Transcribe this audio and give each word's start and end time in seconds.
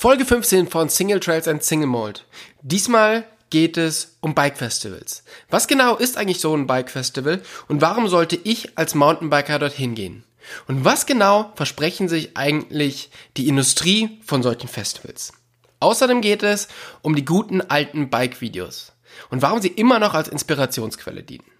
Folge 0.00 0.24
15 0.24 0.68
von 0.68 0.88
Single 0.88 1.18
Trails 1.18 1.48
and 1.48 1.60
Single 1.60 1.88
Mold. 1.88 2.24
Diesmal 2.62 3.24
geht 3.50 3.76
es 3.76 4.16
um 4.20 4.32
Bike 4.32 4.56
Festivals. 4.56 5.24
Was 5.50 5.66
genau 5.66 5.96
ist 5.96 6.16
eigentlich 6.16 6.38
so 6.38 6.56
ein 6.56 6.68
Bike 6.68 6.88
Festival 6.88 7.42
und 7.66 7.80
warum 7.80 8.06
sollte 8.06 8.38
ich 8.44 8.78
als 8.78 8.94
Mountainbiker 8.94 9.58
dorthin 9.58 9.96
gehen? 9.96 10.22
Und 10.68 10.84
was 10.84 11.04
genau 11.04 11.50
versprechen 11.56 12.08
sich 12.08 12.36
eigentlich 12.36 13.10
die 13.36 13.48
Industrie 13.48 14.20
von 14.24 14.40
solchen 14.44 14.68
Festivals? 14.68 15.32
Außerdem 15.80 16.20
geht 16.20 16.44
es 16.44 16.68
um 17.02 17.16
die 17.16 17.24
guten 17.24 17.60
alten 17.60 18.08
Bike-Videos 18.08 18.92
und 19.30 19.42
warum 19.42 19.60
sie 19.60 19.66
immer 19.66 19.98
noch 19.98 20.14
als 20.14 20.28
Inspirationsquelle 20.28 21.24
dienen. 21.24 21.50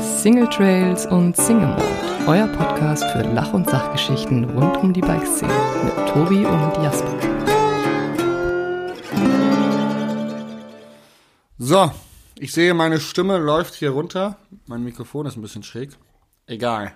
Single 0.00 0.48
Trails 0.48 1.04
und 1.04 1.36
Single 1.36 1.68
Mode, 1.68 2.17
euer 2.28 2.46
Podcast 2.46 3.04
für 3.04 3.22
Lach- 3.22 3.54
und 3.54 3.70
Sachgeschichten 3.70 4.44
rund 4.44 4.76
um 4.76 4.92
die 4.92 5.00
Bikeszene 5.00 5.50
mit 5.82 5.94
Tobi 6.10 6.44
und 6.44 6.76
Jasper. 6.76 7.18
So, 11.56 11.90
ich 12.38 12.52
sehe, 12.52 12.74
meine 12.74 13.00
Stimme 13.00 13.38
läuft 13.38 13.76
hier 13.76 13.92
runter. 13.92 14.36
Mein 14.66 14.84
Mikrofon 14.84 15.24
ist 15.24 15.38
ein 15.38 15.40
bisschen 15.40 15.62
schräg. 15.62 15.92
Egal. 16.46 16.92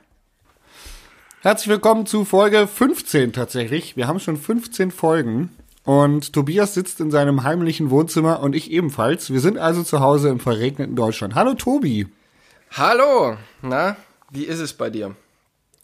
Herzlich 1.41 1.69
willkommen 1.69 2.05
zu 2.05 2.27
Folge 2.27 2.67
15 2.67 3.33
tatsächlich. 3.33 3.97
Wir 3.97 4.09
haben 4.09 4.21
schon 4.21 4.37
15 4.37 4.91
Folgen. 4.91 5.49
Und 5.85 6.35
Tobias 6.35 6.75
sitzt 6.75 7.01
in 7.01 7.11
seinem 7.11 7.43
heimlichen 7.43 7.89
Wohnzimmer 7.89 8.41
und 8.41 8.55
ich 8.55 8.71
ebenfalls. 8.71 9.33
Wir 9.33 9.41
sind 9.41 9.57
also 9.57 9.83
zu 9.83 10.01
Hause 10.01 10.29
im 10.29 10.41
verregneten 10.41 10.95
Deutschland. 10.95 11.35
Hallo 11.35 11.55
Tobi. 11.55 12.07
Hallo, 12.73 13.39
na, 13.63 13.97
wie 14.31 14.45
ist 14.45 14.61
es 14.61 14.75
bei 14.75 14.91
dir? 14.91 15.17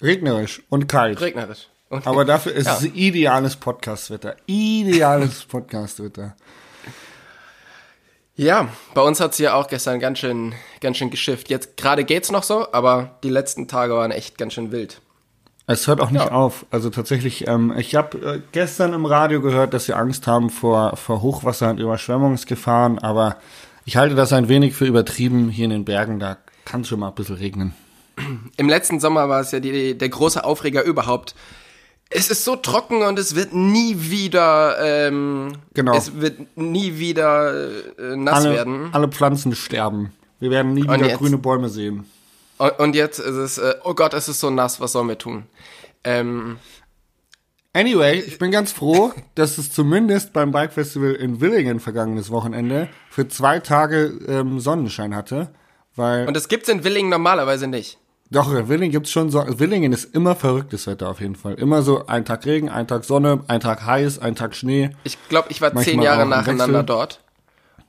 Regnerisch 0.01 0.63
und 0.69 0.89
kalt. 0.89 1.21
Regnerisch. 1.21 1.69
Und 1.89 2.07
Aber 2.07 2.25
dafür 2.25 2.53
ist 2.53 2.67
Ja. 2.67 2.77
es 2.77 2.85
ideales 2.85 3.57
Podcastwetter. 3.57 4.37
Ideales 4.47 5.45
Podcastwetter. 5.49 6.37
Ja, 8.37 8.69
bei 8.95 9.01
uns 9.03 9.19
hat's 9.21 9.37
hier 9.39 9.57
auch 9.57 9.67
gestern 9.67 9.99
ganz 9.99 10.19
schön, 10.21 10.55
ganz 10.81 10.97
schön 10.99 11.11
geschifft. 11.11 11.49
Jetzt 11.51 11.77
gerade 11.77 12.05
geht's 12.05 12.31
noch 12.31 12.45
so, 12.45 12.73
aber 12.73 13.17
die 13.25 13.31
letzten 13.31 13.67
Tage 13.67 13.95
waren 13.95 14.13
echt 14.13 14.39
ganz 14.39 14.53
schön 14.55 14.71
wild. 14.71 15.01
Es 15.67 15.87
hört 15.89 16.01
auch 16.01 16.11
nicht 16.11 16.25
Ja. 16.27 16.31
auf. 16.31 16.65
Also 16.71 16.89
tatsächlich, 16.89 17.49
ähm, 17.49 17.75
ich 17.77 17.95
habe 17.97 18.19
äh, 18.37 18.41
gestern 18.53 18.93
im 18.95 19.05
Radio 19.07 19.41
gehört, 19.41 19.75
dass 19.75 19.87
sie 19.87 19.93
Angst 19.95 20.27
haben 20.27 20.51
vor, 20.51 20.97
vor 20.97 21.21
Hochwasser 21.21 21.71
und 21.71 21.81
Überschwemmungsgefahren, 21.81 22.99
aber 23.01 23.37
ich 23.85 23.97
halte 23.97 24.15
das 24.15 24.33
ein 24.33 24.49
wenig 24.49 24.75
für 24.75 24.87
übertrieben 24.87 25.49
hier 25.49 25.65
in 25.65 25.71
den 25.71 25.85
Bergen. 25.85 26.21
Da 26.21 26.37
kann 26.65 26.83
es 26.83 26.89
schon 26.89 27.01
mal 27.01 27.09
ein 27.09 27.15
bisschen 27.15 27.37
regnen. 27.37 27.75
Im 28.57 28.69
letzten 28.69 29.01
Sommer 29.01 29.29
war 29.29 29.41
es 29.41 29.51
ja 29.53 29.61
die, 29.61 29.97
der 29.97 30.09
große 30.09 30.43
Aufreger 30.45 30.83
überhaupt. 30.83 31.35
Es 32.11 32.31
ist 32.31 32.45
so 32.45 32.57
trocken 32.57 33.03
und 33.03 33.19
es 33.19 33.35
wird 33.35 33.53
nie 33.53 33.95
wieder, 34.11 34.77
ähm, 34.81 35.53
Genau. 35.75 35.95
es 35.95 36.21
wird 36.21 36.57
nie 36.57 36.99
wieder 36.99 37.53
äh, 37.99 38.17
nass 38.17 38.45
Alle, 38.45 38.55
werden. 38.55 38.89
alle 38.93 39.09
Pflanzen 39.09 39.55
sterben. 39.55 40.13
Wir 40.41 40.51
werden 40.51 40.73
nie 40.73 40.83
Und 40.89 40.95
wieder 40.95 41.09
jetzt? 41.09 41.19
grüne 41.19 41.37
Bäume 41.39 41.69
sehen. 41.69 42.07
Und, 42.57 42.79
und 42.79 42.95
jetzt 42.97 43.19
ist 43.19 43.35
es, 43.37 43.59
äh, 43.59 43.75
oh 43.85 43.95
Gott, 43.95 44.15
es 44.15 44.29
ist 44.29 44.41
so 44.41 44.49
nass, 44.51 44.81
was 44.81 44.93
sollen 44.93 45.09
wir 45.09 45.19
tun? 45.19 45.45
Ähm, 46.05 46.57
Anyway, 47.75 48.19
ich 48.21 48.39
bin 48.39 48.51
ganz 48.51 48.73
froh, 48.73 49.13
dass 49.35 49.59
es 49.59 49.71
zumindest 49.71 50.33
beim 50.33 50.51
Bike 50.51 50.73
Festival 50.73 51.13
in 51.13 51.41
Willingen 51.41 51.79
vergangenes 51.81 52.31
Wochenende 52.31 52.89
für 53.11 53.29
zwei 53.29 53.61
Tage 53.61 54.19
ähm, 54.27 54.59
Sonnenschein 54.59 55.15
hatte. 55.15 55.51
Weil 55.95 56.27
und 56.27 56.35
das 56.35 56.49
gibt's 56.49 56.69
in 56.69 56.83
Willingen 56.83 57.11
normalerweise 57.11 57.67
nicht. 57.67 57.99
Doch, 58.31 58.53
in 58.53 58.69
Willingen 58.69 58.93
gibt's 58.93 59.11
schon 59.11 59.31
so. 59.31 59.43
Willingen 59.59 59.93
ist 59.93 60.15
immer 60.15 60.37
verrücktes 60.37 60.87
Wetter 60.87 61.09
auf 61.09 61.21
jeden 61.21 61.35
Fall. 61.37 61.55
Immer 61.55 61.83
so 61.83 62.07
ein 62.07 62.25
Tag 62.27 62.45
Regen, 62.45 62.69
ein 62.69 62.87
Tag 62.87 63.05
Sonne, 63.05 63.43
ein 63.49 63.61
Tag 63.61 63.85
heiß, 63.87 64.19
ein 64.19 64.35
Tag 64.35 64.55
Schnee. 64.55 64.91
Ich 65.05 65.17
glaube, 65.31 65.49
ich 65.51 65.61
war 65.63 65.69
Manchmal 65.73 65.85
zehn 65.95 66.03
Jahre 66.03 66.27
nacheinander 66.27 66.83
dort. 66.83 67.21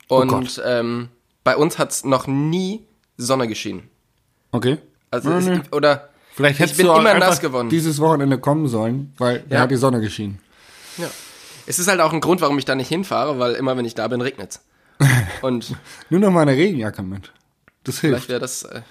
Oh 0.07 0.21
Und 0.21 0.29
Gott. 0.29 0.61
ähm, 0.65 1.09
bei 1.43 1.57
uns 1.57 1.77
hat's 1.77 2.05
noch 2.05 2.25
nie 2.27 2.85
Sonne 3.17 3.47
geschienen. 3.49 3.89
Okay. 4.51 4.77
Also 5.11 5.29
Nee, 5.29 5.37
es 5.39 5.45
gibt, 5.63 5.75
oder 5.75 6.09
Vielleicht 6.33 6.55
ich 6.55 6.59
hättest 6.61 6.77
bin 6.77 6.85
du 6.87 6.93
auch 6.93 6.99
immer 6.99 7.13
nass 7.15 7.41
geworden. 7.41 7.67
dieses 7.69 7.99
Wochenende 7.99 8.37
kommen 8.37 8.67
sollen, 8.69 9.13
weil 9.17 9.43
da 9.49 9.57
Ja. 9.57 9.61
hat 9.63 9.71
die 9.71 9.75
Sonne 9.75 9.99
geschienen. 9.99 10.39
ja. 10.97 11.07
Es 11.67 11.77
ist 11.77 11.87
halt 11.87 11.99
auch 11.99 12.13
ein 12.13 12.21
Grund, 12.21 12.41
warum 12.41 12.57
ich 12.57 12.65
da 12.65 12.73
nicht 12.73 12.87
hinfahre, 12.87 13.37
weil 13.37 13.53
immer 13.53 13.77
wenn 13.77 13.85
ich 13.85 13.93
da 13.93 14.07
bin, 14.07 14.21
regnet's. 14.21 14.61
Und 15.43 15.75
Nur 16.09 16.19
noch 16.19 16.31
mal 16.31 16.41
eine 16.41 16.53
Regenjacke 16.53 17.03
mit. 17.03 17.31
Das 17.83 17.99
vielleicht 17.99 18.27
hilft. 18.27 18.29
wäre 18.29 18.39
das. 18.39 18.63
Äh, 18.63 18.81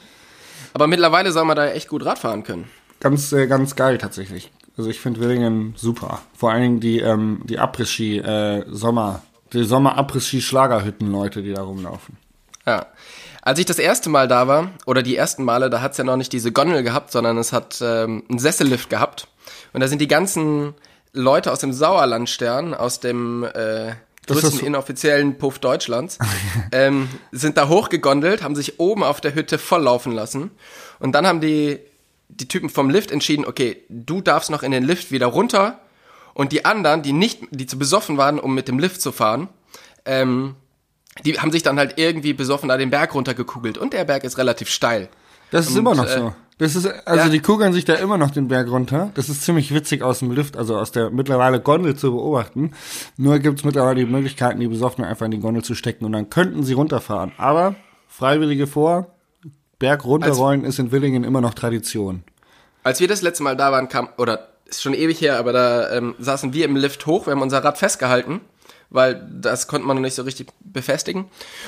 aber 0.75 0.87
mittlerweile 0.87 1.33
soll 1.33 1.45
man 1.45 1.57
da 1.57 1.67
echt 1.69 1.89
gut 1.89 2.05
Rad 2.05 2.19
fahren 2.19 2.43
können. 2.45 2.69
Ganz, 3.01 3.33
äh, 3.33 3.47
ganz 3.47 3.77
geil 3.77 3.99
tatsächlich. 3.99 4.51
Also 4.77 4.91
ich 4.91 5.01
finde 5.01 5.21
Willingen 5.21 5.75
super. 5.77 6.21
Vor 6.37 6.53
allen 6.53 6.63
Dingen 6.63 6.81
die, 6.81 7.01
ähm, 7.01 7.43
die 7.45 7.59
Après-Ski, 7.59 8.19
äh, 8.19 8.65
Sommer, 8.69 9.23
die 9.53 9.65
Sommer-Après-Ski-Schlagerhütten-Leute, 9.65 11.43
die 11.43 11.53
da 11.53 11.63
rumlaufen. 11.63 12.17
Ja. 12.67 12.87
Als 13.43 13.59
ich 13.59 13.67
das 13.67 13.79
erste 13.79 14.11
Mal 14.11 14.29
da 14.29 14.47
war, 14.47 14.71
oder 14.85 15.03
die 15.03 15.17
ersten 15.17 15.43
Male, 15.43 15.71
da 15.71 15.81
hat's 15.81 15.97
ja 15.97 16.05
noch 16.05 16.17
nicht 16.17 16.33
diese 16.33 16.53
Gondel 16.53 16.83
gehabt, 16.83 17.11
sondern 17.11 17.39
es 17.39 17.53
hat 17.53 17.79
ähm, 17.81 18.25
einen 18.29 18.39
Sessellift 18.39 18.91
gehabt. 18.91 19.27
Und 19.73 19.81
da 19.81 19.89
sind 19.89 20.01
die 20.01 20.09
ganzen 20.09 20.75
Leute 21.13 21.51
aus 21.51 21.61
dem 21.61 21.73
Sauerlandstern, 21.73 22.75
aus 22.75 23.01
dem 23.01 23.45
äh, 23.45 23.95
größten 24.35 24.61
so- 24.61 24.67
inoffiziellen 24.67 25.39
Puff 25.39 25.59
Deutschlands, 25.59 26.19
ähm, 26.73 27.09
sind 27.33 27.57
da 27.57 27.69
hochgegondelt, 27.69 28.43
haben 28.43 28.55
sich 28.55 28.79
oben 28.81 29.03
auf 29.03 29.21
der 29.21 29.35
Hütte 29.35 29.59
volllaufen 29.59 30.13
lassen. 30.13 30.51
Und 30.99 31.13
dann 31.13 31.27
haben 31.27 31.41
die, 31.41 31.79
die 32.29 32.49
Typen 32.49 32.69
vom 32.71 32.91
Lift 32.91 33.11
entschieden, 33.11 33.45
okay, 33.45 33.83
du 33.89 34.21
darfst 34.21 34.51
noch 34.51 34.63
in 34.63 34.71
den 34.73 34.85
Lift 34.85 35.11
wieder 35.11 35.27
runter. 35.27 35.81
Und 36.35 36.53
die 36.53 36.65
anderen, 36.65 37.03
die 37.03 37.13
nicht, 37.13 37.41
die 37.51 37.67
zu 37.67 37.79
besoffen 37.79 38.17
waren, 38.17 38.39
um 38.39 38.55
mit 38.55 38.69
dem 38.69 38.79
Lift 38.79 39.01
zu 39.01 39.11
fahren, 39.13 39.49
ähm, 40.05 40.55
die 41.25 41.41
haben 41.41 41.51
sich 41.51 41.65
dann 41.65 41.79
halt 41.79 41.95
irgendwie 41.97 42.33
besoffen 42.33 42.69
da 42.69 42.77
den 42.77 42.91
Berg 42.91 43.15
runtergekugelt. 43.15 43.77
Und 43.77 43.93
der 43.93 44.05
Berg 44.05 44.23
ist 44.25 44.39
relativ 44.39 44.69
steil. 44.71 45.09
Das 45.51 45.67
ist 45.67 45.73
Und, 45.73 45.79
immer 45.79 45.95
noch 45.97 46.07
äh, 46.07 46.19
so. 46.19 46.35
Das 46.59 46.75
ist, 46.75 46.87
also 47.07 47.25
ja. 47.25 47.29
die 47.29 47.39
kugeln 47.41 47.73
sich 47.73 47.85
da 47.85 47.95
immer 47.95 48.19
noch 48.19 48.33
den 48.33 48.49
Berg 48.49 48.69
runter. 48.69 49.13
Das 49.15 49.29
ist 49.29 49.43
ziemlich 49.43 49.73
witzig 49.73 50.03
aus 50.03 50.19
dem 50.19 50.33
Lift, 50.33 50.57
also 50.57 50.77
aus 50.77 50.91
der 50.91 51.11
mittlerweile 51.11 51.61
Gondel 51.61 51.95
zu 51.95 52.11
beobachten. 52.11 52.73
Nur 53.17 53.39
gibt's 53.39 53.65
mittlerweile 53.65 54.05
die 54.05 54.11
Möglichkeiten, 54.11 54.59
die 54.59 54.67
Besoffenen 54.67 55.09
einfach 55.09 55.27
in 55.27 55.31
die 55.31 55.39
Gondel 55.39 55.63
zu 55.63 55.77
stecken 55.77 56.05
und 56.05 56.13
dann 56.13 56.31
könnten 56.31 56.65
sie 56.65 56.73
runterfahren. 56.73 57.31
Aber 57.39 57.77
Freiwillige 58.09 58.67
vor, 58.67 59.15
Berg 59.79 60.05
runterrollen 60.05 60.65
ist 60.65 60.81
in 60.81 60.91
Willingen 60.91 61.23
immer 61.23 61.41
noch 61.41 61.55
Tradition. 61.55 62.25
Als 62.83 62.99
wir 62.99 63.07
das 63.07 63.23
letzte 63.23 63.45
Mal 63.45 63.57
da 63.57 63.71
waren, 63.71 63.89
kam, 63.89 64.09
oder 64.17 64.49
ist 64.67 64.83
schon 64.83 64.95
ewig 64.95 65.21
her, 65.21 65.39
aber 65.39 65.53
da 65.53 65.93
ähm, 65.93 66.17
saßen 66.19 66.53
wir 66.53 66.65
im 66.65 66.75
Lift 66.75 67.07
hoch, 67.07 67.27
wir 67.27 67.33
haben 67.33 67.43
unser 67.43 67.63
Rad 67.63 67.79
festgehalten, 67.79 68.41
weil 68.91 69.27
das 69.31 69.67
konnte 69.69 69.87
man 69.87 69.97
noch 69.97 70.03
nicht 70.03 70.15
so 70.15 70.23
richtig 70.23 70.49
befestigen. 70.61 71.27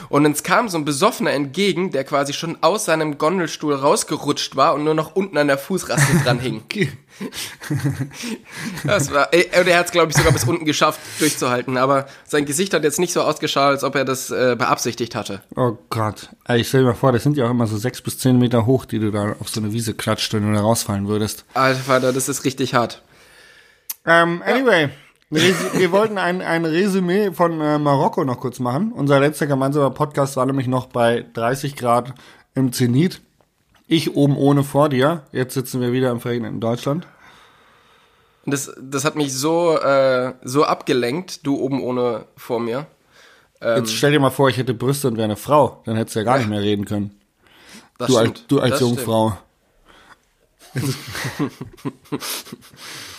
Und 0.09 0.25
uns 0.27 0.43
kam 0.43 0.69
so 0.69 0.79
ein 0.79 0.85
Besoffener 0.85 1.33
entgegen, 1.33 1.91
der 1.91 2.05
quasi 2.05 2.33
schon 2.33 2.59
aus 2.63 2.85
seinem 2.87 3.19
Gondelstuhl 3.19 3.75
rausgerutscht 3.75 4.57
war 4.57 4.75
und 4.75 4.85
nur 4.85 4.95
noch 4.95 5.15
unten 5.17 5.37
an 5.39 5.49
der 5.49 5.59
Fußraste 5.59 6.19
dran 6.25 6.39
hing. 6.41 6.63
Das 8.85 9.13
war, 9.13 9.33
äh, 9.35 9.45
und 9.61 9.67
er 9.69 9.79
hat 9.79 9.87
es, 9.87 9.93
glaube 9.93 10.11
ich, 10.11 10.17
sogar 10.17 10.33
bis 10.33 10.45
unten 10.45 10.65
geschafft, 10.65 11.01
durchzuhalten. 11.19 11.77
Aber 11.77 12.07
sein 12.25 12.45
Gesicht 12.47 12.73
hat 12.75 12.83
jetzt 12.85 12.99
nicht 12.99 13.13
so 13.13 13.23
ausgeschaut, 13.23 13.71
als 13.71 13.85
ob 13.85 13.95
er 13.95 14.05
das 14.05 14.31
äh, 14.31 14.57
beabsichtigt 14.59 15.15
hatte. 15.15 15.43
Oh 15.57 15.77
Gott. 15.91 16.31
Ey, 16.47 16.61
Ich 16.61 16.69
stell 16.69 16.81
dir 16.83 16.89
mal 16.89 16.95
vor, 16.95 17.13
das 17.13 17.23
sind 17.23 17.37
ja 17.37 17.47
auch 17.47 17.51
immer 17.51 17.67
so 17.67 17.77
sechs 17.77 18.01
bis 18.01 18.19
zehn 18.19 18.39
Meter 18.39 18.67
hoch, 18.67 18.85
die 18.85 18.99
du 18.99 19.11
da 19.11 19.37
auf 19.41 19.49
so 19.49 19.61
eine 19.61 19.73
Wiese 19.73 19.95
klatscht, 19.95 20.33
wenn 20.33 20.47
du 20.47 20.55
da 20.55 20.61
rausfallen 20.63 21.09
würdest. 21.09 21.45
Alter 21.55 21.81
Vater, 21.81 22.13
das 22.13 22.29
ist 22.29 22.45
richtig 22.45 22.75
hart. 22.75 23.03
Ähm, 24.07 24.43
anyway, 24.47 24.85
Resi- 24.85 24.91
wir 25.31 25.93
wollten 25.93 26.19
ein, 26.19 26.43
ein 26.43 26.65
Resümee 26.65 27.33
von 27.33 27.61
äh, 27.61 27.79
Marokko 27.79 28.25
noch 28.25 28.41
kurz 28.41 28.59
machen. 28.59 28.93
Unser 28.93 29.21
letzter 29.21 29.47
gemeinsamer 29.47 29.91
Podcast 29.91 30.37
war 30.37 30.45
nämlich 30.45 30.67
noch 30.67 30.87
bei 30.87 31.25
30 31.35 31.77
Grad 31.77 32.15
im 32.55 32.73
Zenit. 32.73 33.21
Ich 33.87 34.17
oben 34.17 34.37
ohne 34.37 34.65
vor 34.65 34.89
dir. 34.89 35.23
Jetzt 35.33 35.55
sitzen 35.55 35.81
wir 35.81 35.93
wieder 35.93 36.11
im 36.11 36.21
verregneten 36.21 36.61
Deutschland. 36.61 37.07
Das, 38.45 38.73
das 38.81 39.05
hat 39.05 39.17
mich 39.17 39.33
so, 39.33 39.79
äh, 39.79 40.35
so 40.43 40.65
abgelenkt, 40.65 41.47
du 41.47 41.59
oben 41.59 41.81
ohne 41.83 42.25
vor 42.37 42.59
mir. 42.59 42.87
Jetzt 43.63 43.93
stell 43.93 44.11
dir 44.11 44.21
mal 44.21 44.31
vor, 44.31 44.49
ich 44.49 44.57
hätte 44.57 44.73
Brüste 44.73 45.09
und 45.09 45.17
wäre 45.17 45.27
eine 45.27 45.37
Frau. 45.37 45.83
Dann 45.85 45.97
hättest 45.97 46.17
du 46.17 46.21
ja 46.21 46.25
gar 46.25 46.39
nicht 46.39 46.49
mehr 46.49 46.63
reden 46.63 46.87
können. 46.87 47.21
Das 47.99 48.09
Du 48.09 48.17
als, 48.17 48.31
stimmt. 48.31 48.51
du 48.51 48.61
als 48.61 48.71
Das 48.71 48.81
Jungfrau. 48.81 49.37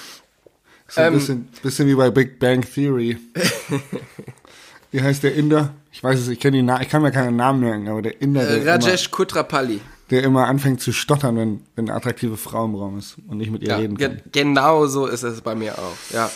so 0.92 1.02
ein 1.02 1.08
Ähm. 1.08 1.14
bisschen, 1.14 1.48
bisschen 1.64 1.88
wie 1.88 1.96
bei 1.96 2.10
Big 2.12 2.38
Bang 2.40 2.62
Theory. 2.62 3.18
wie 4.92 5.02
heißt 5.02 5.24
der 5.24 5.36
Inder? 5.36 5.74
Ich 5.92 6.04
weiß 6.04 6.20
es, 6.20 6.28
ich 6.28 6.40
kenne 6.40 6.58
die 6.58 6.64
Na 6.64 6.82
ich 6.82 6.90
kann 6.90 7.02
mir 7.02 7.12
keinen 7.12 7.36
Namen 7.36 7.62
merken, 7.62 7.88
aber 7.90 8.02
der 8.02 8.22
Inder, 8.22 8.42
der. 8.46 8.58
Äh, 8.58 8.62
immer, 8.62 8.72
Rajesh 8.72 9.12
Kutrapalli. 9.12 9.82
der 10.10 10.24
immer 10.24 10.48
anfängt 10.48 10.82
zu 10.82 10.92
stottern, 10.92 11.36
wenn, 11.38 11.62
wenn 11.76 11.90
eine 11.90 11.96
attraktive 11.98 12.38
Frau 12.38 12.66
im 12.66 12.76
Raum 12.76 12.98
ist 13.00 13.16
und 13.28 13.38
nicht 13.38 13.52
mit 13.52 13.62
ihr 13.62 13.70
Ja, 13.70 13.78
reden 13.78 13.96
ge 13.98 14.08
kann. 14.10 14.22
genau 14.32 14.86
so 14.88 15.08
ist 15.08 15.24
es 15.24 15.42
bei 15.42 15.56
mir 15.56 15.78
auch. 15.78 16.14
Ja. 16.14 16.30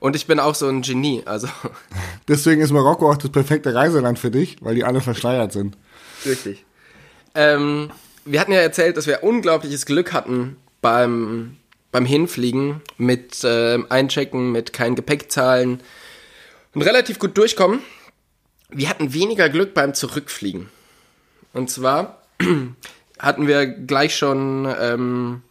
Und 0.00 0.16
ich 0.16 0.26
bin 0.26 0.40
auch 0.40 0.56
so 0.56 0.66
ein 0.68 0.82
Genie, 0.82 1.22
also 1.26 1.46
Deswegen 2.28 2.60
ist 2.60 2.72
Marokko 2.72 3.08
auch 3.10 3.16
das 3.16 3.30
perfekte 3.30 3.72
Reiseland 3.74 4.18
für 4.18 4.32
dich, 4.32 4.56
weil 4.60 4.74
die 4.74 4.82
alle 4.84 5.00
verschleiert 5.00 5.52
sind. 5.52 5.76
richtig. 6.26 6.64
Ähm, 7.34 7.90
wir 8.24 8.40
hatten 8.40 8.52
ja 8.52 8.58
erzählt, 8.58 8.96
dass 8.96 9.06
wir 9.06 9.22
unglaubliches 9.22 9.86
Glück 9.86 10.12
hatten 10.12 10.56
beim, 10.80 11.56
beim 11.92 12.06
Hinfliegen 12.06 12.80
mit 12.96 13.44
äh, 13.44 13.78
Einchecken, 13.88 14.50
mit 14.50 14.72
kein 14.72 14.96
Gepäck 14.96 15.30
zahlen 15.30 15.80
und 16.74 16.82
relativ 16.82 17.18
gut 17.18 17.36
durchkommen. 17.38 17.80
Wir 18.70 18.88
hatten 18.88 19.12
weniger 19.12 19.50
Glück 19.50 19.74
beim 19.74 19.94
Zurückfliegen. 19.94 20.70
Und 21.52 21.70
zwar 21.70 22.22
hatten 23.18 23.46
wir 23.46 23.66
gleich 23.66 24.16
schon 24.16 24.66
ähm, 24.80 25.42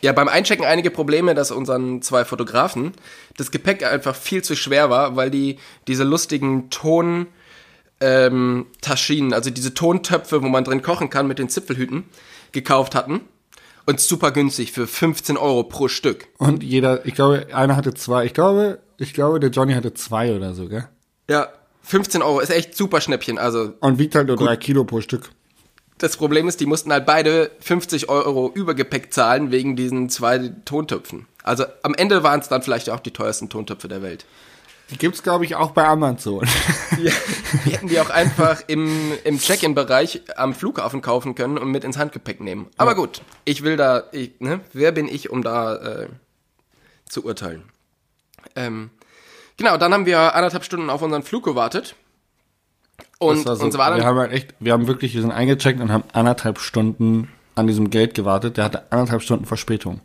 ja 0.00 0.12
beim 0.12 0.28
Einchecken 0.28 0.64
einige 0.64 0.90
Probleme, 0.90 1.34
dass 1.34 1.52
unseren 1.52 2.02
zwei 2.02 2.24
Fotografen 2.24 2.92
das 3.36 3.52
Gepäck 3.52 3.84
einfach 3.84 4.16
viel 4.16 4.42
zu 4.42 4.56
schwer 4.56 4.90
war, 4.90 5.14
weil 5.14 5.30
die 5.30 5.58
diese 5.86 6.02
lustigen 6.02 6.68
Ton 6.70 7.28
ähm, 8.00 8.66
Taschinen, 8.80 9.32
also 9.32 9.50
diese 9.50 9.74
Tontöpfe, 9.74 10.42
wo 10.42 10.48
man 10.48 10.64
drin 10.64 10.82
kochen 10.82 11.10
kann 11.10 11.28
mit 11.28 11.38
den 11.38 11.48
Zipfelhüten, 11.48 12.04
gekauft 12.50 12.96
hatten. 12.96 13.20
Und 13.90 13.98
super 13.98 14.30
günstig 14.30 14.70
für 14.70 14.86
15 14.86 15.36
Euro 15.36 15.64
pro 15.64 15.88
Stück. 15.88 16.28
Und 16.38 16.62
jeder, 16.62 17.04
ich 17.06 17.14
glaube, 17.14 17.48
einer 17.52 17.74
hatte 17.74 17.92
zwei. 17.92 18.24
Ich 18.24 18.34
glaube, 18.34 18.78
ich 18.98 19.14
glaube, 19.14 19.40
der 19.40 19.50
Johnny 19.50 19.74
hatte 19.74 19.94
zwei 19.94 20.32
oder 20.32 20.54
so, 20.54 20.68
gell? 20.68 20.86
Ja, 21.28 21.48
15 21.82 22.22
Euro 22.22 22.38
ist 22.38 22.50
echt 22.50 22.76
super 22.76 23.00
Schnäppchen. 23.00 23.36
Also 23.36 23.72
Und 23.80 23.98
wiegt 23.98 24.14
halt 24.14 24.28
nur 24.28 24.36
drei 24.36 24.56
Kilo 24.56 24.84
pro 24.84 25.00
Stück. 25.00 25.30
das 25.98 26.16
Problem 26.16 26.46
ist, 26.46 26.60
die 26.60 26.66
mussten 26.66 26.92
halt 26.92 27.04
beide 27.04 27.50
50 27.58 28.08
Euro 28.08 28.52
Übergepäck 28.54 29.12
zahlen 29.12 29.50
wegen 29.50 29.74
diesen 29.74 30.08
zwei 30.08 30.52
Tontöpfen. 30.64 31.26
Also 31.42 31.64
am 31.82 31.94
Ende 31.94 32.22
waren 32.22 32.38
es 32.38 32.48
dann 32.48 32.62
vielleicht 32.62 32.90
auch 32.90 33.00
die 33.00 33.10
teuersten 33.10 33.48
Tontöpfe 33.48 33.88
der 33.88 34.02
Welt. 34.02 34.24
Die 34.90 34.98
gibt's, 34.98 35.22
glaube 35.22 35.44
ich, 35.44 35.54
auch 35.54 35.70
bei 35.70 35.86
Amazon. 35.86 36.46
Ja, 37.00 37.12
wir 37.64 37.72
hätten 37.72 37.88
die 37.88 37.98
auch 37.98 38.10
einfach 38.10 38.62
im, 38.66 39.12
im 39.24 39.38
Check-in-Bereich 39.38 40.22
am 40.36 40.52
Flughafen 40.52 41.00
kaufen 41.00 41.34
können 41.34 41.56
und 41.56 41.70
mit 41.70 41.82
ins 41.82 41.96
Handgepäck 41.96 42.40
nehmen. 42.40 42.66
Aber 42.76 42.94
gut, 42.94 43.22
ich 43.46 43.62
will 43.62 43.78
da, 43.78 44.02
ich, 44.12 44.32
ne, 44.40 44.60
wer 44.74 44.92
bin 44.92 45.08
ich, 45.08 45.30
um 45.30 45.42
da 45.42 45.76
äh, 45.76 46.08
zu 47.08 47.24
urteilen? 47.24 47.62
Ähm, 48.54 48.90
genau, 49.56 49.78
dann 49.78 49.94
haben 49.94 50.04
wir 50.04 50.34
anderthalb 50.34 50.64
Stunden 50.64 50.90
auf 50.90 51.00
unseren 51.00 51.22
Flug 51.22 51.44
gewartet. 51.44 51.94
Und 53.18 53.46
war 53.46 53.56
so, 53.56 53.64
uns 53.64 53.78
war 53.78 53.92
wir 53.92 53.98
dann, 53.98 54.06
haben 54.06 54.18
halt 54.18 54.32
echt, 54.32 54.54
wir 54.58 54.74
haben 54.74 54.86
wirklich, 54.86 55.14
wir 55.14 55.22
sind 55.22 55.32
eingecheckt 55.32 55.80
und 55.80 55.90
haben 55.90 56.04
anderthalb 56.12 56.58
Stunden 56.58 57.28
an 57.54 57.66
diesem 57.66 57.88
Gate 57.88 58.14
gewartet. 58.14 58.56
Der 58.56 58.64
hatte 58.64 58.90
anderthalb 58.90 59.22
Stunden 59.22 59.46
Verspätung. 59.46 60.00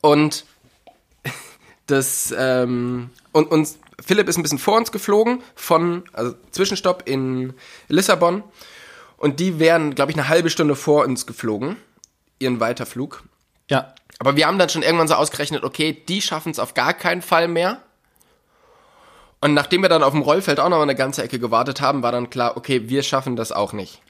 Und 0.00 0.44
das, 1.88 2.32
ähm, 2.36 3.10
und 3.32 3.50
uns, 3.50 3.78
Philipp 4.00 4.28
ist 4.28 4.36
ein 4.36 4.42
bisschen 4.42 4.58
vor 4.58 4.76
uns 4.76 4.92
geflogen 4.92 5.42
von, 5.54 6.04
also 6.12 6.34
Zwischenstopp 6.52 7.02
in 7.06 7.54
Lissabon. 7.88 8.44
Und 9.16 9.40
die 9.40 9.58
wären, 9.58 9.94
glaube 9.94 10.12
ich, 10.12 10.16
eine 10.16 10.28
halbe 10.28 10.50
Stunde 10.50 10.76
vor 10.76 11.04
uns 11.04 11.26
geflogen, 11.26 11.76
ihren 12.38 12.60
Weiterflug. 12.60 13.24
Ja. 13.68 13.94
Aber 14.20 14.36
wir 14.36 14.46
haben 14.46 14.58
dann 14.58 14.68
schon 14.68 14.82
irgendwann 14.82 15.08
so 15.08 15.14
ausgerechnet, 15.14 15.64
okay, 15.64 16.02
die 16.08 16.22
schaffen 16.22 16.50
es 16.50 16.58
auf 16.58 16.74
gar 16.74 16.94
keinen 16.94 17.22
Fall 17.22 17.48
mehr. 17.48 17.82
Und 19.40 19.54
nachdem 19.54 19.82
wir 19.82 19.88
dann 19.88 20.02
auf 20.02 20.12
dem 20.12 20.22
Rollfeld 20.22 20.60
auch 20.60 20.68
noch 20.68 20.80
eine 20.80 20.94
ganze 20.94 21.22
Ecke 21.22 21.38
gewartet 21.38 21.80
haben, 21.80 22.02
war 22.02 22.12
dann 22.12 22.28
klar, 22.28 22.56
okay, 22.56 22.88
wir 22.88 23.02
schaffen 23.02 23.36
das 23.36 23.52
auch 23.52 23.72
nicht. 23.72 24.02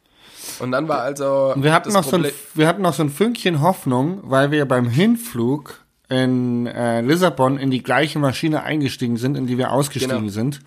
Und 0.58 0.72
dann 0.72 0.88
war 0.88 1.00
also 1.00 1.52
Wir 1.56 1.72
hatten, 1.72 1.92
noch 1.92 2.04
so 2.04 2.16
ein, 2.16 2.26
wir 2.54 2.66
hatten 2.66 2.82
noch 2.82 2.94
so 2.94 3.02
ein 3.02 3.10
Fünkchen 3.10 3.60
Hoffnung, 3.60 4.20
weil 4.22 4.50
wir 4.50 4.66
beim 4.66 4.88
Hinflug 4.88 5.80
in 6.08 6.66
äh, 6.66 7.00
Lissabon 7.02 7.58
in 7.58 7.70
die 7.70 7.82
gleiche 7.82 8.18
Maschine 8.18 8.62
eingestiegen 8.62 9.16
sind, 9.16 9.36
in 9.36 9.46
die 9.46 9.58
wir 9.58 9.72
ausgestiegen 9.72 10.18
Genau. 10.20 10.28
sind. 10.30 10.60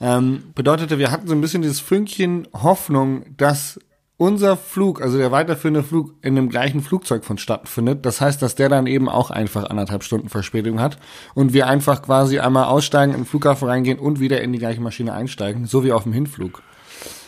Ähm, 0.00 0.44
bedeutete, 0.54 0.98
wir 0.98 1.10
hatten 1.10 1.26
so 1.26 1.34
ein 1.34 1.40
bisschen 1.40 1.62
dieses 1.62 1.80
Fünkchen 1.80 2.46
Hoffnung, 2.52 3.24
dass 3.36 3.80
unser 4.18 4.56
Flug, 4.56 5.02
also 5.02 5.18
der 5.18 5.30
weiterführende 5.30 5.82
Flug, 5.82 6.14
in 6.22 6.36
dem 6.36 6.48
gleichen 6.48 6.80
Flugzeug 6.82 7.24
vonstatten 7.24 7.66
findet. 7.66 8.06
Das 8.06 8.20
heißt, 8.20 8.40
dass 8.40 8.54
der 8.54 8.68
dann 8.68 8.86
eben 8.86 9.08
auch 9.08 9.30
einfach 9.30 9.68
anderthalb 9.68 10.04
Stunden 10.04 10.28
Verspätung 10.28 10.80
hat 10.80 10.98
und 11.34 11.52
wir 11.52 11.66
einfach 11.66 12.00
quasi 12.02 12.38
einmal 12.38 12.64
aussteigen, 12.64 13.12
in 13.12 13.20
den 13.20 13.26
Flughafen 13.26 13.68
reingehen 13.68 13.98
und 13.98 14.20
wieder 14.20 14.40
in 14.40 14.52
die 14.52 14.58
gleiche 14.58 14.80
Maschine 14.80 15.12
einsteigen, 15.12 15.66
so 15.66 15.84
wie 15.84 15.92
auf 15.92 16.04
dem 16.04 16.12
Hinflug. 16.14 16.62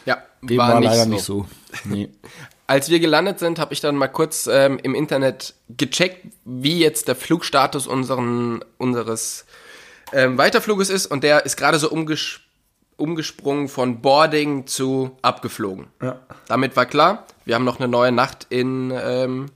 ja, 0.06 0.18
Dem 0.42 0.56
war, 0.58 0.74
war, 0.74 0.80
nicht 0.80 0.88
leider 0.90 1.04
so. 1.04 1.10
nicht 1.10 1.24
so. 1.24 1.46
Nee. 1.84 2.08
Als 2.68 2.90
wir 2.90 3.00
gelandet 3.00 3.38
sind, 3.38 3.58
habe 3.58 3.72
ich 3.72 3.80
dann 3.80 3.96
mal 3.96 4.08
kurz 4.08 4.46
ähm, 4.46 4.78
im 4.82 4.94
Internet 4.94 5.54
gecheckt, 5.70 6.26
wie 6.44 6.78
jetzt 6.78 7.08
der 7.08 7.16
Flugstatus 7.16 7.86
unseren, 7.86 8.62
unseres 8.76 9.46
ähm, 10.12 10.36
Weiterfluges 10.38 10.90
ist. 10.90 11.06
Und 11.06 11.24
der 11.24 11.46
ist 11.46 11.56
gerade 11.56 11.78
so 11.78 11.90
umges 11.90 12.40
umgesprungen 12.98 13.68
von 13.68 14.02
Boarding 14.02 14.66
zu 14.66 15.16
abgeflogen. 15.22 15.86
Ja. 16.02 16.18
Damit 16.48 16.76
war 16.76 16.84
klar, 16.84 17.24
wir 17.44 17.54
haben 17.54 17.64
noch 17.64 17.78
eine 17.78 17.88
neue 17.88 18.12
Nacht 18.12 18.46
in, 18.50 18.92
ähm, 18.92 19.46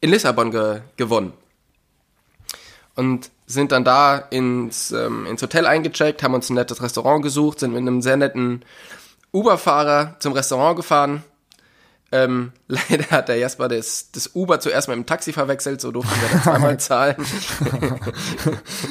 in 0.00 0.10
Lissabon 0.10 0.50
ge 0.52 0.82
gewonnen. 0.96 1.32
Und 2.94 3.30
sind 3.46 3.72
dann 3.72 3.84
da 3.84 4.18
ins, 4.18 4.92
ähm, 4.92 5.26
ins 5.26 5.42
Hotel 5.42 5.66
eingecheckt, 5.66 6.22
haben 6.22 6.34
uns 6.34 6.50
ein 6.50 6.54
nettes 6.54 6.82
Restaurant 6.82 7.22
gesucht, 7.22 7.58
sind 7.58 7.72
mit 7.72 7.80
einem 7.80 8.02
sehr 8.02 8.16
netten 8.16 8.64
Uber-Fahrer 9.32 10.16
zum 10.20 10.34
Restaurant 10.34 10.76
gefahren. 10.76 11.24
Ähm, 12.12 12.52
leider 12.68 13.08
hat 13.10 13.28
der 13.28 13.36
Jasper 13.36 13.68
das, 13.68 14.10
das 14.12 14.34
Uber 14.34 14.58
zuerst 14.60 14.88
mit 14.88 14.96
dem 14.96 15.06
Taxi 15.06 15.32
verwechselt, 15.32 15.80
so 15.80 15.92
durften 15.92 16.12
wir 16.20 16.28
dann 16.30 16.42
zweimal 16.42 16.76
zahlen. 16.80 17.16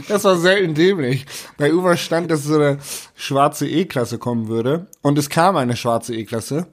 Das 0.08 0.24
war 0.24 0.38
selten 0.38 0.74
dämlich. 0.74 1.26
Bei 1.58 1.74
Uber 1.74 1.98
stand, 1.98 2.32
dass 2.32 2.44
so 2.44 2.56
eine 2.56 2.78
schwarze 3.16 3.68
E-Klasse 3.68 4.18
kommen 4.18 4.48
würde. 4.48 4.88
Und 5.02 5.18
es 5.18 5.30
kam 5.30 5.58
eine 5.58 5.76
schwarze 5.76 6.16
E-Klasse. 6.16 6.68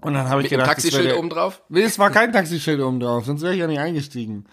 Und 0.00 0.14
dann 0.14 0.28
habe 0.28 0.42
ich 0.42 0.50
gedacht, 0.50 0.68
Taxischild 0.68 1.06
der- 1.06 1.18
oben 1.18 1.30
drauf. 1.30 1.62
Nee, 1.70 1.82
es 1.82 1.98
war 1.98 2.10
kein 2.10 2.32
Taxischild 2.32 2.80
oben 2.80 3.00
drauf, 3.00 3.24
sonst 3.24 3.40
wäre 3.42 3.54
ich 3.54 3.60
ja 3.60 3.66
nicht 3.66 3.78
eingestiegen. 3.80 4.44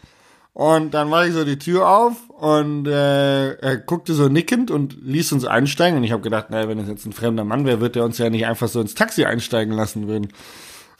Und 0.53 0.93
dann 0.93 1.09
mache 1.09 1.27
ich 1.27 1.33
so 1.33 1.43
die 1.45 1.59
Tür 1.59 1.87
auf 1.89 2.29
und 2.29 2.85
äh, 2.85 3.53
er 3.55 3.77
guckte 3.77 4.13
so 4.13 4.27
nickend 4.27 4.69
und 4.71 4.97
ließ 5.01 5.31
uns 5.33 5.45
einsteigen. 5.45 5.97
Und 5.97 6.03
ich 6.03 6.11
habe 6.11 6.21
gedacht, 6.21 6.49
naja, 6.49 6.67
wenn 6.69 6.79
es 6.79 6.89
jetzt 6.89 7.05
ein 7.05 7.13
fremder 7.13 7.43
Mann 7.45 7.65
wäre, 7.65 7.79
wird 7.81 7.95
er 7.95 8.03
uns 8.05 8.17
ja 8.17 8.29
nicht 8.29 8.45
einfach 8.45 8.67
so 8.67 8.79
ins 8.81 8.95
Taxi 8.95 9.23
einsteigen 9.25 9.73
lassen 9.73 10.07
würden. 10.07 10.27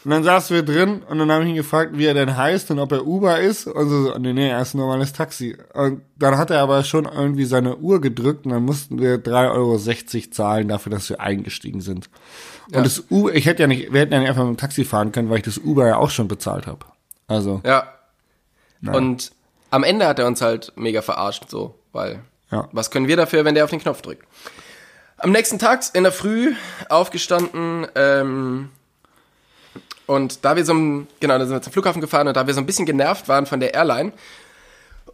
Und 0.03 0.09
dann 0.11 0.23
saßen 0.23 0.55
wir 0.55 0.63
drin 0.63 1.03
und 1.07 1.19
dann 1.19 1.31
habe 1.31 1.43
ich 1.43 1.49
ihn 1.51 1.55
gefragt, 1.55 1.91
wie 1.95 2.05
er 2.05 2.15
denn 2.15 2.35
heißt 2.35 2.71
und 2.71 2.79
ob 2.79 2.91
er 2.91 3.05
Uber 3.05 3.39
ist. 3.39 3.67
Und 3.67 3.89
so, 3.89 4.17
nee, 4.17 4.33
nee, 4.33 4.49
er 4.49 4.61
ist 4.61 4.73
ein 4.73 4.79
normales 4.79 5.13
Taxi. 5.13 5.55
Und 5.75 6.01
dann 6.17 6.37
hat 6.39 6.49
er 6.49 6.59
aber 6.61 6.83
schon 6.83 7.05
irgendwie 7.05 7.45
seine 7.45 7.77
Uhr 7.77 8.01
gedrückt 8.01 8.45
und 8.45 8.51
dann 8.51 8.63
mussten 8.63 8.99
wir 8.99 9.17
3,60 9.23 9.51
Euro 9.53 10.31
zahlen 10.31 10.67
dafür, 10.67 10.91
dass 10.91 11.07
wir 11.09 11.19
eingestiegen 11.19 11.81
sind. 11.81 12.09
Und 12.69 12.75
Ja. 12.77 12.81
das 12.81 13.03
U, 13.11 13.29
ich 13.29 13.45
hätte 13.45 13.61
ja 13.61 13.67
nicht, 13.67 13.93
wir 13.93 13.99
hätten 14.01 14.13
ja 14.13 14.19
nicht 14.19 14.29
einfach 14.29 14.43
mit 14.43 14.57
dem 14.57 14.59
Taxi 14.59 14.85
fahren 14.85 15.11
können, 15.11 15.29
weil 15.29 15.37
ich 15.37 15.43
das 15.43 15.59
Uber 15.59 15.87
ja 15.87 15.97
auch 15.97 16.09
schon 16.09 16.27
bezahlt 16.27 16.65
habe. 16.65 16.85
Also, 17.27 17.61
Ja. 17.63 17.93
Und 18.91 19.31
am 19.69 19.83
Ende 19.83 20.07
hat 20.07 20.17
er 20.17 20.25
uns 20.25 20.41
halt 20.41 20.73
mega 20.75 21.03
verarscht, 21.03 21.47
so, 21.49 21.75
weil 21.91 22.21
Ja. 22.51 22.67
was 22.71 22.89
können 22.89 23.07
wir 23.07 23.17
dafür, 23.17 23.45
wenn 23.45 23.53
der 23.53 23.65
auf 23.65 23.69
den 23.69 23.79
Knopf 23.79 24.01
drückt? 24.01 24.25
Am 25.17 25.31
nächsten 25.31 25.59
Tag 25.59 25.83
in 25.93 26.01
der 26.01 26.11
Früh 26.11 26.53
aufgestanden, 26.89 27.85
ähm, 27.93 28.69
und 30.07 30.43
da 30.43 30.55
wir 30.55 30.65
so 30.65 30.73
ein, 30.73 31.07
genau, 31.19 31.37
da 31.37 31.45
sind 31.45 31.55
wir 31.55 31.61
zum 31.61 31.73
Flughafen 31.73 32.01
gefahren 32.01 32.27
und 32.27 32.35
da 32.35 32.47
wir 32.47 32.53
so 32.53 32.59
ein 32.59 32.65
bisschen 32.65 32.85
genervt 32.85 33.27
waren 33.27 33.45
von 33.45 33.59
der 33.59 33.73
Airline, 33.73 34.13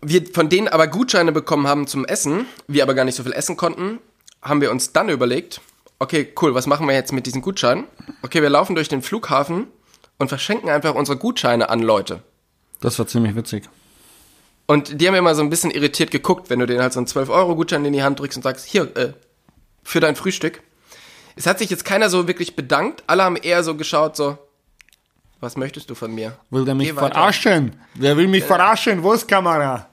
wir 0.01 0.25
von 0.33 0.49
denen 0.49 0.67
aber 0.67 0.87
Gutscheine 0.87 1.31
bekommen 1.31 1.67
haben 1.67 1.87
zum 1.87 2.05
Essen, 2.05 2.45
wir 2.67 2.83
aber 2.83 2.93
gar 2.93 3.05
nicht 3.05 3.15
so 3.15 3.23
viel 3.23 3.33
essen 3.33 3.57
konnten, 3.57 3.99
haben 4.41 4.61
wir 4.61 4.71
uns 4.71 4.93
dann 4.93 5.09
überlegt, 5.09 5.61
okay, 5.99 6.31
cool, 6.41 6.53
was 6.53 6.67
machen 6.67 6.87
wir 6.87 6.93
jetzt 6.93 7.11
mit 7.11 7.25
diesen 7.25 7.41
Gutscheinen? 7.41 7.85
Okay, 8.21 8.41
wir 8.41 8.49
laufen 8.49 8.75
durch 8.75 8.89
den 8.89 9.01
Flughafen 9.01 9.67
und 10.17 10.29
verschenken 10.29 10.69
einfach 10.69 10.95
unsere 10.95 11.17
Gutscheine 11.17 11.69
an 11.69 11.81
Leute. 11.81 12.21
das 12.81 12.99
war 12.99 13.07
ziemlich 13.07 13.35
witzig. 13.35 13.69
Und 14.67 14.99
die 14.99 15.07
haben 15.07 15.15
immer 15.15 15.33
so 15.33 15.41
ein 15.41 15.49
bisschen 15.49 15.71
irritiert 15.71 16.11
geguckt, 16.11 16.49
wenn 16.49 16.59
du 16.59 16.65
denen 16.65 16.81
halt 16.81 16.91
so 16.91 16.99
einen 16.99 17.07
12-Euro-Gutschein 17.07 17.85
in 17.85 17.93
die 17.93 18.03
Hand 18.03 18.19
drückst 18.19 18.37
und 18.37 18.43
sagst, 18.43 18.65
hier, 18.65 18.95
äh, 18.97 19.13
für 19.83 20.01
dein 20.01 20.17
Frühstück. 20.17 20.61
Es 21.37 21.47
hat 21.47 21.59
sich 21.59 21.69
jetzt 21.69 21.85
keiner 21.85 22.09
so 22.09 22.27
wirklich 22.27 22.57
bedankt. 22.57 23.03
Alle 23.07 23.23
haben 23.23 23.37
eher 23.37 23.63
so 23.63 23.75
geschaut, 23.75 24.17
so, 24.17 24.37
was 25.39 25.57
möchtest 25.57 25.89
du 25.89 25.95
von 25.95 26.13
mir? 26.13 26.37
Will 26.49 26.65
der 26.65 26.75
mich 26.75 26.93
verarschen? 26.93 27.75
Wer 27.95 28.17
will 28.17 28.27
mich 28.27 28.43
verarschen? 28.43 29.03
Wo 29.03 29.13
ist 29.13 29.27
Kamera? 29.27 29.87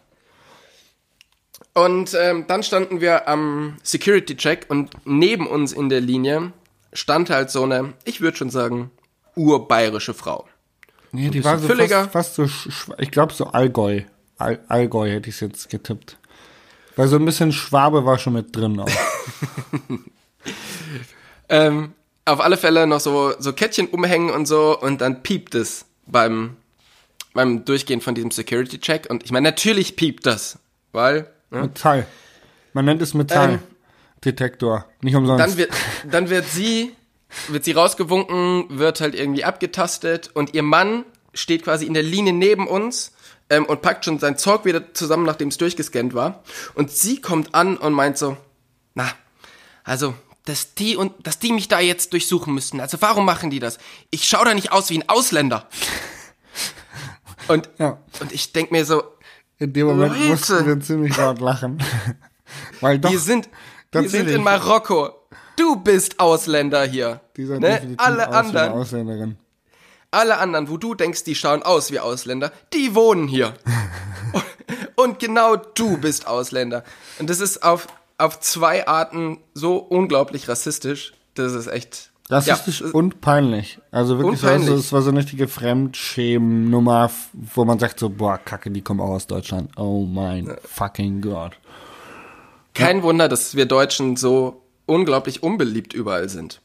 Und 1.74 2.14
ähm, 2.14 2.44
dann 2.46 2.62
standen 2.62 3.00
wir 3.00 3.28
am 3.28 3.76
Security-Check 3.82 4.66
und 4.68 4.90
neben 5.04 5.46
uns 5.46 5.72
in 5.72 5.88
der 5.88 6.00
Linie 6.00 6.52
stand 6.92 7.30
halt 7.30 7.50
so 7.50 7.64
eine, 7.64 7.94
ich 8.04 8.20
würde 8.20 8.36
schon 8.36 8.50
sagen, 8.50 8.90
urbayerische 9.34 10.14
Frau. 10.14 10.46
Nee, 11.10 11.30
die 11.30 11.44
war 11.44 11.58
so 11.58 11.68
fast, 11.68 12.10
fast 12.10 12.34
so, 12.34 12.46
ich 12.98 13.10
glaube 13.10 13.32
so 13.32 13.46
Allgäu. 13.46 14.02
All, 14.38 14.60
Allgäu 14.68 15.10
hätte 15.10 15.30
ich 15.30 15.40
jetzt 15.40 15.68
getippt. 15.68 16.16
Weil 16.96 17.08
so 17.08 17.16
ein 17.16 17.24
bisschen 17.24 17.52
Schwabe 17.52 18.04
war 18.04 18.18
schon 18.18 18.34
mit 18.34 18.54
drin 18.54 18.78
auch. 18.80 18.88
Ähm, 21.48 21.92
auf 22.24 22.40
alle 22.40 22.56
Fälle 22.56 22.86
noch 22.86 23.00
so, 23.00 23.34
so 23.38 23.52
Kettchen 23.52 23.88
umhängen 23.88 24.30
und 24.30 24.46
so 24.46 24.78
und 24.78 25.00
dann 25.00 25.22
piept 25.22 25.54
es 25.54 25.84
beim, 26.06 26.56
beim 27.32 27.64
Durchgehen 27.64 28.00
von 28.00 28.14
diesem 28.14 28.30
Security-Check. 28.30 29.08
Und 29.10 29.24
ich 29.24 29.32
meine, 29.32 29.48
natürlich 29.48 29.96
piept 29.96 30.26
das, 30.26 30.58
weil 30.92 31.30
ne, 31.50 31.62
Metall. 31.62 32.06
Man 32.72 32.86
nennt 32.86 33.02
es 33.02 33.14
Metalldetektor. 33.14 34.86
Nicht 35.02 35.14
umsonst. 35.14 35.44
dann 35.44 35.56
wird, 35.56 35.70
dann 36.10 36.30
wird 36.30 36.46
sie, 36.46 36.94
wird 37.48 37.64
sie 37.64 37.72
rausgewunken, 37.72 38.66
wird 38.78 39.00
halt 39.00 39.14
irgendwie 39.14 39.44
abgetastet 39.44 40.30
und 40.34 40.54
ihr 40.54 40.62
Mann 40.62 41.04
steht 41.34 41.64
quasi 41.64 41.84
in 41.86 41.94
der 41.94 42.02
Linie 42.02 42.32
neben 42.32 42.66
uns 42.66 43.12
ähm, 43.50 43.66
und 43.66 43.82
packt 43.82 44.04
schon 44.04 44.18
sein 44.18 44.38
Zeug 44.38 44.64
wieder 44.64 44.94
zusammen, 44.94 45.24
nachdem 45.24 45.48
es 45.48 45.58
durchgescannt 45.58 46.14
war. 46.14 46.42
Und 46.74 46.90
sie 46.90 47.20
kommt 47.20 47.54
an 47.54 47.76
und 47.76 47.92
meint 47.92 48.16
so, 48.16 48.36
na, 48.94 49.10
also, 49.82 50.14
dass 50.44 50.74
die 50.74 50.96
und 50.96 51.12
dass 51.26 51.38
die 51.38 51.52
mich 51.52 51.68
da 51.68 51.80
jetzt 51.80 52.12
durchsuchen 52.12 52.52
müssten. 52.54 52.80
Also 52.80 53.00
warum 53.00 53.24
machen 53.24 53.50
die 53.50 53.60
das? 53.60 53.78
Ich 54.10 54.28
schaue 54.28 54.44
da 54.44 54.54
nicht 54.54 54.72
aus 54.72 54.90
wie 54.90 54.98
ein 54.98 55.08
Ausländer. 55.08 55.68
Und, 57.48 57.68
Ja. 57.78 57.98
und 58.20 58.32
ich 58.32 58.52
denk 58.52 58.70
mir 58.72 58.86
so, 58.86 59.02
In 59.58 59.72
dem 59.74 59.86
Moment 59.86 60.14
Leute. 60.14 60.28
mussten 60.30 60.66
wir 60.66 60.80
ziemlich 60.80 61.14
laut 61.16 61.40
lachen. 61.40 61.82
Weil 62.80 62.98
doch, 62.98 63.10
wir 63.10 63.18
sind, 63.18 63.50
wir 63.92 64.08
sind 64.08 64.30
in 64.30 64.42
Marokko. 64.42 65.10
Du 65.56 65.76
bist 65.76 66.18
Ausländer 66.20 66.84
hier. 66.86 67.20
dieser 67.36 67.60
Ne? 67.60 67.94
Alle 67.98 68.28
aus 68.28 68.28
wie 68.28 68.28
eine 68.28 68.36
anderen, 68.36 68.72
Ausländerin. 68.72 69.36
alle 70.10 70.38
anderen, 70.38 70.68
wo 70.70 70.78
du 70.78 70.94
denkst, 70.94 71.24
die 71.24 71.34
schauen 71.34 71.62
aus 71.62 71.90
wie 71.90 72.00
Ausländer, 72.00 72.50
die 72.72 72.94
wohnen 72.94 73.28
hier. 73.28 73.52
Und 74.96 75.18
genau 75.18 75.56
du 75.56 75.98
bist 75.98 76.26
Ausländer. 76.26 76.82
Und 77.18 77.28
das 77.28 77.40
ist 77.40 77.62
auf, 77.62 77.86
auf 78.18 78.40
zwei 78.40 78.86
Arten 78.86 79.38
so 79.54 79.76
unglaublich 79.76 80.48
rassistisch. 80.48 81.14
Das 81.34 81.52
ist 81.52 81.66
echt. 81.66 82.10
Rassistisch 82.30 82.80
ja, 82.80 82.86
und 82.92 83.20
peinlich. 83.20 83.78
Also 83.90 84.18
wirklich, 84.18 84.42
also, 84.42 84.46
peinlich. 84.46 84.86
es 84.86 84.92
war 84.92 85.02
so 85.02 85.10
eine 85.10 85.18
richtige 85.18 85.46
Fremdschämen-Nummer, 85.46 87.10
wo 87.32 87.64
man 87.66 87.78
sagt 87.78 88.00
so, 88.00 88.08
boah, 88.08 88.38
Kacke, 88.38 88.70
die 88.70 88.80
kommen 88.80 89.00
auch 89.00 89.10
aus 89.10 89.26
Deutschland. 89.26 89.70
Oh 89.76 90.06
mein 90.06 90.56
fucking 90.64 91.20
Gott. 91.20 91.52
Kein 92.72 93.02
Wunder, 93.02 93.28
dass 93.28 93.56
wir 93.56 93.66
Deutschen 93.66 94.16
so 94.16 94.62
unglaublich 94.86 95.42
unbeliebt 95.42 95.92
überall 95.92 96.28
sind. 96.30 96.60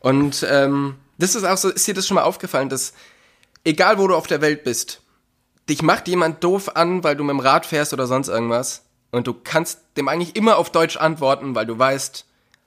Und 0.00 0.44
ähm, 0.48 0.96
das 1.18 1.34
ist 1.34 1.44
auch 1.44 1.56
so, 1.56 1.68
ist 1.70 1.86
dir 1.86 1.94
das 1.94 2.06
schon 2.06 2.16
mal 2.16 2.24
aufgefallen, 2.24 2.68
dass 2.68 2.92
egal 3.64 3.98
wo 3.98 4.08
du 4.08 4.16
auf 4.16 4.26
der 4.26 4.40
Welt 4.40 4.64
bist, 4.64 5.02
dich 5.68 5.82
macht 5.82 6.08
jemand 6.08 6.42
doof 6.42 6.74
an, 6.74 7.04
weil 7.04 7.16
du 7.16 7.22
mit 7.22 7.32
dem 7.32 7.40
Rad 7.40 7.64
fährst 7.64 7.92
oder 7.92 8.06
sonst 8.06 8.28
irgendwas 8.28 8.85
und 9.16 9.26
du 9.26 9.34
kannst 9.34 9.80
dem 9.96 10.08
eigentlich 10.08 10.36
immer 10.36 10.58
auf 10.58 10.70
Deutsch 10.70 10.96
antworten, 10.96 11.54
weil 11.54 11.66
du 11.66 11.78
weißt, 11.78 12.24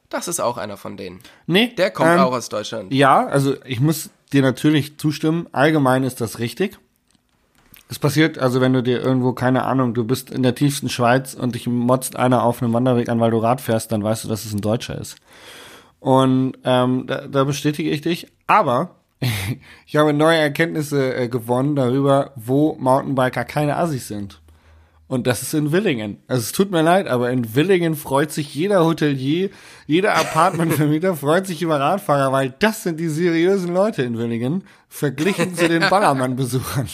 das 0.10 0.28
ist 0.28 0.40
auch 0.40 0.58
einer 0.58 0.78
von 0.78 0.98
denen. 0.98 1.20
Nee, 1.46 1.74
Der 1.78 1.92
kommt 1.92 2.10
ähm, 2.10 2.20
auch 2.20 2.32
aus 2.32 2.50
Deutschland. 2.50 2.92
Ja, 2.92 3.28
also 3.28 3.56
ich 3.66 3.80
muss 3.80 4.10
dir 4.34 4.42
natürlich 4.42 4.98
zustimmen. 4.98 5.48
Allgemein 5.52 6.04
ist 6.04 6.22
das 6.22 6.40
richtig. 6.40 6.80
Es 7.92 7.98
passiert, 7.98 8.38
also 8.38 8.62
wenn 8.62 8.74
du 8.74 8.84
dir 8.84 9.02
irgendwo, 9.02 9.34
keine 9.34 9.66
Ahnung, 9.66 9.94
du 9.94 10.04
bist 10.04 10.30
in 10.30 10.44
der 10.44 10.54
tiefsten 10.54 10.90
Schweiz 10.90 11.34
und 11.34 11.56
dich 11.56 11.68
motzt 11.68 12.16
einer 12.16 12.44
auf 12.44 12.62
einem 12.62 12.74
Wanderweg 12.74 13.10
an, 13.10 13.20
weil 13.20 13.32
du 13.32 13.38
Rad 13.38 13.62
fährst, 13.62 13.92
dann 13.92 14.04
weißt 14.04 14.24
du, 14.24 14.28
dass 14.28 14.46
es 14.46 14.54
ein 14.54 14.62
Deutscher 14.62 15.00
ist. 15.00 15.16
Und 16.00 16.54
ähm, 16.64 17.06
da, 17.08 17.28
da 17.28 17.44
bestätige 17.44 17.90
ich 17.90 18.02
dich. 18.02 18.28
Aber 18.46 18.96
ich 19.86 19.96
habe 19.96 20.14
neue 20.14 20.38
Erkenntnisse 20.38 21.16
äh, 21.16 21.28
gewonnen 21.28 21.76
darüber, 21.76 22.32
wo 22.36 22.76
Mountainbiker 22.80 23.44
keine 23.44 23.78
Assis 23.78 24.08
sind. 24.08 24.40
Und 25.10 25.26
das 25.26 25.42
ist 25.42 25.54
in 25.56 25.72
Willingen. 25.72 26.18
Also 26.28 26.42
es 26.44 26.52
tut 26.52 26.70
mir 26.70 26.84
leid, 26.84 27.08
aber 27.08 27.32
in 27.32 27.56
Willingen 27.56 27.96
freut 27.96 28.32
sich 28.32 28.54
jeder 28.54 28.86
Hotelier, 28.86 29.50
jeder 29.88 30.16
Apartmentvermieter 30.16 31.16
freut 31.16 31.48
sich 31.48 31.64
über 31.64 31.80
Radfahrer, 31.80 32.32
weil 32.32 32.54
das 32.60 32.84
sind 32.84 33.00
die 33.00 33.10
seriösen 33.10 33.74
Leute 33.74 34.04
in 34.04 34.20
Willingen, 34.20 34.64
verglichen 34.88 35.56
zu 35.56 35.68
den 35.68 35.82
Ballermann-Besuchern. 35.90 36.88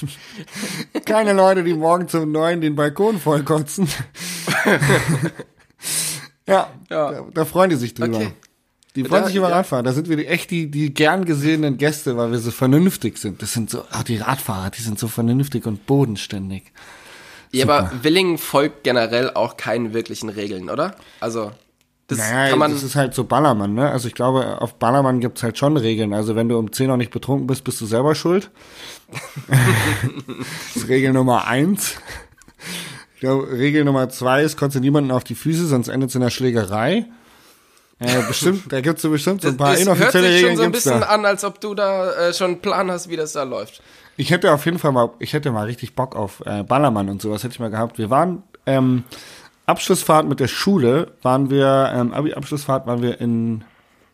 Keine 1.04 1.34
Leute, 1.34 1.64
die 1.66 1.74
morgen 1.74 2.08
zum 2.08 2.32
Neuen 2.32 2.62
den 2.62 2.76
Balkon 2.76 3.20
vollkotzen. 3.20 3.88
ja, 6.48 6.70
Ja. 6.90 7.12
Da, 7.12 7.26
da 7.34 7.46
freuen 7.46 7.70
die 7.70 7.76
sich 7.76 7.94
drüber. 7.94 8.18
Okay. 8.18 8.32
Die 8.96 9.04
freuen 9.04 9.24
Da- 9.24 9.28
sich 9.28 9.36
über 9.36 9.50
ja. 9.50 9.58
Radfahrer. 9.58 9.84
Da 9.84 9.92
sind 9.92 10.08
wir 10.08 10.16
die, 10.16 10.28
echt 10.28 10.52
die, 10.52 10.72
die 10.72 10.94
gern 10.94 11.26
gesehenen 11.26 11.78
Gäste, 11.78 12.16
weil 12.16 12.32
wir 12.32 12.40
so 12.40 12.52
vernünftig 12.52 13.18
sind. 13.18 13.42
Das 13.42 13.52
sind 13.52 13.70
so, 13.70 13.84
ah, 13.92 14.04
die 14.04 14.18
Radfahrer, 14.18 14.70
die 14.70 14.82
sind 14.82 14.98
so 15.00 15.08
vernünftig 15.10 15.66
und 15.66 15.86
bodenständig. 15.86 16.72
Ja, 17.56 17.62
super. 17.66 17.78
aber 17.80 18.04
Willingen 18.04 18.38
folgt 18.38 18.84
generell 18.84 19.32
auch 19.32 19.58
keinen 19.58 19.94
wirklichen 19.94 20.30
Regeln, 20.30 20.70
oder? 20.70 20.96
Also, 21.20 21.52
das 22.08 22.20
Naja, 22.20 22.50
kann 22.52 22.60
man. 22.60 22.72
das 22.72 22.84
ist 22.84 22.96
halt 22.96 23.16
so 23.16 23.24
Ballermann, 23.24 23.74
ne? 23.74 23.90
Also 23.90 24.08
ich 24.08 24.14
glaube, 24.14 24.62
auf 24.62 24.76
Ballermann 24.76 25.20
gibt's 25.22 25.42
halt 25.42 25.58
schon 25.58 25.76
Regeln. 25.76 26.14
Also 26.14 26.36
wenn 26.36 26.48
du 26.48 26.58
um 26.60 26.72
10 26.72 26.88
noch 26.88 26.98
nicht 26.98 27.10
betrunken 27.12 27.48
bist, 27.48 27.64
bist 27.64 27.82
du 27.82 27.88
selber 27.88 28.14
schuld. 28.14 28.52
das 29.48 30.76
ist 30.76 30.88
Regel 30.88 31.14
Nummer 31.14 31.48
eins. 31.48 31.96
Ich 33.16 33.22
glaube, 33.22 33.50
Regel 33.52 33.84
Nummer 33.86 34.10
zwei 34.10 34.44
ist, 34.44 34.58
konntest 34.58 34.76
du 34.78 34.80
niemanden 34.82 35.12
auf 35.12 35.24
die 35.24 35.36
Füße, 35.36 35.66
sonst 35.66 35.88
endet 35.88 36.10
es 36.10 36.16
in 36.16 36.22
der 36.22 36.30
Schlägerei. 36.30 37.06
Äh, 37.98 38.22
bestimmt, 38.28 38.72
da 38.72 38.82
gibt's 38.82 39.02
so 39.02 39.10
bestimmt 39.10 39.42
so 39.42 39.48
ein 39.48 39.58
paar 39.58 39.74
es 39.74 39.80
hört 39.86 39.88
inoffizielle 39.98 40.28
sich 40.28 40.42
schon 40.42 40.50
Regeln. 40.50 40.58
so 40.58 40.64
ein 40.64 40.72
bisschen 40.74 41.00
da. 41.00 41.08
an, 41.08 41.26
als 41.26 41.44
ob 41.46 41.62
du 41.62 41.74
da 41.74 42.12
äh, 42.12 42.34
schon 42.34 42.52
einen 42.52 42.62
Plan 42.62 42.92
hast, 42.92 43.10
wie 43.10 43.16
das 43.16 43.32
da 43.34 43.44
läuft. 43.44 43.82
Ich 44.18 44.32
hätte 44.32 44.54
auf 44.54 44.66
jeden 44.66 44.80
Fall 44.80 44.92
mal, 44.92 45.12
ich 45.20 45.34
hätte 45.34 45.52
mal 45.52 45.66
richtig 45.66 45.96
Bock 45.96 46.16
auf 46.16 46.42
äh, 46.46 46.64
Ballermann 46.64 47.10
und 47.10 47.22
sowas 47.22 47.44
hätte 47.44 47.54
ich 47.54 47.60
mal 47.60 47.70
gehabt. 47.70 47.98
Wir 47.98 48.10
waren 48.10 48.44
ähm, 48.66 49.04
Abschlussfahrt 49.66 50.28
mit 50.28 50.40
der 50.40 50.48
Schule, 50.48 51.12
waren 51.22 51.50
wir 51.50 51.92
ähm, 51.94 52.14
Abi-Abschlussfahrt 52.14 52.88
waren 52.88 53.02
wir 53.02 53.20
in 53.20 53.64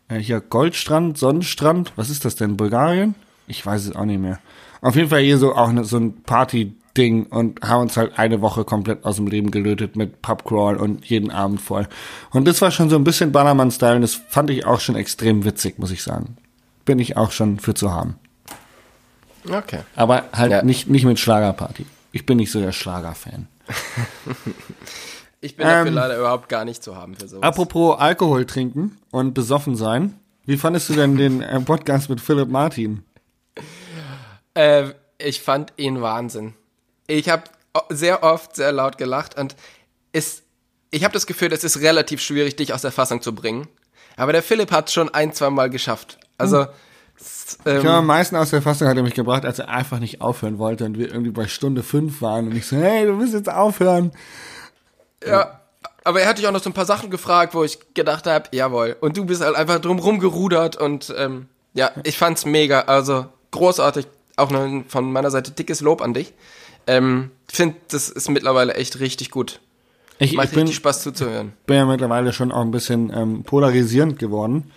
äh, 0.08 0.17
hier 0.17 0.41
Goldstrand, 0.41 1.17
Sonnenstrand. 1.17 1.93
Was 1.96 2.10
ist 2.10 2.25
das 2.25 2.36
denn? 2.36 2.58
Bulgarien? 2.58 3.15
Ich 3.48 3.65
weiß 3.65 3.86
es 3.86 3.96
auch 3.96 4.05
nicht 4.05 4.22
mehr. 4.22 4.39
Auf 4.81 4.96
jeden 4.96 5.10
Fall 5.10 5.22
hier 5.22 5.38
so 5.38 5.55
auch 5.55 5.72
ne, 5.72 5.84
so 5.84 5.98
ein 5.98 6.24
Party-Ding 6.24 7.27
und 7.27 7.62
haben 7.62 7.81
uns 7.81 7.98
halt 7.98 8.17
eine 8.17 8.41
Woche 8.41 8.63
komplett 8.63 9.05
aus 9.05 9.17
dem 9.17 9.27
Leben 9.27 9.51
gelötet 9.51 9.96
mit 9.96 10.22
Pubcrawl 10.22 10.77
und 10.77 11.05
jeden 11.05 11.29
Abend 11.29 11.62
voll. 11.62 11.88
Und 12.31 12.48
das 12.48 12.62
war 12.62 12.72
schon 12.72 12.89
so 12.89 12.96
ein 12.96 13.03
bisschen 13.03 13.31
Ballermann-Style 13.31 13.96
und 13.96 14.01
das 14.01 14.15
fand 14.15 14.50
ich 14.50 14.65
auch 14.65 14.79
schon 14.79 14.96
extrem 14.96 15.46
witzig, 15.46 15.77
muss 15.77 15.91
ich 15.91 16.01
sagen. 16.01 16.38
Bin 16.86 16.98
ich 16.98 17.17
auch 17.17 17.31
schon 17.31 17.60
für 17.60 17.75
zu 17.75 17.91
haben. 17.91 18.15
Okay. 19.50 19.79
Aber 19.95 20.25
halt 20.33 20.51
Ja. 20.51 20.62
nicht, 20.63 20.88
nicht 20.88 21.05
mit 21.05 21.19
Schlagerparty. 21.19 21.86
Ich 22.12 22.25
bin 22.25 22.38
nicht 22.38 22.51
so 22.51 22.60
der 22.60 22.71
Schlager-Fan. 22.71 23.48
Ich 25.43 25.55
bin 25.57 25.65
dafür 25.65 25.88
Ähm, 25.88 25.93
leider 25.95 26.17
überhaupt 26.19 26.50
gar 26.50 26.65
nicht 26.65 26.83
zu 26.83 26.95
haben 26.95 27.15
für 27.15 27.27
sowas. 27.27 27.41
Apropos 27.41 28.00
Alkohol 28.00 28.45
trinken 28.45 29.00
und 29.10 29.33
besoffen 29.33 29.75
sein. 29.75 30.19
Wie 30.45 30.55
fandest 30.55 30.89
du 30.89 30.93
denn 30.93 31.17
den 31.17 31.41
äh, 31.41 31.60
Podcast 31.62 32.10
mit 32.10 32.21
Philipp 32.21 32.48
Martin? 32.50 33.03
Äh, 34.53 34.89
ich 35.17 35.41
fand 35.41 35.74
ihn 35.77 36.01
Wahnsinn. 36.01 36.53
Ich 37.07 37.27
habe 37.29 37.43
sehr 37.89 38.21
oft 38.24 38.55
sehr 38.55 38.71
laut 38.71 39.00
gelacht 39.00 39.36
und 39.39 39.55
es, 40.12 40.43
ich 40.91 41.03
habe 41.03 41.13
das 41.13 41.25
Gefühl, 41.25 41.51
es 41.53 41.63
ist 41.63 41.79
relativ 41.81 42.21
schwierig, 42.21 42.55
dich 42.55 42.74
aus 42.74 42.81
der 42.83 42.91
Fassung 42.91 43.21
zu 43.24 43.33
bringen. 43.33 43.67
Aber 44.17 44.33
der 44.33 44.43
Philipp 44.43 44.71
hat 44.71 44.91
schon 44.91 45.10
ein, 45.13 45.33
zwei 45.33 45.50
Mal 45.50 45.69
geschafft. 45.71 46.19
Also, 46.38 46.67
Ich 47.22 47.63
glaube, 47.63 47.80
ähm, 47.82 47.88
am 47.88 48.06
meisten 48.06 48.36
aus 48.36 48.50
der 48.50 48.62
Fassung 48.62 48.88
hat 48.88 48.98
er 48.98 49.04
mich 49.04 49.13
gebracht, 49.13 49.46
als 49.46 49.60
er 49.60 49.70
einfach 49.70 50.00
nicht 50.00 50.22
aufhören 50.22 50.58
wollte 50.58 50.86
und 50.86 50.98
wir 50.98 51.10
irgendwie 51.10 51.32
bei 51.32 51.48
Stunde 51.48 51.84
fünf 51.84 52.22
waren 52.22 52.48
und 52.48 52.56
ich 52.56 52.66
so, 52.66 52.75
hey, 52.78 53.06
du 53.06 53.13
musst 53.13 53.34
jetzt 53.34 53.51
aufhören. 53.51 54.12
ja, 55.25 55.60
aber 56.04 56.22
er 56.22 56.30
hat 56.30 56.38
dich 56.38 56.48
auch 56.48 56.51
noch 56.51 56.63
so 56.63 56.70
ein 56.70 56.74
paar 56.74 56.86
Sachen 56.86 57.12
gefragt, 57.12 57.54
wo 57.54 57.63
ich 57.63 57.78
gedacht 57.94 58.25
habe, 58.25 58.50
jawohl. 58.51 58.96
Und 59.00 59.18
du 59.18 59.25
bist 59.25 59.42
halt 59.42 59.56
einfach 59.56 59.80
drumrum 59.80 60.20
gerudert 60.20 60.75
und 60.78 61.13
ähm, 61.18 61.48
ja, 61.74 61.92
ich 62.04 62.18
fand's 62.18 62.46
mega. 62.46 62.82
Also 62.82 63.25
großartig. 63.51 64.08
Auch 64.38 64.50
noch 64.50 64.84
von 64.88 65.12
meiner 65.12 65.30
Seite 65.30 65.51
dickes 65.51 65.82
Lob 65.82 66.01
an 66.01 66.13
dich. 66.13 66.34
Ähm, 66.88 67.32
finde, 67.48 67.75
das 67.90 68.10
ist 68.10 68.30
mittlerweile 68.30 68.74
echt 68.74 69.00
richtig 69.00 69.30
gut. 69.30 69.60
Ich, 70.18 70.34
Macht 70.34 70.50
ich 70.50 70.56
bin, 70.56 70.68
Spaß 70.68 71.01
zuzuhören. 71.01 71.54
bin 71.66 71.78
ja 71.78 71.86
mittlerweile 71.86 72.34
schon 72.34 72.51
auch 72.51 72.62
ein 72.62 72.72
bisschen 72.72 73.12
ähm, 73.16 73.44
polarisierend 73.44 74.18
geworden. 74.18 74.72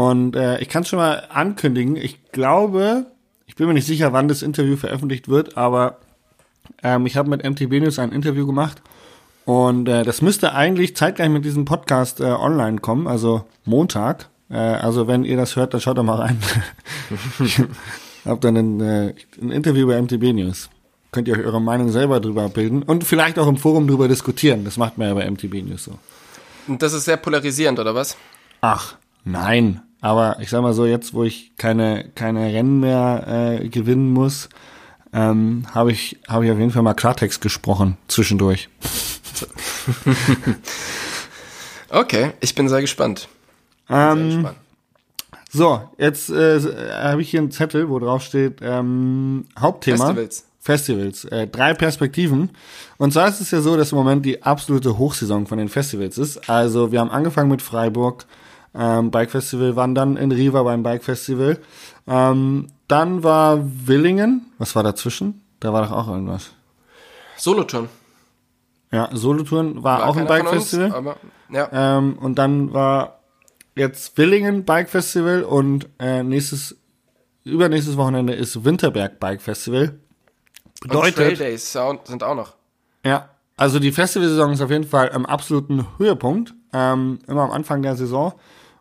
Und 0.00 0.34
äh, 0.34 0.58
ich 0.60 0.70
kann 0.70 0.86
schon 0.86 0.98
mal 0.98 1.24
ankündigen, 1.28 1.94
ich 1.94 2.32
glaube, 2.32 3.04
ich 3.44 3.54
bin 3.54 3.66
mir 3.66 3.74
nicht 3.74 3.86
sicher, 3.86 4.14
wann 4.14 4.28
das 4.28 4.40
Interview 4.40 4.78
veröffentlicht 4.78 5.28
wird, 5.28 5.58
aber 5.58 5.98
ähm, 6.82 7.04
ich 7.04 7.18
habe 7.18 7.28
mit 7.28 7.44
MTB 7.44 7.82
News 7.82 7.98
ein 7.98 8.10
Interview 8.10 8.46
gemacht 8.46 8.80
und 9.44 9.90
äh, 9.90 10.02
das 10.02 10.22
müsste 10.22 10.54
eigentlich 10.54 10.96
zeitgleich 10.96 11.28
mit 11.28 11.44
diesem 11.44 11.66
Podcast 11.66 12.20
äh, 12.20 12.24
online 12.24 12.78
kommen, 12.78 13.06
also 13.06 13.44
Montag. 13.66 14.30
Äh, 14.48 14.54
also 14.54 15.06
wenn 15.06 15.26
ihr 15.26 15.36
das 15.36 15.56
hört, 15.56 15.74
dann 15.74 15.82
schaut 15.82 15.98
doch 15.98 16.02
mal 16.02 16.16
rein. 16.16 16.40
ich 17.44 17.60
habe 18.24 18.40
dann 18.40 18.56
ein, 18.56 18.80
äh, 18.80 19.14
ein 19.38 19.50
Interview 19.50 19.86
bei 19.86 20.00
MTB 20.00 20.32
News. 20.32 20.70
Könnt 21.12 21.28
ihr 21.28 21.34
euch 21.34 21.44
eure 21.44 21.60
Meinung 21.60 21.90
selber 21.90 22.20
drüber 22.20 22.48
bilden 22.48 22.82
und 22.82 23.04
vielleicht 23.04 23.38
auch 23.38 23.48
im 23.48 23.58
Forum 23.58 23.86
drüber 23.86 24.08
diskutieren. 24.08 24.64
Das 24.64 24.78
macht 24.78 24.96
man 24.96 25.08
ja 25.08 25.14
bei 25.14 25.30
MTB 25.30 25.62
News 25.62 25.84
so. 25.84 25.98
Und 26.68 26.80
das 26.80 26.94
ist 26.94 27.04
sehr 27.04 27.18
polarisierend, 27.18 27.78
oder 27.78 27.94
was? 27.94 28.16
Ach, 28.62 28.96
nein. 29.24 29.82
Aber 30.00 30.38
ich 30.40 30.48
sag 30.50 30.62
mal 30.62 30.72
so, 30.72 30.86
jetzt 30.86 31.12
wo 31.14 31.24
ich 31.24 31.52
keine, 31.56 32.08
keine 32.14 32.46
Rennen 32.52 32.80
mehr 32.80 33.58
äh, 33.60 33.68
gewinnen 33.68 34.12
muss, 34.12 34.48
ähm, 35.12 35.66
habe 35.74 35.92
ich, 35.92 36.18
hab 36.28 36.42
ich 36.42 36.50
auf 36.50 36.58
jeden 36.58 36.70
Fall 36.70 36.82
mal 36.82 36.94
Klartext 36.94 37.40
gesprochen 37.40 37.96
zwischendurch. 38.08 38.68
Okay, 41.90 42.32
ich 42.40 42.54
bin 42.54 42.68
sehr 42.68 42.80
gespannt. 42.80 43.28
Sehr 43.88 44.12
Ähm, 44.12 44.28
gespannt. 44.28 44.56
so, 45.50 45.80
jetzt 45.98 46.30
äh, 46.30 46.60
habe 47.02 47.20
ich 47.20 47.30
hier 47.30 47.40
einen 47.40 47.50
Zettel, 47.50 47.88
wo 47.88 47.98
drauf 47.98 48.22
steht 48.22 48.58
ähm, 48.62 49.46
Hauptthema. 49.58 50.06
Festivals. 50.06 50.44
Festivals. 50.60 51.24
Äh, 51.24 51.48
drei 51.48 51.74
Perspektiven. 51.74 52.50
Und 52.98 53.12
zwar 53.12 53.28
ist 53.28 53.40
es 53.40 53.50
ja 53.50 53.60
so, 53.60 53.76
dass 53.76 53.92
im 53.92 53.98
Moment 53.98 54.24
die 54.24 54.42
absolute 54.42 54.98
Hochsaison 54.98 55.46
von 55.46 55.58
den 55.58 55.68
Festivals 55.68 56.16
ist. 56.18 56.48
Also 56.48 56.92
wir 56.92 57.00
haben 57.00 57.10
angefangen 57.10 57.50
mit 57.50 57.62
Freiburg, 57.62 58.26
ähm, 58.74 59.10
Bike 59.10 59.30
Festival, 59.30 59.76
waren 59.76 59.94
dann 59.94 60.16
in 60.16 60.32
Riva 60.32 60.62
beim 60.62 60.82
Bike 60.82 61.04
Festival. 61.04 61.58
Ähm, 62.06 62.68
dann 62.88 63.22
war 63.22 63.58
Willingen. 63.86 64.52
Was 64.58 64.74
war 64.76 64.82
dazwischen? 64.82 65.42
Da 65.60 65.72
war 65.72 65.82
doch 65.82 65.92
auch 65.92 66.08
irgendwas. 66.08 66.50
Soloturn. 67.36 67.88
Ja, 68.92 69.08
Solotouren 69.12 69.84
war, 69.84 70.00
War 70.00 70.08
auch 70.08 70.16
ein 70.16 70.26
keiner 70.26 70.48
von 70.48 70.58
uns, 70.58 70.70
Bike-Festival. 70.72 70.92
aber 70.92 71.16
ja. 71.50 71.68
Ähm, 71.98 72.18
und 72.18 72.36
dann 72.38 72.72
war 72.72 73.20
jetzt 73.76 74.18
Willingen 74.18 74.64
Bike 74.64 74.88
Festival 74.90 75.44
und 75.44 75.88
äh, 76.00 76.22
nächstes, 76.24 76.76
übernächstes 77.44 77.96
Wochenende 77.96 78.32
ist 78.34 78.64
Winterberg 78.64 79.20
Bike 79.20 79.40
Festival. 79.42 80.00
Und 80.82 80.90
Trail 80.90 81.12
Bedeutet, 81.12 81.40
Days 81.40 81.72
sind 82.04 82.22
auch 82.24 82.34
noch. 82.34 82.54
ja, 83.04 83.28
also 83.56 83.78
die 83.78 83.92
Festivalsaison 83.92 84.52
ist 84.52 84.62
auf 84.62 84.70
jeden 84.70 84.84
Fall 84.84 85.12
am 85.12 85.26
absoluten 85.26 85.86
Höhepunkt, 85.98 86.54
ähm, 86.72 87.18
immer 87.26 87.42
am 87.42 87.50
Anfang 87.50 87.82
der 87.82 87.94
Saison. 87.94 88.32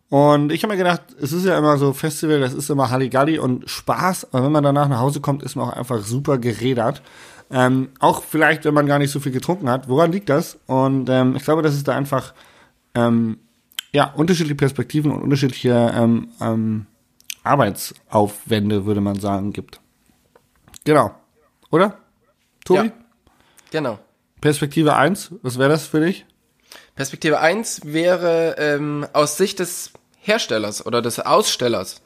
Und 0.09 0.51
ich 0.51 0.63
habe 0.63 0.73
mir 0.73 0.77
gedacht, 0.77 1.01
es 1.21 1.31
ist 1.31 1.45
ja 1.45 1.57
immer 1.57 1.77
so 1.77 1.93
Festival, 1.93 2.39
das 2.39 2.53
ist 2.53 2.69
immer 2.69 2.89
Halligalli 2.89 3.37
und 3.37 3.69
Spaß, 3.69 4.33
aber 4.33 4.45
wenn 4.45 4.51
man 4.51 4.63
danach 4.63 4.89
nach 4.89 4.99
Hause 4.99 5.21
kommt, 5.21 5.43
ist 5.43 5.55
man 5.55 5.69
auch 5.69 5.73
einfach 5.73 5.99
super 5.99 6.39
gerädert. 6.39 7.03
Ähm, 7.51 7.89
auch 7.99 8.23
vielleicht, 8.23 8.65
wenn 8.65 8.73
man 8.73 8.87
gar 8.87 8.99
nicht 8.99 9.11
so 9.11 9.19
viel 9.19 9.31
getrunken 9.31 9.69
hat. 9.69 9.87
Woran 9.87 10.11
liegt 10.11 10.29
das? 10.29 10.57
Und 10.65 11.09
ähm, 11.09 11.35
ich 11.35 11.43
glaube, 11.43 11.61
dass 11.61 11.73
es 11.73 11.83
da 11.83 11.95
einfach 11.95 12.33
ähm, 12.95 13.37
ja, 13.91 14.11
unterschiedliche 14.15 14.55
Perspektiven 14.55 15.11
und 15.11 15.21
unterschiedliche 15.21 15.91
ähm, 15.95 16.29
ähm, 16.41 16.85
Arbeitsaufwände, 17.43 18.85
würde 18.85 19.01
man 19.01 19.19
sagen, 19.19 19.53
gibt. 19.53 19.79
Genau. 20.85 21.11
Oder? 21.71 21.97
Tobi? 22.65 22.87
Ja. 22.87 22.91
Genau. 23.71 23.99
Perspektive 24.41 24.95
1, 24.95 25.33
was 25.41 25.57
wäre 25.57 25.69
das 25.69 25.85
für 25.85 25.99
dich? 25.99 26.25
Perspektive 26.95 27.39
1 27.39 27.81
wäre 27.85 28.55
ähm, 28.57 29.07
aus 29.13 29.37
Sicht 29.37 29.59
des 29.59 29.91
Herstellers 30.21 30.85
oder 30.85 31.01
des 31.01 31.19
Ausstellers. 31.19 32.01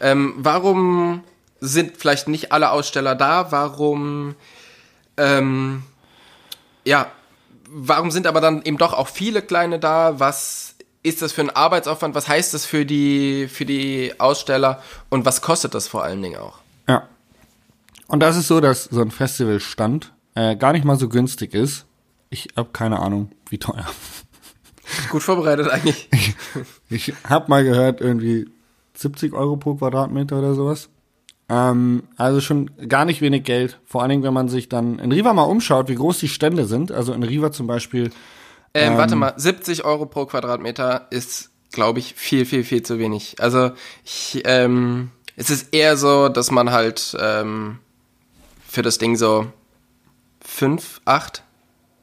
Ähm, 0.00 0.34
warum 0.38 1.24
sind 1.60 1.96
vielleicht 1.96 2.28
nicht 2.28 2.52
alle 2.52 2.70
Aussteller 2.70 3.14
da? 3.14 3.50
Warum, 3.52 4.34
ähm, 5.16 5.82
ja, 6.84 7.10
warum 7.68 8.10
sind 8.10 8.26
aber 8.26 8.40
dann 8.40 8.62
eben 8.62 8.78
doch 8.78 8.92
auch 8.92 9.08
viele 9.08 9.42
kleine 9.42 9.78
da? 9.78 10.18
Was 10.18 10.76
ist 11.02 11.22
das 11.22 11.32
für 11.32 11.42
ein 11.42 11.50
Arbeitsaufwand? 11.50 12.14
Was 12.14 12.28
heißt 12.28 12.54
das 12.54 12.64
für 12.64 12.84
die, 12.86 13.48
für 13.48 13.64
die 13.64 14.14
Aussteller? 14.18 14.82
Und 15.08 15.24
was 15.24 15.42
kostet 15.42 15.74
das 15.74 15.88
vor 15.88 16.02
allen 16.04 16.22
Dingen 16.22 16.40
auch? 16.40 16.58
Ja. 16.88 17.08
Und 18.06 18.20
das 18.20 18.36
ist 18.36 18.48
so, 18.48 18.60
dass 18.60 18.84
so 18.84 19.00
ein 19.00 19.10
Festivalstand 19.10 20.12
äh, 20.34 20.56
gar 20.56 20.72
nicht 20.72 20.84
mal 20.84 20.98
so 20.98 21.08
günstig 21.08 21.54
ist. 21.54 21.84
Ich 22.30 22.48
habe 22.56 22.70
keine 22.72 23.00
Ahnung, 23.00 23.32
wie 23.48 23.58
teuer. 23.58 23.86
Gut 25.10 25.22
vorbereitet 25.22 25.68
eigentlich. 25.68 26.08
Ich 26.90 27.12
habe 27.28 27.50
mal 27.50 27.64
gehört, 27.64 28.00
irgendwie 28.00 28.46
70 28.94 29.34
Euro 29.34 29.56
pro 29.56 29.74
Quadratmeter 29.74 30.38
oder 30.38 30.54
sowas. 30.54 30.88
Ähm, 31.50 32.04
also 32.16 32.40
schon 32.40 32.70
gar 32.88 33.04
nicht 33.04 33.20
wenig 33.20 33.44
Geld. 33.44 33.78
Vor 33.84 34.02
allen 34.02 34.10
Dingen, 34.10 34.22
wenn 34.22 34.34
man 34.34 34.48
sich 34.48 34.68
dann 34.68 34.98
in 34.98 35.12
Riva 35.12 35.32
mal 35.32 35.42
umschaut, 35.42 35.88
wie 35.88 35.94
groß 35.94 36.18
die 36.18 36.28
Stände 36.28 36.64
sind. 36.64 36.92
Also 36.92 37.12
in 37.12 37.22
Riva 37.22 37.52
zum 37.52 37.66
Beispiel. 37.66 38.10
Ähm, 38.74 38.96
warte 38.96 39.16
mal, 39.16 39.34
70 39.36 39.84
Euro 39.84 40.06
pro 40.06 40.26
Quadratmeter 40.26 41.06
ist, 41.10 41.50
glaube 41.72 41.98
ich, 41.98 42.14
viel, 42.14 42.44
viel, 42.44 42.64
viel 42.64 42.82
zu 42.82 42.98
wenig. 42.98 43.36
Also 43.38 43.70
ich, 44.04 44.42
ähm, 44.44 45.10
es 45.36 45.50
ist 45.50 45.74
eher 45.74 45.96
so, 45.96 46.28
dass 46.28 46.50
man 46.50 46.70
halt 46.70 47.16
ähm, 47.20 47.78
für 48.66 48.82
das 48.82 48.98
Ding 48.98 49.16
so 49.16 49.46
5, 50.40 51.00
8, 51.04 51.42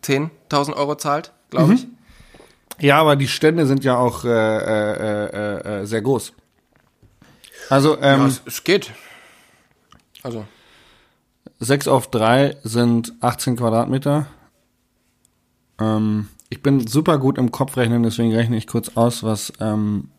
10.000 0.04 0.74
Euro 0.74 0.96
zahlt, 0.96 1.32
glaube 1.50 1.76
ich. 1.76 1.88
Ja, 2.80 3.00
aber 3.00 3.16
die 3.16 3.28
Stände 3.28 3.66
sind 3.66 3.84
ja 3.84 3.98
auch 3.98 4.26
äh, 4.26 4.30
äh, 4.30 5.26
äh, 5.26 5.82
äh, 5.82 5.86
sehr 5.86 6.02
groß. 6.02 6.34
Also 7.70 7.98
ähm, 7.98 8.22
Ja, 8.22 8.28
es, 8.28 8.42
es 8.46 8.64
geht. 8.64 8.92
Also, 10.24 10.46
6 11.60 11.88
auf 11.88 12.08
3 12.10 12.58
sind 12.64 13.14
18 13.22 13.58
Quadratmeter. 13.58 14.28
Ähm, 15.80 16.28
ich 16.50 16.62
bin 16.62 16.86
super 16.88 17.18
gut 17.18 17.38
im 17.38 17.52
Kopfrechnen, 17.52 18.04
deswegen 18.04 18.34
rechne 18.34 18.58
ich 18.58 18.68
kurz 18.68 18.92
aus, 18.96 19.24
was 19.24 19.54
ähm, 19.60 20.10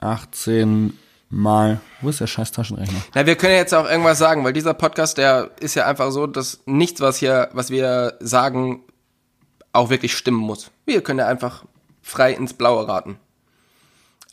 18 0.00 0.98
mal. 1.30 1.80
Wo 2.00 2.08
ist 2.08 2.20
der 2.20 2.26
scheiß 2.26 2.52
Taschenrechner? 2.52 3.00
na, 3.14 3.26
wir 3.26 3.36
können 3.36 3.54
jetzt 3.54 3.74
auch 3.74 3.88
irgendwas 3.88 4.18
sagen, 4.18 4.44
weil 4.44 4.52
dieser 4.52 4.74
Podcast, 4.74 5.18
der 5.18 5.50
ist 5.60 5.74
ja 5.74 5.86
einfach 5.86 6.10
so, 6.10 6.26
dass 6.26 6.60
nichts, 6.66 7.00
was 7.00 7.18
hier, 7.18 7.50
was 7.52 7.70
wir 7.70 8.14
sagen, 8.20 8.82
auch 9.72 9.90
wirklich 9.90 10.16
stimmen 10.16 10.40
muss. 10.40 10.70
Wir 10.86 11.02
können 11.02 11.18
ja 11.18 11.26
einfach 11.26 11.64
frei 12.08 12.32
ins 12.32 12.54
Blaue 12.54 12.88
raten. 12.88 13.18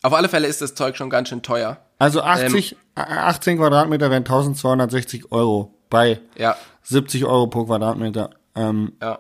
Auf 0.02 0.14
alle 0.14 0.30
Fälle 0.30 0.48
ist 0.48 0.62
das 0.62 0.76
Zeug 0.76 0.96
schon 0.96 1.10
ganz 1.10 1.30
schön 1.30 1.42
teuer. 1.42 1.78
Also 1.98 2.22
80, 2.22 2.74
äh, 2.96 3.02
18 3.02 3.58
Quadratmeter 3.58 4.10
wären 4.10 4.24
1260 4.24 5.32
Euro 5.32 5.74
bei 5.90 6.20
Ja, 6.38 6.56
70 6.84 7.26
Euro 7.26 7.48
pro 7.48 7.66
Quadratmeter. 7.66 8.32
Ähm, 8.56 8.94
ja. 9.02 9.20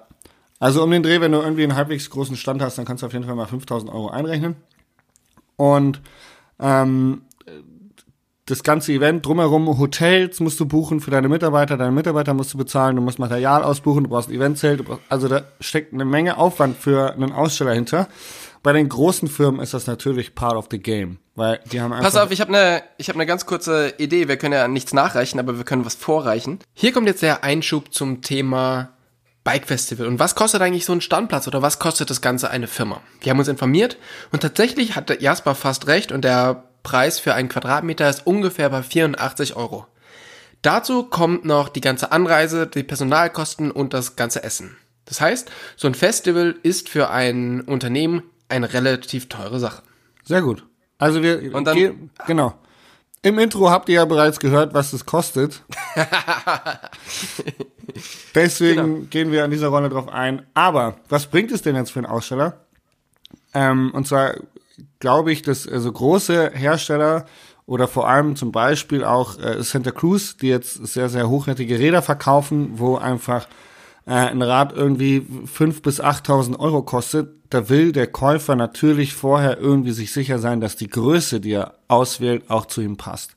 Also 0.59 0.83
um 0.83 0.91
den 0.91 1.03
Dreh, 1.03 1.21
wenn 1.21 1.31
du 1.31 1.39
irgendwie 1.39 1.63
einen 1.63 1.75
halbwegs 1.75 2.09
großen 2.09 2.37
Stand 2.37 2.61
hast, 2.61 2.77
dann 2.77 2.85
kannst 2.85 3.03
du 3.03 3.07
auf 3.07 3.13
jeden 3.13 3.25
Fall 3.25 3.35
mal 3.35 3.45
5000 3.45 3.91
Euro 3.91 4.09
einrechnen. 4.09 4.55
Und 5.57 6.01
ähm, 6.59 7.23
das 8.45 8.61
ganze 8.61 8.93
Event 8.93 9.25
drumherum, 9.25 9.79
Hotels 9.79 10.39
musst 10.39 10.59
du 10.59 10.67
buchen 10.67 10.99
für 10.99 11.09
deine 11.09 11.29
Mitarbeiter, 11.29 11.77
deine 11.77 11.91
Mitarbeiter 11.91 12.35
musst 12.35 12.53
du 12.53 12.59
bezahlen, 12.59 12.95
du 12.95 13.01
musst 13.01 13.17
Material 13.17 13.63
ausbuchen, 13.63 14.03
du 14.03 14.09
brauchst 14.11 14.29
ein 14.29 14.35
Eventzelt, 14.35 14.81
du 14.81 14.83
brauchst, 14.83 15.01
also 15.09 15.27
da 15.27 15.41
steckt 15.59 15.93
eine 15.93 16.05
Menge 16.05 16.37
Aufwand 16.37 16.77
für 16.77 17.13
einen 17.13 17.31
Aussteller 17.31 17.73
hinter. 17.73 18.07
Bei 18.65 18.73
den 18.73 18.89
großen 18.89 19.27
Firmen 19.27 19.61
ist 19.61 19.75
das 19.75 19.85
natürlich 19.85 20.33
part 20.33 20.55
of 20.55 20.69
the 20.71 20.79
game, 20.79 21.19
weil 21.35 21.59
die 21.71 21.81
haben 21.81 21.93
einfach 21.93 22.11
Pass 22.11 22.15
auf, 22.15 22.31
ich 22.31 22.41
habe 22.41 22.49
eine 22.49 22.81
ich 22.97 23.09
hab 23.09 23.15
ne 23.15 23.27
ganz 23.27 23.45
kurze 23.45 23.93
Idee. 23.99 24.27
Wir 24.27 24.37
können 24.37 24.55
ja 24.55 24.67
nichts 24.67 24.91
nachreichen, 24.91 25.39
aber 25.39 25.57
wir 25.57 25.65
können 25.65 25.85
was 25.85 25.93
vorreichen. 25.93 26.57
Hier 26.73 26.91
kommt 26.91 27.05
jetzt 27.05 27.21
der 27.21 27.43
Einschub 27.43 27.93
zum 27.93 28.23
Thema 28.23 28.89
Bike 29.43 29.67
Festival. 29.67 30.07
Und 30.07 30.17
was 30.17 30.33
kostet 30.33 30.63
eigentlich 30.63 30.83
so 30.83 30.93
ein 30.93 31.01
Standplatz 31.01 31.47
oder 31.47 31.61
was 31.61 31.77
kostet 31.77 32.09
das 32.09 32.21
Ganze 32.21 32.49
eine 32.49 32.65
Firma? 32.65 33.01
Wir 33.21 33.29
haben 33.29 33.37
uns 33.37 33.49
informiert 33.49 33.97
und 34.31 34.41
tatsächlich 34.41 34.95
hatte 34.95 35.21
Jasper 35.21 35.53
fast 35.53 35.85
recht 35.85 36.11
und 36.11 36.23
der 36.23 36.63
Preis 36.81 37.19
für 37.19 37.35
einen 37.35 37.49
Quadratmeter 37.49 38.09
ist 38.09 38.25
ungefähr 38.25 38.71
bei 38.71 38.81
84 38.81 39.55
Euro. 39.55 39.85
Dazu 40.63 41.03
kommt 41.03 41.45
noch 41.45 41.69
die 41.69 41.81
ganze 41.81 42.11
Anreise, 42.11 42.65
die 42.65 42.81
Personalkosten 42.81 43.69
und 43.69 43.93
das 43.93 44.15
ganze 44.15 44.41
Essen. 44.41 44.75
Das 45.05 45.21
heißt, 45.21 45.51
so 45.75 45.87
ein 45.87 45.93
Festival 45.93 46.55
ist 46.63 46.89
für 46.89 47.11
ein 47.11 47.61
Unternehmen 47.61 48.23
eine 48.49 48.73
relativ 48.73 49.27
teure 49.29 49.59
Sache. 49.59 49.81
Sehr 50.23 50.41
gut. 50.41 50.65
Also 50.97 51.21
wir 51.23 51.53
Und 51.55 51.65
dann- 51.65 51.75
ge- 51.75 51.93
genau. 52.27 52.53
Im 53.21 53.39
Intro 53.39 53.71
habt 53.71 53.89
ihr 53.89 53.95
ja 53.95 54.05
bereits 54.05 54.39
gehört, 54.39 54.73
was 54.75 54.93
es 54.93 55.05
kostet. 55.07 55.63
Deswegen 58.35 58.75
Genau. 58.95 59.05
gehen 59.09 59.31
wir 59.31 59.43
an 59.43 59.51
dieser 59.51 59.67
Rolle 59.69 59.89
drauf 59.89 60.09
ein. 60.09 60.45
Aber 60.53 60.97
was 61.09 61.27
bringt 61.27 61.51
es 61.51 61.61
denn 61.61 61.75
jetzt 61.75 61.91
für 61.91 61.99
einen 61.99 62.05
Aussteller? 62.07 62.61
Ähm, 63.53 63.91
und 63.93 64.07
zwar 64.07 64.35
glaube 64.99 65.31
ich, 65.31 65.41
dass 65.41 65.67
also 65.67 65.91
große 65.91 66.51
Hersteller 66.53 67.25
oder 67.65 67.87
vor 67.87 68.07
allem 68.07 68.35
zum 68.35 68.51
Beispiel 68.51 69.03
auch 69.03 69.39
äh, 69.39 69.63
Santa 69.63 69.91
Cruz, 69.91 70.37
die 70.37 70.47
jetzt 70.49 70.73
sehr, 70.85 71.09
sehr 71.09 71.29
hochwertige 71.29 71.79
Räder 71.79 72.01
verkaufen, 72.01 72.71
wo 72.77 72.97
einfach 72.97 73.47
äh, 74.05 74.13
ein 74.13 74.41
Rad 74.41 74.73
irgendwie 74.73 75.19
5.000 75.19 75.81
bis 75.81 76.01
8.000 76.01 76.59
Euro 76.59 76.83
kostet, 76.83 77.29
da 77.49 77.69
will 77.69 77.91
der 77.91 78.07
Käufer 78.07 78.55
natürlich 78.55 79.13
vorher 79.13 79.59
irgendwie 79.59 79.91
sich 79.91 80.11
sicher 80.11 80.39
sein, 80.39 80.61
dass 80.61 80.75
die 80.75 80.87
Größe, 80.87 81.39
die 81.39 81.53
er 81.53 81.75
auswählt, 81.87 82.49
auch 82.49 82.65
zu 82.65 82.81
ihm 82.81 82.97
passt. 82.97 83.35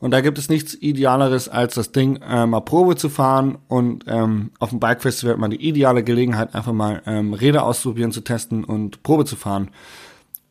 Und 0.00 0.12
da 0.12 0.20
gibt 0.20 0.38
es 0.38 0.48
nichts 0.48 0.74
Idealeres, 0.74 1.48
als 1.48 1.74
das 1.74 1.90
Ding 1.90 2.16
äh, 2.22 2.46
mal 2.46 2.60
Probe 2.60 2.94
zu 2.94 3.08
fahren 3.08 3.58
und 3.66 4.04
ähm, 4.06 4.52
auf 4.60 4.70
dem 4.70 4.78
Bike 4.78 5.02
Festival 5.02 5.32
hat 5.32 5.40
man 5.40 5.50
die 5.50 5.66
ideale 5.66 6.04
Gelegenheit, 6.04 6.54
einfach 6.54 6.72
mal 6.72 7.02
ähm, 7.04 7.34
Räder 7.34 7.64
auszuprobieren, 7.64 8.12
zu 8.12 8.20
testen 8.20 8.62
und 8.62 9.02
Probe 9.02 9.24
zu 9.24 9.34
fahren. 9.34 9.70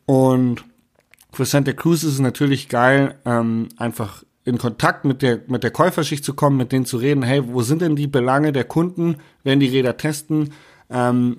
Und 0.04 0.64
für 1.32 1.46
Santa 1.46 1.72
Cruz 1.72 2.02
ist 2.02 2.14
es 2.14 2.20
natürlich 2.20 2.68
geil, 2.68 3.14
ähm, 3.24 3.68
einfach 3.78 4.22
in 4.44 4.58
Kontakt 4.58 5.04
mit 5.04 5.22
der, 5.22 5.40
mit 5.46 5.62
der 5.62 5.70
Käuferschicht 5.70 6.24
zu 6.24 6.34
kommen, 6.34 6.56
mit 6.56 6.72
denen 6.72 6.86
zu 6.86 6.96
reden, 6.96 7.22
hey, 7.22 7.42
wo 7.46 7.62
sind 7.62 7.82
denn 7.82 7.96
die 7.96 8.06
Belange 8.06 8.52
der 8.52 8.64
Kunden, 8.64 9.16
wenn 9.44 9.60
die 9.60 9.66
Räder 9.66 9.96
testen, 9.96 10.52
ähm, 10.90 11.36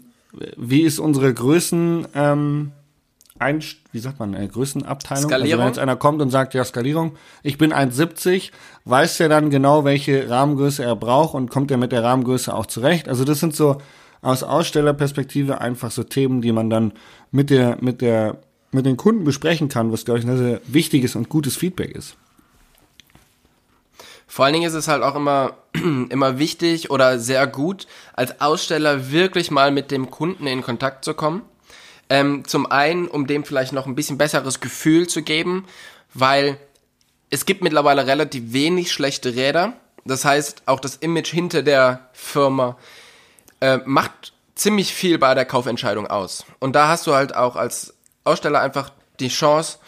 wie 0.58 0.82
ist 0.82 1.00
unsere 1.00 1.34
Größen, 1.34 2.08
ähm, 2.14 2.72
ein, 3.40 3.64
wie 3.94 4.00
sagt 4.00 4.20
man, 4.20 4.34
äh, 4.34 4.48
Größenabteilung? 4.48 5.24
Also 5.24 5.28
Skalierung? 5.30 5.60
wenn 5.60 5.68
jetzt 5.68 5.80
einer 5.80 5.96
kommt 5.96 6.22
und 6.22 6.30
sagt, 6.30 6.54
ja, 6.54 6.64
Skalierung, 6.64 7.16
ich 7.42 7.58
bin 7.58 7.74
1,70, 7.74 8.52
weiß 8.86 9.18
der 9.18 9.30
dann 9.30 9.50
genau, 9.50 9.86
welche 9.86 10.30
Rahmengröße 10.30 10.84
er 10.84 10.96
braucht 10.96 11.34
und 11.34 11.50
kommt 11.50 11.72
er 11.72 11.78
mit 11.78 11.92
der 11.92 12.04
Rahmengröße 12.04 12.54
auch 12.54 12.66
zurecht? 12.66 13.08
Also 13.08 13.24
das 13.24 13.40
sind 13.40 13.56
so 13.56 13.78
aus 14.22 14.44
Ausstellerperspektive 14.44 15.62
einfach 15.62 15.92
so 15.92 16.04
Themen, 16.04 16.42
die 16.42 16.52
man 16.52 16.70
dann 16.70 16.92
mit 17.32 17.50
der, 17.50 17.78
mit 17.80 18.02
der, 18.02 18.38
mit 18.72 18.86
den 18.86 18.98
Kunden 18.98 19.24
besprechen 19.24 19.70
kann, 19.70 19.92
was, 19.92 20.06
glaube 20.06 20.20
ich, 20.20 20.28
ein 20.28 20.38
sehr 20.38 20.62
wichtiges 20.68 21.16
und 21.16 21.30
gutes 21.30 21.56
Feedback 21.56 21.96
ist. 21.96 22.18
Vor 24.32 24.46
allen 24.46 24.54
Dingen 24.54 24.68
ist 24.68 24.76
es 24.76 24.88
halt 24.88 25.02
auch 25.02 25.16
immer, 25.16 25.56
immer 25.74 26.38
wichtig 26.38 26.92
oder 26.92 27.18
sehr 27.18 27.48
gut, 27.48 27.88
als 28.14 28.40
Aussteller 28.40 29.12
wirklich 29.12 29.50
mal 29.50 29.72
mit 29.72 29.90
dem 29.90 30.12
Kunden 30.12 30.46
in 30.46 30.62
Kontakt 30.62 31.04
zu 31.04 31.16
kommen. 31.16 31.42
Ähm, 32.12 32.46
zum 32.46 32.72
einen, 32.72 33.08
um 33.08 33.26
dem 33.26 33.44
vielleicht 33.44 33.74
noch 33.74 33.88
ein 33.88 33.96
bisschen 33.96 34.20
besseres 34.20 34.60
Gefühl 34.60 35.08
zu 35.08 35.24
geben, 35.24 35.66
weil 36.14 36.58
es 37.32 37.48
gibt 37.48 37.64
mittlerweile 37.64 38.06
relativ 38.06 38.54
wenig 38.54 38.92
schlechte 38.92 39.34
Räder. 39.34 39.74
Das 40.06 40.26
heißt, 40.26 40.64
auch 40.68 40.80
das 40.80 40.96
Image 40.98 41.32
hinter 41.32 41.64
der 41.64 42.10
Firma 42.14 42.78
äh, 43.62 43.80
macht 43.84 44.34
ziemlich 44.54 44.94
viel 44.94 45.18
bei 45.18 45.34
der 45.34 45.46
Kaufentscheidung 45.46 46.06
aus. 46.06 46.46
Und 46.60 46.76
da 46.76 46.88
hast 46.88 47.08
du 47.08 47.16
halt 47.16 47.36
auch 47.36 47.56
als 47.56 47.96
Aussteller 48.26 48.62
einfach 48.62 48.92
die 49.20 49.30
Chance, 49.30 49.80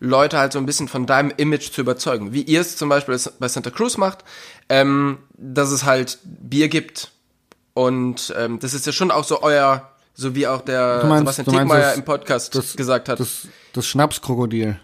Leute 0.00 0.38
halt 0.38 0.52
so 0.52 0.58
ein 0.58 0.66
bisschen 0.66 0.86
von 0.88 1.06
deinem 1.06 1.32
Image 1.36 1.72
zu 1.72 1.80
überzeugen. 1.80 2.32
Wie 2.32 2.42
ihr 2.42 2.60
es 2.60 2.76
zum 2.76 2.88
Beispiel 2.88 3.18
bei 3.38 3.48
Santa 3.48 3.70
Cruz 3.70 3.96
macht, 3.96 4.24
ähm, 4.68 5.18
dass 5.36 5.70
es 5.70 5.84
halt 5.84 6.18
Bier 6.24 6.68
gibt. 6.68 7.10
Und 7.74 8.32
ähm, 8.36 8.58
das 8.60 8.74
ist 8.74 8.86
ja 8.86 8.92
schon 8.92 9.10
auch 9.10 9.24
so 9.24 9.42
euer, 9.42 9.90
so 10.14 10.34
wie 10.34 10.46
auch 10.46 10.62
der 10.62 11.04
meinst- 11.04 11.18
Sebastian 11.36 11.46
Tegmeier 11.58 11.94
im 11.94 12.04
Podcast 12.04 12.54
das- 12.54 12.76
gesagt 12.76 13.08
hat. 13.08 13.18
Das, 13.20 13.48
das 13.72 13.86
Schnapskrokodil. 13.86 14.78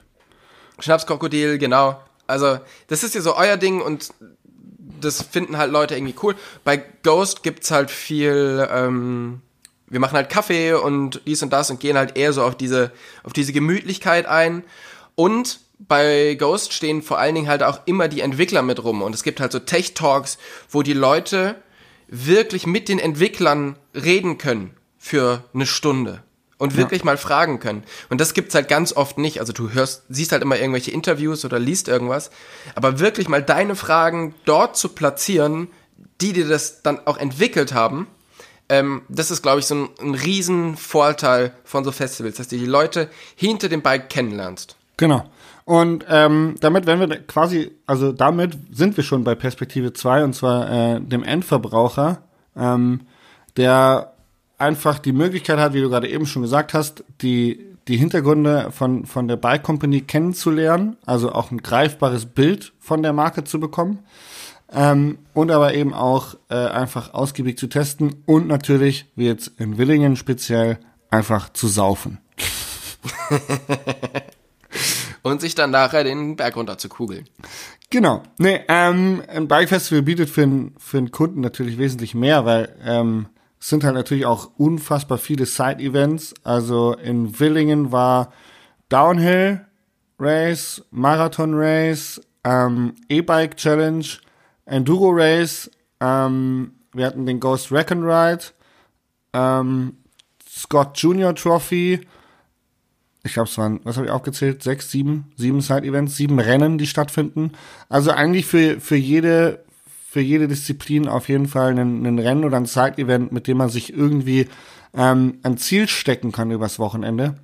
Schnapskrokodil, 0.81 1.59
genau. 1.59 2.01
Also, 2.27 2.59
das 2.89 3.05
ist 3.05 3.15
ja 3.15 3.21
so 3.21 3.37
euer 3.37 3.57
Ding 3.57 3.81
und 3.81 4.11
das 5.01 5.23
finden 5.23 5.59
halt 5.59 5.71
Leute 5.71 5.95
irgendwie 5.95 6.15
cool. 6.23 6.35
Bei 6.65 6.77
Ghost 7.03 7.43
gibt's 7.43 7.71
halt 7.71 7.91
viel, 7.91 8.67
ähm, 8.71 9.43
wir 9.89 10.01
machen 10.01 10.15
halt 10.17 10.31
Kaffee 10.31 10.73
und 10.73 11.21
dies 11.27 11.43
und 11.43 11.53
das 11.53 11.71
und 11.71 11.79
gehen 11.81 11.97
halt 11.97 12.17
eher 12.17 12.33
so 12.33 12.43
auf 12.43 12.57
diese, 12.57 12.91
auf 13.23 13.33
diese 13.33 13.53
Gemütlichkeit 13.53 14.27
ein. 14.27 14.65
Und 15.15 15.61
bei 15.79 16.35
Ghost 16.35 16.73
stehen 16.73 17.03
vor 17.03 17.19
allen 17.19 17.35
Dingen 17.35 17.49
halt 17.49 17.63
auch 17.63 17.81
immer 17.87 18.09
die 18.09 18.21
Entwickler 18.21 18.63
mit 18.63 18.83
rum. 18.83 19.03
Und 19.03 19.15
es 19.15 19.23
gibt 19.23 19.41
halt 19.41 19.53
so 19.53 19.59
Tech-Talks, 19.59 20.39
wo 20.71 20.83
die 20.83 20.93
Leute 20.93 21.57
wirklich 22.09 22.67
mit 22.67 22.89
den 22.89 22.99
Entwicklern 22.99 23.77
reden 23.95 24.39
können 24.39 24.75
für 24.99 25.45
eine 25.53 25.67
Stunde 25.67 26.23
und 26.59 26.77
wirklich 26.77 27.05
mal 27.05 27.19
fragen 27.19 27.59
können. 27.59 27.83
Und 28.09 28.21
das 28.21 28.33
gibt's 28.33 28.55
halt 28.55 28.69
ganz 28.69 28.95
oft 28.95 29.19
nicht. 29.19 29.41
Also 29.41 29.53
du 29.53 29.73
hörst, 29.73 30.05
siehst 30.09 30.33
halt 30.33 30.43
immer 30.43 30.59
irgendwelche 30.59 30.93
Interviews 30.93 31.45
oder 31.45 31.59
liest 31.59 31.89
irgendwas, 31.89 32.31
aber 32.75 33.01
wirklich 33.01 33.29
mal 33.29 33.43
deine 33.43 33.77
Fragen 33.77 34.35
dort 34.45 34.77
zu 34.77 34.91
platzieren, 34.91 35.69
die 36.21 36.33
dir 36.33 36.49
das 36.49 36.83
dann 36.83 37.07
auch 37.07 37.19
entwickelt 37.19 37.75
haben, 37.75 38.07
ähm, 38.69 39.03
das 39.09 39.31
ist, 39.31 39.43
glaube 39.43 39.61
ich, 39.61 39.67
so 39.67 39.75
ein, 39.75 39.89
ein 40.01 40.15
riesen 40.15 40.77
Vorteil 40.77 41.53
von 41.65 41.85
so 41.85 41.93
Festivals, 41.93 42.37
dass 42.37 42.49
du 42.49 42.57
die 42.57 42.65
Leute 42.65 43.11
hinter 43.37 43.69
dem 43.69 43.83
Bike 43.83 44.09
kennenlernst. 44.09 44.77
Genau. 44.97 45.25
Und 45.65 46.05
ähm, 46.09 46.57
damit 46.61 46.87
werden 46.87 47.09
wir 47.09 47.19
quasi, 47.27 47.73
also 47.87 48.13
damit 48.13 48.57
sind 48.71 48.97
wir 48.97 49.05
schon 49.05 49.25
bei 49.25 49.35
Perspektive 49.35 49.93
2 49.93 50.25
und 50.25 50.35
zwar 50.35 50.71
äh, 50.71 51.01
dem 51.01 51.23
Endverbraucher, 51.23 52.23
ähm, 52.55 53.01
der 53.57 54.13
einfach 54.59 54.99
die 54.99 55.13
Möglichkeit 55.13 55.59
hat, 55.59 55.73
wie 55.73 55.81
du 55.81 55.89
gerade 55.89 56.09
eben 56.09 56.27
schon 56.27 56.43
gesagt 56.43 56.75
hast, 56.75 57.03
die, 57.23 57.65
die 57.89 57.97
Hintergründe 57.97 58.71
von, 58.73 59.07
von 59.07 59.27
der 59.27 59.37
Bike 59.37 59.63
Company 59.63 60.03
kennenzulernen, 60.03 60.97
also 61.07 61.33
auch 61.33 61.51
ein 61.51 61.63
greifbares 61.63 62.27
Bild 62.27 62.73
von 62.79 63.03
der 63.03 63.13
Marke 63.13 63.45
zu 63.45 63.59
bekommen. 63.59 64.01
Ähm, 64.73 65.19
und 65.35 65.51
aber 65.51 65.75
eben 65.75 65.95
auch 65.95 66.35
äh, 66.49 66.55
einfach 66.55 67.15
ausgiebig 67.15 67.59
zu 67.59 67.69
testen 67.69 68.17
und 68.27 68.49
natürlich, 68.49 69.07
wie 69.15 69.27
jetzt 69.27 69.53
in 69.59 69.79
Willingen 69.79 70.17
speziell, 70.17 70.79
einfach 71.11 71.53
zu 71.53 71.69
saufen. 71.69 72.19
Und 75.23 75.41
sich 75.41 75.55
dann 75.55 75.71
nachher 75.71 76.05
den 76.05 76.37
Berg 76.37 76.57
runter 76.57 76.79
zu 76.79 76.89
kugeln. 76.89 77.29
Genau. 77.91 78.23
Nee, 78.39 78.61
ähm, 78.69 79.23
ein 79.29 79.49
Bike 79.49 79.69
Festival 79.69 80.03
bietet 80.03 80.29
für 80.29 80.43
einen 80.43 80.75
für 80.79 81.05
Kunden 81.11 81.41
natürlich 81.41 81.79
wesentlich 81.79 82.15
mehr, 82.15 82.45
weil 82.45 82.75
ähm, 82.85 83.27
es 83.61 83.69
sind 83.69 83.85
halt 83.85 83.95
natürlich 83.95 84.27
auch 84.27 84.51
unfassbar 84.57 85.19
viele 85.19 85.47
Side-Events. 85.47 86.35
Also 86.43 86.95
in 86.95 87.39
Willingen 87.39 87.93
war 87.93 88.33
Downhill 88.89 89.65
Race, 90.19 90.83
Marathon 90.91 91.55
Race, 91.55 92.21
ähm, 92.45 92.95
E-Bike 93.09 93.57
Challenge, 93.57 94.05
Enduro 94.67 95.11
Race, 95.11 95.71
ähm, 96.01 96.73
wir 96.93 97.07
hatten 97.07 97.27
den 97.27 97.41
Ghost 97.41 97.73
Recon 97.73 98.05
Ride, 98.05 98.45
ähm, 99.33 99.97
Scott 100.49 100.99
Junior 100.99 101.35
Trophy, 101.35 102.07
ich 103.25 103.33
glaube, 103.33 103.49
es 103.49 103.57
waren, 103.57 103.81
was 103.85 103.97
habe 103.97 104.07
ich 104.07 104.13
aufgezählt? 104.13 104.63
Sechs, 104.63 104.91
sieben, 104.91 105.33
sieben 105.37 105.63
Side-Events, 105.63 106.15
sieben 106.15 106.39
Rennen, 106.39 106.77
die 106.77 106.87
stattfinden. 106.87 107.53
Also 107.89 108.11
eigentlich 108.11 108.45
für, 108.45 108.81
für 108.81 108.97
jede, 108.97 109.65
für 110.09 110.21
jede 110.21 110.47
Disziplin 110.47 111.09
auf 111.09 111.29
jeden 111.29 111.49
Fall 111.49 111.71
ein, 111.71 112.05
ein 112.05 112.19
Rennen 112.19 112.45
oder 112.45 112.59
ein 112.59 112.67
Side-Event, 112.67 113.33
mit 113.33 113.47
dem 113.47 113.57
man 113.57 113.71
sich 113.71 113.95
irgendwie 113.95 114.49
ähm, 114.95 115.39
ein 115.43 115.57
Ziel 115.57 115.89
stecken 115.89 116.33
kann 116.33 116.51
übers 116.51 116.79
Wochenende. 116.79 117.37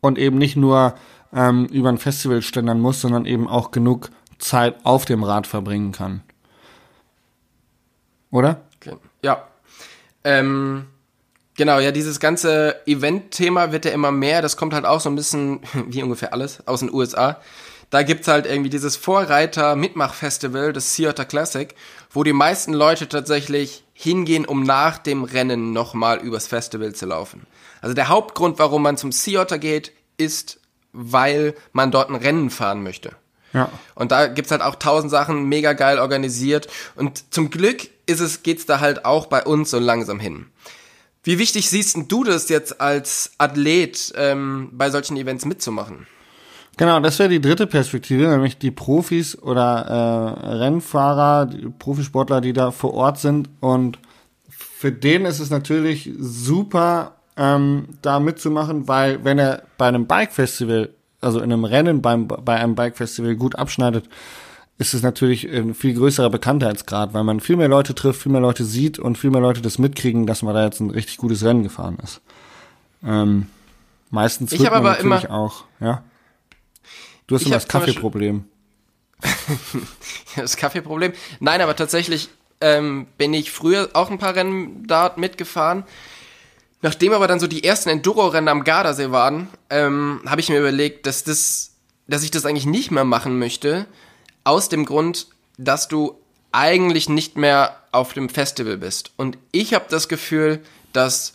Und 0.00 0.18
eben 0.18 0.36
nicht 0.36 0.56
nur 0.56 0.94
ähm, 1.32 1.66
über 1.66 1.88
ein 1.88 1.98
Festival 1.98 2.42
ständern 2.42 2.78
muss, 2.78 3.00
sondern 3.00 3.24
eben 3.24 3.48
auch 3.48 3.70
genug 3.70 4.10
Zeit 4.38 4.76
auf 4.84 5.06
dem 5.06 5.24
Rad 5.24 5.46
verbringen 5.46 5.92
kann. 5.92 6.20
Oder? 8.30 8.60
Okay. 8.76 8.96
Ja. 9.22 9.46
Ähm, 10.24 10.84
genau, 11.56 11.78
ja, 11.78 11.92
dieses 11.92 12.20
ganze 12.20 12.76
Event-Thema 12.86 13.72
wird 13.72 13.84
ja 13.84 13.92
immer 13.92 14.10
mehr. 14.10 14.42
Das 14.42 14.56
kommt 14.56 14.74
halt 14.74 14.84
auch 14.84 15.00
so 15.00 15.10
ein 15.10 15.16
bisschen, 15.16 15.60
wie 15.86 16.02
ungefähr 16.02 16.32
alles, 16.32 16.66
aus 16.66 16.80
den 16.80 16.92
USA. 16.92 17.40
Da 17.90 18.02
gibt's 18.02 18.26
halt 18.26 18.46
irgendwie 18.46 18.70
dieses 18.70 18.96
Vorreiter-Mitmach-Festival, 18.96 20.72
das 20.72 20.94
Sea 20.94 21.10
Otter 21.10 21.26
Classic, 21.26 21.74
wo 22.10 22.24
die 22.24 22.32
meisten 22.32 22.72
Leute 22.72 23.06
tatsächlich 23.06 23.84
hingehen, 23.92 24.46
um 24.46 24.62
nach 24.62 24.96
dem 24.96 25.24
Rennen 25.24 25.72
nochmal 25.72 26.18
übers 26.20 26.46
Festival 26.46 26.94
zu 26.94 27.04
laufen. 27.04 27.46
Also 27.82 27.94
der 27.94 28.08
Hauptgrund, 28.08 28.58
warum 28.58 28.82
man 28.82 28.96
zum 28.96 29.12
Sea 29.12 29.42
Otter 29.42 29.58
geht, 29.58 29.92
ist, 30.16 30.58
weil 30.92 31.54
man 31.72 31.90
dort 31.90 32.08
ein 32.08 32.16
Rennen 32.16 32.48
fahren 32.48 32.82
möchte. 32.82 33.12
Ja. 33.52 33.70
Und 33.94 34.12
da 34.12 34.28
gibt's 34.28 34.50
halt 34.50 34.62
auch 34.62 34.76
tausend 34.76 35.10
Sachen 35.10 35.48
mega 35.48 35.74
geil 35.74 35.98
organisiert. 35.98 36.68
Und 36.96 37.34
zum 37.34 37.50
Glück 37.50 37.88
ist 38.06 38.20
es, 38.20 38.42
geht's 38.42 38.64
da 38.64 38.80
halt 38.80 39.04
auch 39.04 39.26
bei 39.26 39.44
uns 39.44 39.70
so 39.70 39.78
langsam 39.78 40.18
hin. 40.18 40.46
Wie 41.24 41.38
wichtig 41.38 41.70
siehst 41.70 41.96
du 42.08 42.24
das 42.24 42.48
jetzt 42.48 42.80
als 42.80 43.32
Athlet 43.38 44.12
ähm, 44.16 44.70
bei 44.72 44.90
solchen 44.90 45.16
Events 45.16 45.44
mitzumachen? 45.44 46.06
Genau, 46.76 46.98
das 47.00 47.18
wäre 47.18 47.28
die 47.28 47.40
dritte 47.40 47.66
Perspektive, 47.66 48.26
nämlich 48.26 48.58
die 48.58 48.70
Profis 48.70 49.40
oder 49.40 50.38
äh, 50.42 50.46
Rennfahrer, 50.54 51.46
die 51.46 51.68
Profisportler, 51.68 52.40
die 52.40 52.52
da 52.52 52.70
vor 52.70 52.94
Ort 52.94 53.18
sind. 53.18 53.50
Und 53.60 53.98
für 54.48 54.90
den 54.90 55.26
ist 55.26 55.38
es 55.38 55.50
natürlich 55.50 56.10
super, 56.18 57.16
ähm, 57.36 57.88
da 58.02 58.20
mitzumachen, 58.20 58.88
weil 58.88 59.24
wenn 59.24 59.38
er 59.38 59.62
bei 59.78 59.86
einem 59.86 60.06
Bike-Festival, 60.06 60.90
also 61.20 61.38
in 61.38 61.52
einem 61.52 61.64
Rennen 61.64 62.02
beim, 62.02 62.26
bei 62.26 62.56
einem 62.56 62.74
Bike-Festival 62.74 63.36
gut 63.36 63.56
abschneidet, 63.56 64.08
ist 64.82 64.94
es 64.94 65.02
natürlich 65.02 65.48
ein 65.48 65.74
viel 65.74 65.94
größerer 65.94 66.28
Bekanntheitsgrad, 66.30 67.14
weil 67.14 67.24
man 67.24 67.40
viel 67.40 67.56
mehr 67.56 67.68
Leute 67.68 67.94
trifft, 67.94 68.22
viel 68.22 68.32
mehr 68.32 68.40
Leute 68.40 68.64
sieht 68.64 68.98
und 68.98 69.16
viel 69.16 69.30
mehr 69.30 69.40
Leute 69.40 69.62
das 69.62 69.78
mitkriegen, 69.78 70.26
dass 70.26 70.42
man 70.42 70.54
da 70.54 70.64
jetzt 70.64 70.80
ein 70.80 70.90
richtig 70.90 71.16
gutes 71.18 71.44
Rennen 71.44 71.62
gefahren 71.62 71.98
ist. 72.02 72.20
Ähm, 73.04 73.46
meistens 74.10 74.52
Ich 74.52 74.58
wird 74.60 74.70
hab 74.70 74.74
man 74.82 74.86
aber 74.92 75.02
natürlich 75.02 75.24
immer- 75.24 75.34
auch, 75.38 75.64
ja. 75.80 76.02
Du 77.26 77.36
hast 77.36 77.42
immer 77.46 77.54
das 77.56 77.68
Kaffeeproblem. 77.68 78.44
Das 80.36 80.56
Kaffeeproblem. 80.56 81.12
Nein, 81.40 81.60
aber 81.60 81.76
tatsächlich 81.76 82.28
ähm, 82.60 83.06
bin 83.18 83.34
ich 83.34 83.50
früher 83.52 83.90
auch 83.92 84.10
ein 84.10 84.18
paar 84.18 84.34
Rennen 84.34 84.86
dort 84.86 85.18
mitgefahren. 85.18 85.84
Nachdem 86.80 87.12
aber 87.12 87.28
dann 87.28 87.38
so 87.38 87.46
die 87.46 87.62
ersten 87.64 87.90
Enduro-Rennen 87.90 88.48
am 88.48 88.64
Gardasee 88.64 89.10
waren, 89.10 89.48
ähm, 89.70 90.20
habe 90.26 90.40
ich 90.40 90.48
mir 90.48 90.58
überlegt, 90.58 91.06
dass 91.06 91.22
das, 91.22 91.72
dass 92.08 92.22
ich 92.24 92.30
das 92.30 92.44
eigentlich 92.46 92.66
nicht 92.66 92.90
mehr 92.90 93.04
machen 93.04 93.38
möchte, 93.38 93.86
aus 94.44 94.68
dem 94.68 94.84
Grund, 94.84 95.28
dass 95.58 95.88
du 95.88 96.18
eigentlich 96.52 97.08
nicht 97.08 97.36
mehr 97.36 97.76
auf 97.92 98.12
dem 98.12 98.28
Festival 98.28 98.76
bist. 98.76 99.12
Und 99.16 99.38
ich 99.52 99.74
habe 99.74 99.86
das 99.88 100.08
Gefühl, 100.08 100.60
dass 100.92 101.34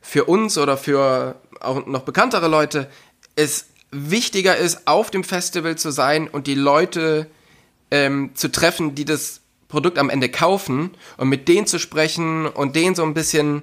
für 0.00 0.24
uns 0.24 0.56
oder 0.56 0.76
für 0.76 1.36
auch 1.60 1.86
noch 1.86 2.02
bekanntere 2.02 2.48
Leute 2.48 2.88
es 3.34 3.66
wichtiger 3.90 4.56
ist, 4.56 4.86
auf 4.86 5.10
dem 5.10 5.24
Festival 5.24 5.76
zu 5.76 5.90
sein 5.90 6.28
und 6.28 6.46
die 6.46 6.54
Leute 6.54 7.26
ähm, 7.90 8.30
zu 8.34 8.50
treffen, 8.50 8.94
die 8.94 9.04
das 9.04 9.40
Produkt 9.68 9.98
am 9.98 10.10
Ende 10.10 10.28
kaufen 10.28 10.90
und 11.16 11.28
mit 11.28 11.48
denen 11.48 11.66
zu 11.66 11.78
sprechen 11.78 12.46
und 12.46 12.76
denen 12.76 12.94
so 12.94 13.02
ein 13.02 13.14
bisschen 13.14 13.62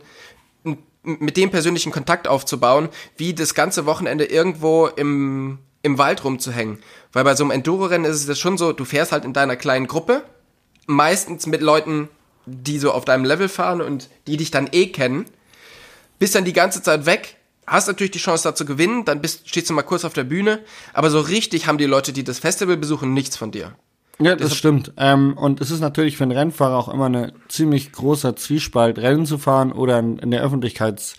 mit 1.04 1.38
dem 1.38 1.52
persönlichen 1.52 1.92
Kontakt 1.92 2.28
aufzubauen, 2.28 2.90
wie 3.18 3.34
das 3.34 3.56
ganze 3.56 3.86
Wochenende 3.86 4.26
irgendwo 4.26 4.88
im, 4.88 5.60
im 5.82 5.98
Wald 5.98 6.24
rumzuhängen. 6.24 6.80
Weil 7.14 7.24
bei 7.24 7.36
so 7.36 7.44
einem 7.44 7.52
Enduro-Rennen 7.52 8.06
ist 8.06 8.18
es 8.18 8.26
das 8.26 8.40
schon 8.40 8.58
so, 8.58 8.74
du 8.74 8.86
fährst 8.86 9.12
halt 9.12 9.24
in 9.24 9.34
deiner 9.34 9.56
kleinen 9.56 9.88
Gruppe, 9.88 10.24
meistens 10.88 11.48
mit 11.48 11.62
Leuten, 11.62 12.10
die 12.46 12.80
so 12.80 12.92
auf 12.92 13.06
deinem 13.06 13.24
Level 13.24 13.48
fahren 13.48 13.82
und 13.82 14.10
die 14.28 14.38
dich 14.38 14.52
dann 14.52 14.68
eh 14.72 14.88
kennen, 14.88 15.26
bist 16.20 16.36
dann 16.36 16.44
die 16.44 16.54
ganze 16.54 16.82
Zeit 16.82 17.06
weg, 17.06 17.38
hast 17.66 17.88
natürlich 17.88 18.12
die 18.12 18.20
Chance 18.20 18.44
da 18.44 18.56
zu 18.56 18.66
gewinnen, 18.66 19.06
dann 19.06 19.22
bist, 19.22 19.48
stehst 19.48 19.70
du 19.70 19.74
mal 19.74 19.84
kurz 19.84 20.04
auf 20.04 20.14
der 20.14 20.24
Bühne, 20.24 20.60
aber 20.94 21.10
so 21.10 21.22
richtig 21.22 21.68
haben 21.68 21.78
die 21.78 21.86
Leute, 21.86 22.12
die 22.14 22.24
das 22.24 22.40
Festival 22.40 22.78
besuchen, 22.78 23.14
nichts 23.14 23.38
von 23.38 23.52
dir. 23.52 23.76
Ja, 24.20 24.36
das 24.36 24.56
stimmt. 24.56 24.94
Ähm, 24.98 25.36
und 25.38 25.60
es 25.60 25.72
ist 25.72 25.80
natürlich 25.80 26.18
für 26.18 26.24
einen 26.24 26.38
Rennfahrer 26.38 26.78
auch 26.78 26.90
immer 26.90 27.08
eine 27.08 27.34
ziemlich 27.48 27.92
großer 27.92 28.36
Zwiespalt, 28.36 29.00
Rennen 29.00 29.26
zu 29.26 29.38
fahren 29.38 29.72
oder 29.72 30.00
in, 30.00 30.20
in 30.20 30.32
der 30.32 30.44
Öffentlichkeits, 30.44 31.16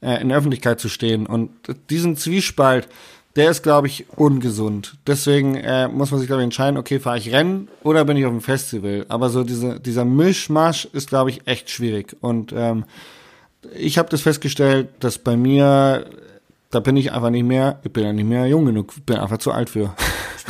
äh, 0.00 0.20
in 0.20 0.30
der 0.30 0.38
Öffentlichkeit 0.38 0.80
zu 0.80 0.88
stehen. 0.88 1.26
Und 1.26 1.50
diesen 1.90 2.16
Zwiespalt 2.16 2.88
der 3.36 3.50
ist, 3.50 3.62
glaube 3.62 3.86
ich, 3.86 4.06
ungesund. 4.16 4.96
Deswegen 5.06 5.54
äh, 5.54 5.88
muss 5.88 6.10
man 6.10 6.18
sich, 6.18 6.26
glaube 6.26 6.42
ich, 6.42 6.44
entscheiden, 6.44 6.76
okay, 6.76 6.98
fahre 6.98 7.18
ich 7.18 7.32
Rennen 7.32 7.68
oder 7.82 8.04
bin 8.04 8.16
ich 8.16 8.24
auf 8.26 8.32
dem 8.32 8.40
Festival. 8.40 9.06
Aber 9.08 9.30
so 9.30 9.44
diese, 9.44 9.78
dieser 9.78 10.04
Mischmasch 10.04 10.86
ist, 10.86 11.08
glaube 11.08 11.30
ich, 11.30 11.46
echt 11.46 11.70
schwierig. 11.70 12.16
Und 12.20 12.52
ähm, 12.54 12.84
ich 13.76 13.98
habe 13.98 14.08
das 14.08 14.22
festgestellt, 14.22 14.88
dass 15.00 15.18
bei 15.18 15.36
mir, 15.36 16.06
da 16.70 16.80
bin 16.80 16.96
ich 16.96 17.12
einfach 17.12 17.30
nicht 17.30 17.44
mehr, 17.44 17.78
ich 17.84 17.92
bin 17.92 18.04
ja 18.04 18.12
nicht 18.12 18.28
mehr 18.28 18.46
jung 18.46 18.66
genug, 18.66 18.94
bin 19.06 19.16
einfach 19.16 19.38
zu 19.38 19.52
alt 19.52 19.70
für. 19.70 19.94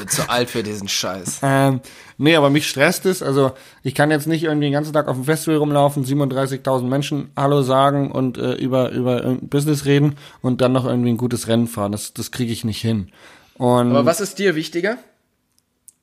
Bin 0.00 0.08
zu 0.08 0.28
alt 0.28 0.50
für 0.50 0.62
diesen 0.62 0.88
Scheiß. 0.88 1.40
Ähm, 1.42 1.80
nee, 2.18 2.34
aber 2.34 2.50
mich 2.50 2.68
stresst 2.68 3.06
es. 3.06 3.22
Also 3.22 3.52
ich 3.82 3.94
kann 3.94 4.10
jetzt 4.10 4.26
nicht 4.26 4.44
irgendwie 4.44 4.66
den 4.66 4.72
ganzen 4.72 4.92
Tag 4.92 5.08
auf 5.08 5.16
dem 5.16 5.24
Festival 5.24 5.58
rumlaufen, 5.58 6.04
37.000 6.04 6.82
Menschen 6.82 7.30
Hallo 7.36 7.62
sagen 7.62 8.10
und 8.10 8.38
äh, 8.38 8.54
über 8.54 8.90
über 8.90 9.36
Business 9.40 9.84
reden 9.84 10.16
und 10.42 10.60
dann 10.60 10.72
noch 10.72 10.86
irgendwie 10.86 11.10
ein 11.10 11.16
gutes 11.16 11.48
Rennen 11.48 11.68
fahren. 11.68 11.92
Das 11.92 12.14
das 12.14 12.30
kriege 12.30 12.52
ich 12.52 12.64
nicht 12.64 12.80
hin. 12.80 13.10
Und, 13.54 13.90
Aber 13.90 14.06
was 14.06 14.20
ist 14.20 14.38
dir 14.38 14.54
wichtiger? 14.54 14.96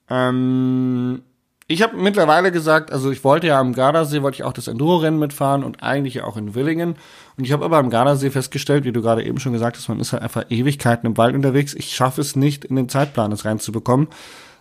Ähm, 0.09 1.23
ich 1.69 1.81
habe 1.81 1.97
mittlerweile 1.97 2.51
gesagt, 2.51 2.93
also 2.93 3.11
ich 3.11 3.25
wollte 3.25 3.47
ja 3.47 3.59
am 3.59 3.73
Gardasee, 3.73 4.21
wollte 4.21 4.35
ich 4.35 4.43
auch 4.43 4.53
das 4.53 4.69
Enduro-Rennen 4.69 5.19
mitfahren 5.19 5.65
und 5.65 5.83
eigentlich 5.83 6.21
auch 6.21 6.37
in 6.37 6.55
Willingen. 6.55 6.95
Und 7.37 7.43
ich 7.43 7.51
habe 7.51 7.65
aber 7.65 7.77
am 7.77 7.89
Gardasee 7.89 8.29
festgestellt, 8.29 8.85
wie 8.85 8.93
du 8.93 9.01
gerade 9.01 9.25
eben 9.25 9.39
schon 9.39 9.51
gesagt 9.51 9.75
hast, 9.75 9.89
man 9.89 9.99
ist 9.99 10.13
halt 10.13 10.23
einfach 10.23 10.45
Ewigkeiten 10.49 11.05
im 11.05 11.17
Wald 11.17 11.35
unterwegs. 11.35 11.73
Ich 11.73 11.93
schaffe 11.93 12.21
es 12.21 12.37
nicht, 12.37 12.63
in 12.63 12.77
den 12.77 12.87
Zeitplan 12.87 13.31
das 13.31 13.43
reinzubekommen. 13.43 14.07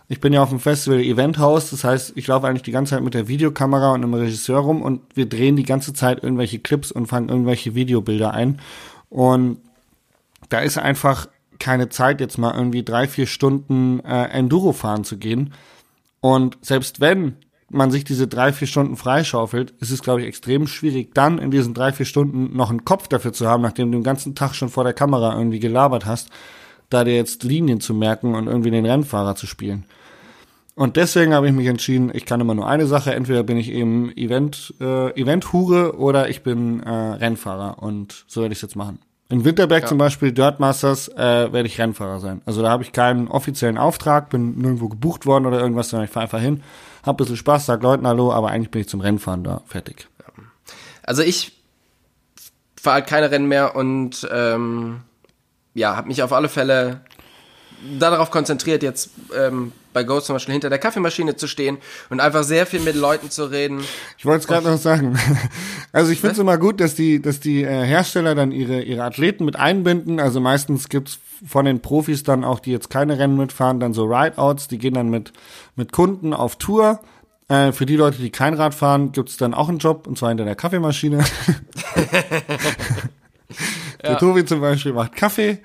Ich 0.09 0.19
bin 0.19 0.33
ja 0.33 0.43
auf 0.43 0.49
dem 0.49 0.59
Festival 0.59 0.99
Eventhaus, 0.99 1.69
das 1.69 1.83
heißt, 1.83 2.13
ich 2.15 2.27
laufe 2.27 2.47
eigentlich 2.47 2.63
die 2.63 2.71
ganze 2.71 2.95
Zeit 2.95 3.03
mit 3.03 3.13
der 3.13 3.27
Videokamera 3.27 3.93
und 3.93 4.03
einem 4.03 4.13
Regisseur 4.13 4.59
rum 4.59 4.81
und 4.81 5.01
wir 5.15 5.27
drehen 5.27 5.57
die 5.57 5.63
ganze 5.63 5.93
Zeit 5.93 6.23
irgendwelche 6.23 6.59
Clips 6.59 6.91
und 6.91 7.07
fangen 7.07 7.29
irgendwelche 7.29 7.75
Videobilder 7.75 8.33
ein. 8.33 8.59
Und 9.09 9.59
da 10.49 10.59
ist 10.59 10.77
einfach 10.77 11.27
keine 11.59 11.89
Zeit, 11.89 12.21
jetzt 12.21 12.37
mal 12.37 12.55
irgendwie 12.55 12.83
drei, 12.83 13.07
vier 13.07 13.27
Stunden 13.27 13.99
äh, 14.01 14.25
Enduro 14.29 14.71
fahren 14.73 15.03
zu 15.03 15.17
gehen. 15.17 15.53
Und 16.19 16.57
selbst 16.61 16.99
wenn 16.99 17.37
man 17.69 17.91
sich 17.91 18.03
diese 18.03 18.27
drei, 18.27 18.53
vier 18.53 18.67
Stunden 18.67 18.95
freischaufelt, 18.95 19.71
ist 19.79 19.91
es, 19.91 20.01
glaube 20.01 20.21
ich, 20.21 20.27
extrem 20.27 20.67
schwierig, 20.67 21.13
dann 21.13 21.37
in 21.37 21.51
diesen 21.51 21.73
drei, 21.73 21.91
vier 21.91 22.05
Stunden 22.05 22.55
noch 22.55 22.69
einen 22.69 22.85
Kopf 22.85 23.07
dafür 23.07 23.33
zu 23.33 23.47
haben, 23.47 23.61
nachdem 23.61 23.91
du 23.91 23.97
den 23.97 24.03
ganzen 24.03 24.35
Tag 24.35 24.55
schon 24.55 24.69
vor 24.69 24.83
der 24.83 24.93
Kamera 24.93 25.37
irgendwie 25.37 25.59
gelabert 25.59 26.05
hast, 26.05 26.29
da 26.89 27.03
dir 27.03 27.15
jetzt 27.15 27.43
Linien 27.43 27.81
zu 27.81 27.93
merken 27.93 28.35
und 28.35 28.47
irgendwie 28.47 28.71
den 28.71 28.85
Rennfahrer 28.85 29.35
zu 29.35 29.47
spielen. 29.47 29.85
Und 30.75 30.95
deswegen 30.95 31.33
habe 31.33 31.47
ich 31.47 31.53
mich 31.53 31.67
entschieden, 31.67 32.11
ich 32.13 32.25
kann 32.25 32.39
immer 32.39 32.53
nur 32.53 32.67
eine 32.67 32.85
Sache, 32.85 33.13
entweder 33.13 33.43
bin 33.43 33.57
ich 33.57 33.71
eben 33.71 34.15
Event, 34.15 34.75
äh, 34.79 35.09
Event-Hure 35.19 35.97
oder 35.97 36.29
ich 36.29 36.43
bin 36.43 36.81
äh, 36.83 36.89
Rennfahrer 36.89 37.81
und 37.81 38.25
so 38.27 38.41
werde 38.41 38.53
ich 38.53 38.59
es 38.59 38.61
jetzt 38.61 38.75
machen. 38.75 38.99
In 39.29 39.43
Winterberg 39.43 39.83
Ja. 39.83 39.87
zum 39.89 39.97
Beispiel, 39.97 40.31
Dirt 40.31 40.59
Masters, 40.59 41.09
äh, 41.09 41.51
werde 41.51 41.65
ich 41.65 41.79
Rennfahrer 41.79 42.19
sein. 42.19 42.41
Also 42.45 42.61
da 42.61 42.69
habe 42.69 42.83
ich 42.83 42.93
keinen 42.93 43.27
offiziellen 43.27 43.77
Auftrag, 43.77 44.29
bin 44.29 44.57
nirgendwo 44.57 44.87
gebucht 44.87 45.25
worden 45.25 45.45
oder 45.45 45.59
irgendwas, 45.59 45.89
sondern 45.89 46.05
ich 46.05 46.11
fahre 46.11 46.23
einfach 46.25 46.39
hin, 46.39 46.63
hab 47.05 47.15
ein 47.15 47.17
bisschen 47.17 47.35
Spaß, 47.37 47.65
sag 47.65 47.83
Leuten 47.83 48.07
Hallo, 48.07 48.31
aber 48.31 48.49
eigentlich 48.51 48.71
bin 48.71 48.81
ich 48.81 48.87
zum 48.89 49.01
Rennfahren 49.01 49.43
da, 49.43 49.61
fertig. 49.65 50.07
Also 51.03 51.23
ich 51.23 51.61
fahre 52.79 52.95
halt 52.95 53.07
keine 53.07 53.31
Rennen 53.31 53.47
mehr 53.47 53.75
und 53.75 54.27
ähm, 54.31 55.01
ja, 55.73 55.95
habe 55.95 56.07
mich 56.07 56.23
auf 56.23 56.31
alle 56.33 56.47
Fälle 56.49 57.01
darauf 57.99 58.31
konzentriert, 58.31 58.83
jetzt 58.83 59.09
ähm, 59.35 59.71
bei 59.93 60.03
Ghost 60.03 60.27
zum 60.27 60.35
Beispiel 60.35 60.53
hinter 60.53 60.69
der 60.69 60.79
Kaffeemaschine 60.79 61.35
zu 61.35 61.47
stehen 61.47 61.77
und 62.09 62.19
einfach 62.19 62.43
sehr 62.43 62.65
viel 62.65 62.79
mit 62.81 62.95
Leuten 62.95 63.29
zu 63.29 63.45
reden. 63.45 63.81
Ich 64.17 64.25
wollte 64.25 64.41
es 64.41 64.47
gerade 64.47 64.69
noch 64.69 64.77
sagen. 64.77 65.17
Also 65.93 66.11
ich 66.11 66.19
finde 66.19 66.33
es 66.33 66.39
immer 66.39 66.59
gut, 66.59 66.79
dass 66.79 66.93
die, 66.93 67.21
dass 67.21 67.39
die 67.39 67.63
äh, 67.63 67.83
Hersteller 67.83 68.35
dann 68.35 68.51
ihre, 68.51 68.81
ihre 68.81 69.03
Athleten 69.03 69.45
mit 69.45 69.55
einbinden. 69.55 70.19
Also 70.19 70.39
meistens 70.39 70.89
gibt's 70.89 71.17
von 71.47 71.65
den 71.65 71.81
Profis 71.81 72.21
dann 72.21 72.43
auch, 72.43 72.59
die 72.59 72.71
jetzt 72.71 72.91
keine 72.91 73.17
Rennen 73.17 73.35
mitfahren, 73.35 73.79
dann 73.79 73.93
so 73.93 74.05
Rideouts, 74.05 74.67
die 74.67 74.77
gehen 74.77 74.93
dann 74.93 75.09
mit, 75.09 75.33
mit 75.75 75.91
Kunden 75.93 76.33
auf 76.33 76.57
Tour. 76.57 76.99
Äh, 77.47 77.71
für 77.71 77.87
die 77.87 77.95
Leute, 77.95 78.19
die 78.19 78.29
kein 78.29 78.53
Rad 78.53 78.75
fahren, 78.75 79.11
gibt's 79.11 79.37
dann 79.37 79.55
auch 79.55 79.69
einen 79.69 79.79
Job, 79.79 80.05
und 80.05 80.19
zwar 80.19 80.29
hinter 80.29 80.45
der 80.45 80.55
Kaffeemaschine. 80.55 81.25
Der 84.03 84.17
Tobi 84.17 84.45
zum 84.45 84.61
Beispiel 84.61 84.93
macht 84.93 85.15
Kaffee. 85.15 85.59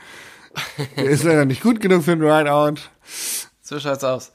Der 0.96 1.04
ist 1.04 1.22
leider 1.24 1.44
nicht 1.44 1.62
gut 1.62 1.80
genug 1.80 2.02
für 2.04 2.12
ein 2.12 2.22
Rideout. 2.22 2.80
So 3.62 3.78
schaut's 3.80 4.04
aus. 4.04 4.32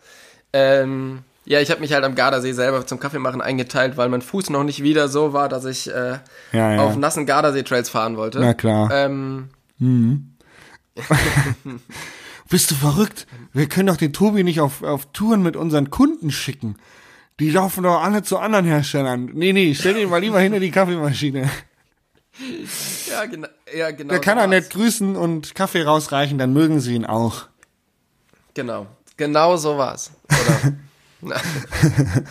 Ähm, 0.53 1.19
ja, 1.45 1.61
ich 1.61 1.69
habe 1.71 1.79
mich 1.81 1.93
halt 1.93 2.03
am 2.03 2.15
Gardasee 2.15 2.51
selber 2.53 2.85
zum 2.85 2.99
Kaffeemachen 2.99 3.41
eingeteilt, 3.41 3.95
weil 3.97 4.09
mein 4.09 4.21
Fuß 4.21 4.49
noch 4.49 4.63
nicht 4.63 4.83
wieder 4.83 5.07
so 5.07 5.33
war, 5.33 5.47
dass 5.49 5.65
ich 5.65 5.89
äh, 5.89 6.19
Ja, 6.51 6.73
ja. 6.73 6.81
auf 6.83 6.95
nassen 6.97 7.25
Gardasee-Trails 7.25 7.89
fahren 7.89 8.17
wollte. 8.17 8.39
Na 8.39 8.53
klar. 8.53 8.89
Ähm, 8.91 9.49
Bist 12.49 12.71
du 12.71 12.75
verrückt? 12.75 13.27
Wir 13.53 13.67
können 13.67 13.87
doch 13.87 13.97
den 13.97 14.13
Tobi 14.13 14.43
nicht 14.43 14.59
auf, 14.61 14.81
auf 14.83 15.05
Touren 15.11 15.43
mit 15.43 15.55
unseren 15.55 15.89
Kunden 15.89 16.31
schicken. 16.31 16.77
Die 17.39 17.49
laufen 17.51 17.83
doch 17.83 18.01
alle 18.01 18.23
zu 18.23 18.39
anderen 18.39 18.65
Herstellern. 18.65 19.29
Nee, 19.33 19.53
nee, 19.53 19.75
stell 19.75 19.93
den 19.93 20.09
mal 20.09 20.17
lieber 20.21 20.39
hinter 20.39 20.59
die 20.59 20.71
Kaffeemaschine. 20.71 21.49
ja, 23.09 23.25
gena 23.25 23.49
ja, 23.75 23.91
genau. 23.91 24.11
Der 24.11 24.21
kann 24.21 24.37
er 24.37 24.47
nett 24.47 24.69
grüßen 24.69 25.15
und 25.15 25.55
Kaffee 25.55 25.83
rausreichen, 25.83 26.37
dann 26.37 26.53
mögen 26.53 26.79
sie 26.79 26.95
ihn 26.95 27.05
auch. 27.05 27.47
Genau, 28.53 28.87
genau 29.17 29.57
so 29.57 29.77
war's. 29.77 30.11
Oder? 31.21 31.41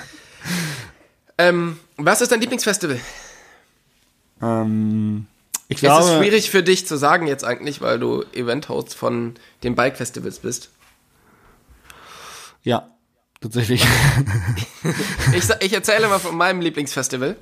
Ähm, 1.39 1.79
was 1.97 2.21
ist 2.21 2.33
dein 2.33 2.41
Lieblingsfestival? 2.41 2.99
Ähm, 4.41 5.27
ich 5.69 5.77
Es 5.77 5.81
glaube, 5.81 6.05
ist 6.05 6.17
schwierig 6.17 6.51
für 6.51 6.63
dich 6.63 6.87
zu 6.87 6.97
sagen 6.97 7.27
jetzt 7.27 7.45
eigentlich, 7.45 7.81
weil 7.81 7.99
du 7.99 8.25
Event-Host 8.33 8.95
von 8.95 9.35
den 9.63 9.75
Bike-Festivals 9.75 10.39
bist. 10.39 10.71
ja, 12.63 12.89
tatsächlich. 13.41 13.85
Ich, 15.35 15.45
ich 15.61 15.73
erzähle 15.73 16.09
mal 16.09 16.19
von 16.19 16.37
meinem 16.37 16.61
Lieblingsfestival. 16.61 17.37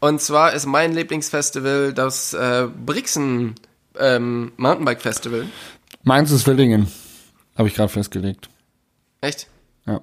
Und 0.00 0.20
zwar 0.20 0.52
ist 0.52 0.66
mein 0.66 0.92
Lieblingsfestival 0.92 1.92
das 1.92 2.32
äh, 2.34 2.68
Brixen 2.86 3.56
ähm, 3.98 4.52
Mountainbike 4.56 5.00
Festival. 5.02 5.46
Meins 6.02 6.30
ist 6.30 6.46
Willingen. 6.46 6.86
Habe 7.56 7.68
ich 7.68 7.74
gerade 7.74 7.88
festgelegt. 7.92 8.48
Echt? 9.20 9.48
Ja. 9.86 10.00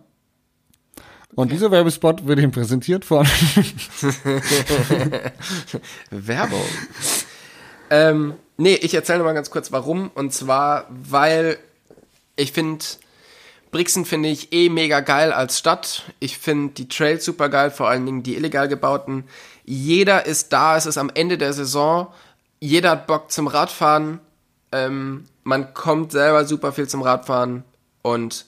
Und 1.36 1.51
dieser 1.51 1.71
Werbespot 1.71 2.27
wird 2.27 2.39
ihm 2.39 2.51
präsentiert 2.51 3.05
von. 3.05 3.25
Werbung. 6.10 6.65
ähm, 7.89 8.34
nee, 8.58 8.75
ich 8.75 8.93
erzähle 8.93 9.23
mal 9.23 9.34
ganz 9.34 9.49
kurz 9.49 9.71
warum. 9.71 10.12
Und 10.13 10.34
zwar, 10.34 10.88
weil 10.89 11.58
ich 12.36 12.51
finde, 12.51 12.84
Brixen 13.71 14.03
finde 14.05 14.29
ich 14.29 14.51
eh 14.53 14.69
mega 14.69 14.99
geil 14.99 15.31
als 15.31 15.58
Stadt. 15.58 16.03
Ich 16.19 16.38
finde 16.38 16.73
die 16.73 16.89
Trails 16.89 17.23
super 17.23 17.47
geil, 17.49 17.71
vor 17.71 17.89
allen 17.89 18.05
Dingen 18.05 18.23
die 18.23 18.36
illegal 18.36 18.67
gebauten. 18.67 19.23
Jeder 19.65 20.25
ist 20.25 20.54
da, 20.54 20.78
es 20.78 20.86
ist 20.86 20.97
am 20.97 21.12
Ende 21.13 21.38
der 21.38 21.54
Saison. 21.54 22.08
Jeder 22.60 22.91
hat 22.91 23.08
Bock 23.08 23.32
zum 23.32 23.47
Radfahren. 23.47 24.19
Ähm, 24.71 25.25
man 25.43 25.73
kommt 25.73 26.12
selber 26.12 26.45
super 26.45 26.71
viel 26.71 26.88
zum 26.88 27.01
Radfahren. 27.01 27.63
Und 28.01 28.45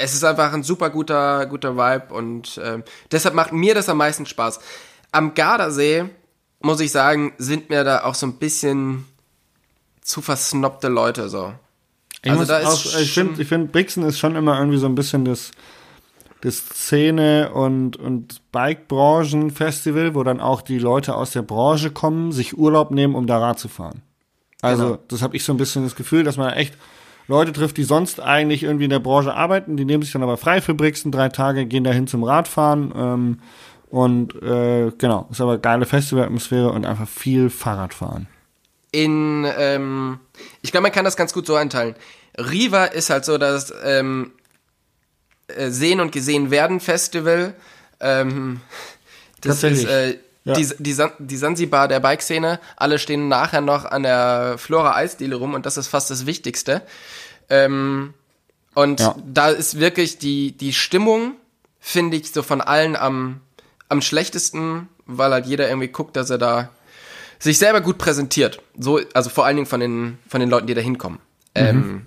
es 0.00 0.14
ist 0.14 0.24
einfach 0.24 0.52
ein 0.52 0.62
super 0.62 0.90
guter, 0.90 1.46
guter 1.46 1.76
Vibe 1.76 2.14
und 2.14 2.60
ähm, 2.64 2.82
deshalb 3.12 3.34
macht 3.34 3.52
mir 3.52 3.74
das 3.74 3.88
am 3.88 3.98
meisten 3.98 4.26
Spaß. 4.26 4.60
Am 5.12 5.34
Gardasee, 5.34 6.06
muss 6.60 6.80
ich 6.80 6.90
sagen, 6.90 7.32
sind 7.38 7.70
mir 7.70 7.84
da 7.84 8.04
auch 8.04 8.14
so 8.14 8.26
ein 8.26 8.34
bisschen 8.34 9.06
zu 10.00 10.22
versnobte 10.22 10.88
Leute 10.88 11.28
so. 11.28 11.52
Ich, 12.22 12.30
Also 12.30 12.44
da 12.44 12.58
ist 12.58 12.66
auch, 12.66 12.98
ich 12.98 13.12
finde, 13.12 13.44
find, 13.44 13.72
Brixen 13.72 14.02
ist 14.04 14.18
schon 14.18 14.36
immer 14.36 14.58
irgendwie 14.58 14.78
so 14.78 14.86
ein 14.86 14.94
bisschen 14.94 15.24
das, 15.24 15.50
das 16.42 16.56
Szene- 16.58 17.50
und, 17.52 17.96
und 17.96 18.40
Bike-Branchen-Festival, 18.52 20.14
wo 20.14 20.22
dann 20.22 20.40
auch 20.40 20.62
die 20.62 20.78
Leute 20.78 21.14
aus 21.14 21.30
der 21.32 21.42
Branche 21.42 21.90
kommen, 21.90 22.32
sich 22.32 22.56
Urlaub 22.56 22.90
nehmen, 22.90 23.14
um 23.14 23.26
da 23.26 23.38
Rad 23.38 23.58
zu 23.58 23.68
fahren. 23.68 24.02
Also, 24.62 24.84
Genau. 24.84 24.98
das 25.08 25.22
habe 25.22 25.36
ich 25.36 25.44
so 25.44 25.52
ein 25.52 25.56
bisschen 25.58 25.84
das 25.84 25.96
Gefühl, 25.96 26.24
dass 26.24 26.36
man 26.36 26.52
echt 26.52 26.74
Leute 27.28 27.52
trifft, 27.52 27.76
die 27.76 27.84
sonst 27.84 28.20
eigentlich 28.20 28.62
irgendwie 28.64 28.84
in 28.84 28.90
der 28.90 28.98
Branche 28.98 29.34
arbeiten, 29.34 29.76
die 29.76 29.84
nehmen 29.84 30.02
sich 30.02 30.12
dann 30.12 30.22
aber 30.22 30.36
frei 30.36 30.60
für 30.60 30.74
Brixen, 30.74 31.12
drei 31.12 31.28
Tage, 31.28 31.66
gehen 31.66 31.84
dahin 31.84 32.06
zum 32.06 32.24
Radfahren. 32.24 32.92
Ähm, 32.96 33.38
und 33.88 34.34
äh, 34.42 34.90
genau, 34.98 35.28
ist 35.30 35.40
aber 35.40 35.58
geile 35.58 35.86
Festivalatmosphäre 35.86 36.70
und 36.70 36.86
einfach 36.86 37.08
viel 37.08 37.50
Fahrradfahren. 37.50 38.26
In, 38.92 39.46
ähm, 39.58 40.18
ich 40.62 40.72
glaube, 40.72 40.82
man 40.82 40.92
kann 40.92 41.04
das 41.04 41.16
ganz 41.16 41.32
gut 41.32 41.46
so 41.46 41.54
einteilen. 41.54 41.94
Riva 42.36 42.86
ist 42.86 43.10
halt 43.10 43.24
so 43.24 43.38
das 43.38 43.72
ähm, 43.84 44.32
äh, 45.56 45.70
Sehen 45.70 46.00
und 46.00 46.12
Gesehen 46.12 46.50
werden 46.50 46.80
Festival. 46.80 47.54
Ähm, 48.00 48.60
das 49.40 49.60
Tatsächlich. 49.60 49.84
ist 49.84 49.90
äh, 49.90 50.18
Ja. 50.44 50.54
die, 50.54 50.68
die, 50.78 50.92
San- 50.92 51.12
die 51.18 51.36
Sansibar 51.36 51.86
der 51.88 52.00
Bikeszene. 52.00 52.60
Alle 52.76 52.98
stehen 52.98 53.28
nachher 53.28 53.60
noch 53.60 53.84
an 53.84 54.02
der 54.02 54.56
Flora 54.58 54.94
Eisdiele 54.96 55.36
rum 55.36 55.54
und 55.54 55.66
das 55.66 55.76
ist 55.76 55.88
fast 55.88 56.10
das 56.10 56.24
Wichtigste. 56.26 56.82
Ähm, 57.48 58.14
und 58.74 59.00
Ja. 59.00 59.14
da 59.26 59.48
ist 59.48 59.78
wirklich 59.80 60.18
die, 60.18 60.52
die 60.52 60.72
Stimmung, 60.72 61.34
finde 61.80 62.16
ich, 62.16 62.32
so 62.32 62.42
von 62.42 62.60
allen 62.60 62.96
am, 62.96 63.40
am 63.88 64.00
schlechtesten, 64.00 64.88
weil 65.06 65.32
halt 65.32 65.46
jeder 65.46 65.68
irgendwie 65.68 65.88
guckt, 65.88 66.16
dass 66.16 66.30
er 66.30 66.38
da 66.38 66.70
sich 67.38 67.58
selber 67.58 67.80
gut 67.80 67.98
präsentiert. 67.98 68.60
So, 68.78 69.00
also 69.14 69.28
vor 69.30 69.44
allen 69.46 69.56
Dingen 69.56 69.66
von 69.66 69.80
den, 69.80 70.18
von 70.28 70.40
den 70.40 70.48
Leuten, 70.50 70.66
die 70.68 70.74
da 70.74 70.80
hinkommen. 70.80 71.18
Ähm, 71.54 72.06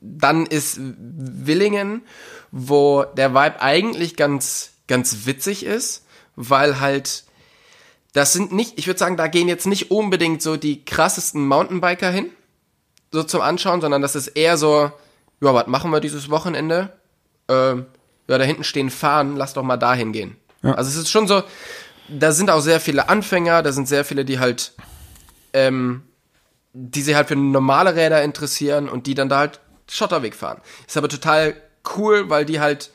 Dann 0.00 0.46
ist 0.46 0.78
Willingen, 0.78 2.02
wo 2.50 3.04
der 3.16 3.34
Vibe 3.34 3.60
eigentlich 3.60 4.16
ganz, 4.16 4.72
ganz 4.86 5.26
witzig 5.26 5.64
ist, 5.64 6.04
weil 6.36 6.80
halt, 6.80 7.24
das 8.12 8.32
sind 8.32 8.52
nicht, 8.52 8.78
ich 8.78 8.86
würde 8.86 8.98
sagen, 8.98 9.16
da 9.16 9.26
gehen 9.26 9.48
jetzt 9.48 9.66
nicht 9.66 9.90
unbedingt 9.90 10.42
so 10.42 10.56
die 10.56 10.84
krassesten 10.84 11.46
Mountainbiker 11.46 12.10
hin, 12.10 12.30
so 13.10 13.22
zum 13.22 13.40
Anschauen, 13.40 13.80
sondern 13.80 14.02
das 14.02 14.14
ist 14.14 14.28
eher 14.28 14.56
so, 14.56 14.92
ja, 15.40 15.54
was 15.54 15.66
machen 15.66 15.90
wir 15.90 16.00
dieses 16.00 16.30
Wochenende? 16.30 16.92
Ähm, 17.48 17.86
ja, 18.28 18.38
da 18.38 18.44
hinten 18.44 18.64
stehen 18.64 18.90
Fahnen, 18.90 19.36
lass 19.36 19.54
doch 19.54 19.62
mal 19.62 19.76
dahin 19.76 20.12
gehen. 20.12 20.36
Ja. 20.62 20.74
Also 20.74 20.90
es 20.90 20.96
ist 20.96 21.10
schon 21.10 21.26
so, 21.26 21.42
da 22.08 22.32
sind 22.32 22.50
auch 22.50 22.60
sehr 22.60 22.80
viele 22.80 23.08
Anfänger, 23.08 23.62
da 23.62 23.72
sind 23.72 23.88
sehr 23.88 24.04
viele, 24.04 24.24
die 24.24 24.38
halt, 24.38 24.72
ähm, 25.52 26.02
die 26.72 27.02
sich 27.02 27.14
halt 27.14 27.28
für 27.28 27.36
normale 27.36 27.94
Räder 27.94 28.22
interessieren 28.22 28.88
und 28.88 29.06
die 29.06 29.14
dann 29.14 29.28
da 29.28 29.38
halt 29.38 29.60
Schotterweg 29.88 30.34
fahren. 30.34 30.60
Ist 30.86 30.96
aber 30.96 31.08
total 31.08 31.54
cool, 31.96 32.30
weil 32.30 32.44
die 32.44 32.60
halt 32.60 32.90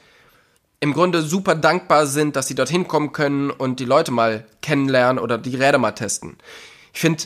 im 0.80 0.94
Grunde 0.94 1.22
super 1.22 1.56
dankbar 1.56 2.08
sind, 2.08 2.36
dass 2.36 2.48
sie 2.48 2.56
dorthin 2.56 2.88
kommen 2.88 3.12
können 3.12 3.52
und 3.52 3.80
die 3.80 3.86
Leute 3.86 4.12
mal 4.12 4.46
kennenlernen 4.62 5.22
oder 5.22 5.38
die 5.38 5.56
Räder 5.56 5.78
mal 5.78 5.92
testen. 5.92 6.38
Ich 6.94 7.02
finde, 7.02 7.24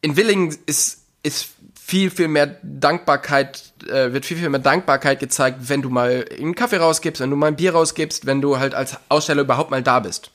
in 0.00 0.16
Willingen 0.16 0.56
ist, 0.66 1.04
ist 1.22 1.48
viel, 1.80 2.10
viel 2.10 2.26
mehr 2.26 2.58
Dankbarkeit, 2.62 3.72
äh, 3.88 4.12
wird 4.12 4.26
viel, 4.26 4.36
viel 4.36 4.48
mehr 4.48 4.60
Dankbarkeit 4.60 5.20
gezeigt, 5.20 5.68
wenn 5.68 5.82
du 5.82 5.88
mal 5.88 6.24
einen 6.36 6.56
Kaffee 6.56 6.78
rausgibst, 6.78 7.20
wenn 7.20 7.30
du 7.30 7.36
mal 7.36 7.46
ein 7.46 7.56
Bier 7.56 7.72
rausgibst, 7.72 8.26
wenn 8.26 8.42
du 8.42 8.58
halt 8.58 8.74
als 8.74 8.96
Aussteller 9.08 9.42
überhaupt 9.42 9.70
mal 9.70 9.82
da 9.82 10.00
bist. 10.00 10.30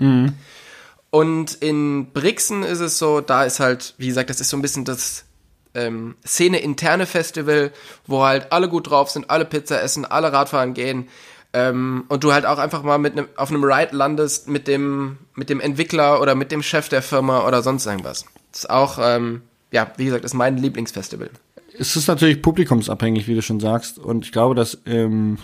Und 1.09 1.55
in 1.55 2.13
Brixen 2.13 2.63
ist 2.63 2.79
es 2.79 2.97
so, 2.97 3.19
da 3.19 3.43
ist 3.43 3.59
halt, 3.59 3.95
wie 3.97 4.07
gesagt, 4.07 4.29
das 4.29 4.39
ist 4.39 4.49
so 4.49 4.55
ein 4.55 4.61
bisschen 4.61 4.85
das 4.85 5.25
ähm, 5.73 6.15
Szene-interne 6.25 7.05
Festival, 7.05 7.71
wo 8.07 8.23
halt 8.23 8.51
alle 8.51 8.69
gut 8.69 8.89
drauf 8.89 9.09
sind, 9.09 9.29
alle 9.29 9.45
Pizza 9.45 9.81
essen, 9.81 10.05
alle 10.05 10.33
Radfahren 10.33 10.73
gehen. 10.73 11.07
Ähm, 11.53 12.05
und 12.07 12.23
du 12.23 12.31
halt 12.31 12.45
auch 12.45 12.59
einfach 12.59 12.81
mal 12.83 12.97
mit 12.97 13.15
nem, 13.15 13.27
auf 13.35 13.49
einem 13.49 13.63
Ride 13.63 13.95
landest 13.95 14.47
mit 14.47 14.67
dem, 14.67 15.17
mit 15.35 15.49
dem 15.49 15.59
Entwickler 15.59 16.21
oder 16.21 16.33
mit 16.33 16.51
dem 16.51 16.63
Chef 16.63 16.87
der 16.87 17.01
Firma 17.01 17.45
oder 17.45 17.61
sonst 17.61 17.85
irgendwas. 17.85 18.25
Das 18.51 18.63
ist 18.63 18.69
auch, 18.69 18.97
ähm, 19.01 19.41
ja, 19.71 19.91
wie 19.97 20.05
gesagt, 20.05 20.23
ist 20.23 20.33
mein 20.33 20.57
Lieblingsfestival. 20.57 21.29
Es 21.77 21.95
ist 21.95 22.07
natürlich 22.07 22.41
publikumsabhängig, 22.41 23.27
wie 23.27 23.35
du 23.35 23.41
schon 23.41 23.59
sagst. 23.59 23.99
Und 23.99 24.25
ich 24.25 24.31
glaube, 24.31 24.55
dass 24.55 24.77
ähm, 24.85 25.39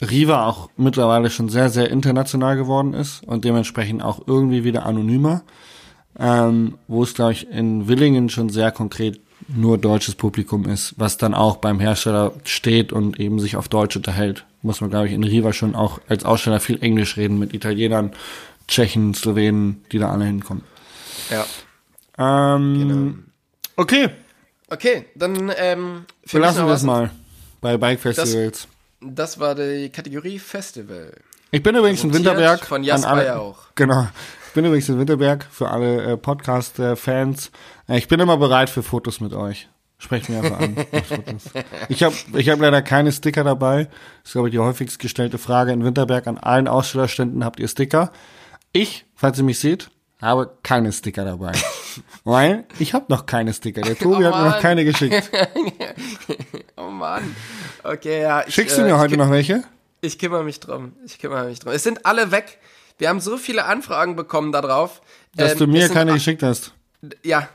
Riva 0.00 0.46
auch 0.46 0.68
mittlerweile 0.76 1.30
schon 1.30 1.48
sehr, 1.48 1.70
sehr 1.70 1.90
international 1.90 2.56
geworden 2.56 2.92
ist 2.92 3.22
und 3.24 3.44
dementsprechend 3.44 4.02
auch 4.02 4.26
irgendwie 4.26 4.64
wieder 4.64 4.84
anonymer. 4.84 5.42
Ähm, 6.18 6.78
wo 6.86 7.02
es, 7.02 7.14
glaube 7.14 7.32
ich, 7.32 7.50
in 7.50 7.88
Willingen 7.88 8.28
schon 8.28 8.48
sehr 8.48 8.70
konkret 8.70 9.20
nur 9.48 9.78
deutsches 9.78 10.14
Publikum 10.14 10.66
ist, 10.68 10.94
was 10.96 11.18
dann 11.18 11.34
auch 11.34 11.56
beim 11.56 11.80
Hersteller 11.80 12.32
steht 12.44 12.92
und 12.92 13.18
eben 13.20 13.38
sich 13.40 13.56
auf 13.56 13.68
Deutsch 13.68 13.96
unterhält. 13.96 14.44
Muss 14.62 14.80
man, 14.80 14.90
glaube 14.90 15.06
ich, 15.08 15.12
in 15.12 15.24
Riva 15.24 15.52
schon 15.52 15.74
auch 15.74 16.00
als 16.08 16.24
Aussteller 16.24 16.60
viel 16.60 16.82
Englisch 16.82 17.16
reden 17.16 17.38
mit 17.38 17.52
Italienern, 17.54 18.12
Tschechen, 18.68 19.12
Slowenen, 19.14 19.84
die 19.92 19.98
da 19.98 20.10
alle 20.10 20.24
hinkommen. 20.24 20.62
Ja. 21.30 21.44
Ähm, 22.18 22.78
Genau. 22.78 23.12
Okay, 23.76 24.08
Okay, 24.70 25.04
dann 25.14 25.52
ähm, 25.56 26.04
belassen 26.32 26.66
wir 26.66 26.72
es 26.72 26.82
mal 26.82 27.10
bei 27.60 27.76
Bike 27.76 28.00
Festivals. 28.00 28.66
Das 29.00 29.38
war 29.38 29.54
die 29.54 29.90
Kategorie 29.90 30.38
Festival. 30.38 31.12
Ich 31.50 31.62
bin 31.62 31.76
übrigens 31.76 32.02
in 32.02 32.12
Winterberg. 32.12 32.64
von 32.64 32.78
an 32.78 32.84
Jasper 32.84 33.08
alle- 33.10 33.26
ja 33.26 33.38
auch. 33.38 33.58
Genau. 33.74 34.08
Ich 34.48 34.54
bin 34.54 34.64
übrigens 34.64 34.88
in 34.88 34.98
Winterberg 34.98 35.46
für 35.50 35.68
alle 35.70 36.12
äh, 36.12 36.16
Podcast-Fans. 36.16 37.46
Äh, 37.48 37.50
ich 37.88 38.08
bin 38.08 38.20
immer 38.20 38.36
bereit 38.36 38.70
für 38.70 38.82
Fotos 38.82 39.20
mit 39.20 39.32
euch. 39.32 39.68
Sprecht 39.98 40.28
mir 40.28 40.38
einfach 40.42 40.60
an. 40.60 40.76
Ich 41.88 42.02
habe 42.02 42.14
ich 42.36 42.48
hab 42.48 42.60
leider 42.60 42.82
keine 42.82 43.12
Sticker 43.12 43.44
dabei. 43.44 43.84
Das 43.84 43.94
ist, 44.26 44.32
glaube 44.32 44.48
ich, 44.48 44.52
die 44.52 44.58
häufigst 44.58 44.98
gestellte 44.98 45.38
Frage 45.38 45.72
in 45.72 45.84
Winterberg. 45.84 46.26
An 46.26 46.38
allen 46.38 46.68
Ausstellerständen 46.68 47.44
habt 47.44 47.60
ihr 47.60 47.68
Sticker. 47.68 48.10
Ich, 48.72 49.06
falls 49.14 49.38
ihr 49.38 49.44
mich 49.44 49.58
seht, 49.60 49.90
habe 50.20 50.50
keine 50.62 50.92
Sticker 50.92 51.24
dabei. 51.24 51.52
Weil 52.24 52.64
ich 52.78 52.92
habe 52.92 53.06
noch 53.08 53.26
keine 53.26 53.52
Sticker. 53.52 53.82
Der 53.82 53.96
Tobi 53.96 54.24
Oh 54.24 54.28
hat 54.32 54.34
mir 54.42 54.50
noch 54.50 54.60
keine 54.60 54.84
geschickt. 54.84 55.30
Oh 56.76 56.90
Mann. 56.90 57.34
Okay, 57.82 58.22
ja. 58.22 58.44
Ich, 58.46 58.54
Schickst 58.54 58.76
du 58.76 58.82
äh, 58.82 58.86
mir 58.86 58.94
ich 58.94 58.98
heute 58.98 59.16
noch 59.16 59.30
welche? 59.30 59.62
Ich 60.00 60.18
kümmere 60.18 60.42
mich 60.44 60.60
drum. 60.60 60.92
Ich 61.06 61.18
kümmere 61.18 61.46
mich 61.46 61.60
drum. 61.60 61.72
Es 61.72 61.82
sind 61.82 62.04
alle 62.04 62.30
weg. 62.30 62.58
Wir 62.98 63.08
haben 63.08 63.20
so 63.20 63.36
viele 63.36 63.64
Anfragen 63.64 64.16
bekommen 64.16 64.52
darauf. 64.52 65.00
Dass 65.34 65.52
Ähm, 65.52 65.58
du 65.58 65.66
mir 65.68 65.88
keine 65.88 66.12
geschickt 66.12 66.42
hast. 66.42 66.72
Ja. 67.22 67.48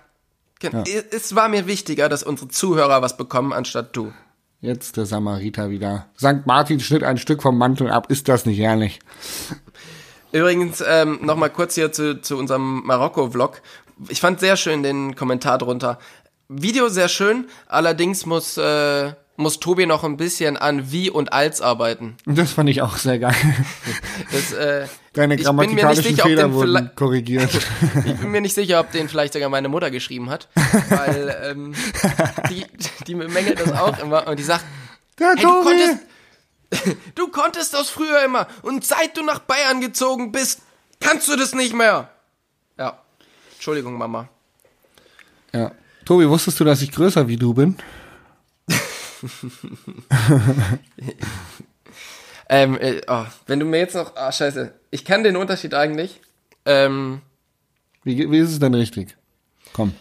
Gen- 0.60 0.84
Es 1.12 1.36
war 1.36 1.48
mir 1.50 1.68
wichtiger, 1.68 2.10
dass 2.10 2.24
unsere 2.24 2.50
Zuhörer 2.50 3.02
was 3.02 3.18
bekommen, 3.18 3.54
anstatt 3.54 3.96
du. 3.96 4.12
Jetzt 4.62 4.98
der 4.98 5.06
Samariter 5.06 5.70
wieder. 5.70 6.08
St. 6.18 6.46
Martin 6.46 6.80
schnitt 6.82 7.04
ein 7.04 7.18
Stück 7.18 7.42
vom 7.42 7.58
Mantel 7.58 7.90
ab. 7.90 8.12
Ist 8.12 8.28
das 8.28 8.46
nicht 8.46 8.60
ehrlich? 8.60 9.00
Übrigens, 10.32 10.84
ähm, 10.86 11.20
noch 11.22 11.36
mal 11.38 11.50
kurz 11.50 11.76
hier 11.76 11.92
zu, 11.92 12.22
zu 12.22 12.38
unserem 12.38 12.84
Marokko-Vlog. 12.86 13.62
Ich 14.10 14.22
fand 14.22 14.40
sehr 14.40 14.58
schön 14.58 14.84
den 14.84 15.16
Kommentar 15.16 15.58
drunter. 15.58 15.98
Video 16.50 16.90
sehr 16.90 17.10
schön, 17.10 17.48
allerdings 17.68 18.26
muss, 18.26 18.58
äh, 18.58 19.14
muss 19.38 19.60
Tobi 19.60 19.86
noch 19.86 20.04
ein 20.04 20.18
bisschen 20.18 20.58
an 20.58 20.92
wie 20.92 21.10
und 21.10 21.32
als 21.32 21.62
arbeiten. 21.62 22.18
Das 22.26 22.54
fand 22.54 22.70
ich 22.70 22.82
auch 22.82 22.98
sehr 22.98 23.20
geil. 23.20 23.36
Das, 24.32 24.54
äh, 24.54 24.88
Deine 25.20 25.36
ich 25.36 25.44
bin 25.44 25.56
mir 25.58 25.64
nicht 25.64 25.72
grammatikalischen 25.76 26.04
sicher, 26.16 26.24
ob 26.24 26.30
Fehler 26.30 26.44
den 26.44 26.54
wurden 26.54 26.70
vielleicht- 26.78 26.96
korrigiert. 26.96 27.52
Ich 28.06 28.16
bin 28.16 28.32
mir 28.32 28.40
nicht 28.40 28.56
sicher, 28.56 28.80
ob 28.80 28.90
den 28.94 29.10
vielleicht 29.10 29.34
sogar 29.34 29.50
meine 29.50 29.68
Mutter 29.68 29.92
geschrieben 29.92 30.30
hat, 30.30 30.48
weil 30.90 31.36
ähm, 31.52 31.76
die, 32.50 32.66
die 33.06 33.16
bemängelt 33.16 33.60
das 33.60 33.74
auch 33.74 34.00
immer 34.00 34.26
und 34.28 34.40
die 34.40 34.44
sagt, 34.44 34.64
Der 35.20 35.34
hey, 35.36 35.44
du 35.44 35.62
konntest, 35.62 35.98
du 37.16 37.28
konntest 37.28 37.74
das 37.74 37.90
früher 37.90 38.24
immer 38.24 38.48
und 38.62 38.86
seit 38.86 39.18
du 39.18 39.24
nach 39.24 39.40
Bayern 39.40 39.82
gezogen 39.82 40.32
bist, 40.32 40.62
kannst 41.02 41.28
du 41.28 41.36
das 41.36 41.54
nicht 41.54 41.74
mehr. 41.74 42.10
Ja, 42.78 42.98
Entschuldigung, 43.56 43.98
Mama. 43.98 44.30
Ja. 45.54 45.72
Tobi, 46.06 46.30
wusstest 46.30 46.60
du, 46.62 46.64
dass 46.64 46.82
ich 46.82 46.92
größer 46.94 47.28
wie 47.28 47.36
du 47.36 47.54
bin? 47.54 47.76
Ähm, 52.50 52.78
äh, 52.80 53.02
oh, 53.08 53.26
wenn 53.48 53.60
du 53.60 53.66
mir 53.66 53.78
jetzt 53.78 53.94
noch, 53.96 54.16
ah, 54.16 54.32
scheiße, 54.32 54.74
ich 54.92 55.06
kann 55.06 55.24
den 55.24 55.36
Unterschied 55.38 55.74
eigentlich. 55.76 56.20
Ähm, 56.66 57.22
Wie, 58.04 58.30
wie 58.32 58.38
ist 58.40 58.52
es 58.52 58.60
denn 58.60 58.74
richtig? 58.74 59.16
Komm. 59.74 59.94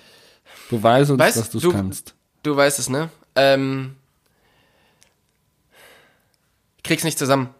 Beweise 0.70 1.12
uns, 1.12 1.20
Weißt 1.20 1.37
dass 1.37 1.50
du 1.50 1.58
es 1.58 1.70
kannst. 1.74 2.14
du 2.42 2.56
weißt 2.56 2.78
es, 2.78 2.88
ne? 2.88 3.11
Ähm, 3.34 3.96
ich 6.78 6.82
krieg's 6.84 7.04
nicht 7.04 7.18
zusammen. 7.18 7.50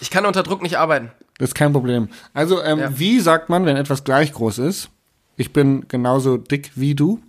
Ich 0.00 0.10
kann 0.10 0.26
unter 0.26 0.42
Druck 0.42 0.62
nicht 0.62 0.78
arbeiten. 0.78 1.12
Das 1.38 1.50
ist 1.50 1.54
kein 1.54 1.72
Problem. 1.72 2.08
Also, 2.34 2.62
ähm, 2.62 2.78
Ja. 2.80 2.98
wie 2.98 3.20
sagt 3.20 3.48
man, 3.48 3.66
wenn 3.66 3.76
etwas 3.76 4.04
gleich 4.04 4.32
groß 4.32 4.58
ist? 4.58 4.90
Ich 5.36 5.52
bin 5.52 5.86
genauso 5.88 6.36
dick 6.36 6.72
wie 6.74 6.94
du. 6.94 7.20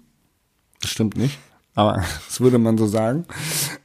Das 0.82 0.92
stimmt 0.92 1.16
nicht, 1.18 1.38
aber 1.76 2.04
das 2.28 2.42
würde 2.42 2.58
man 2.58 2.78
so 2.78 2.88
sagen. 2.88 3.26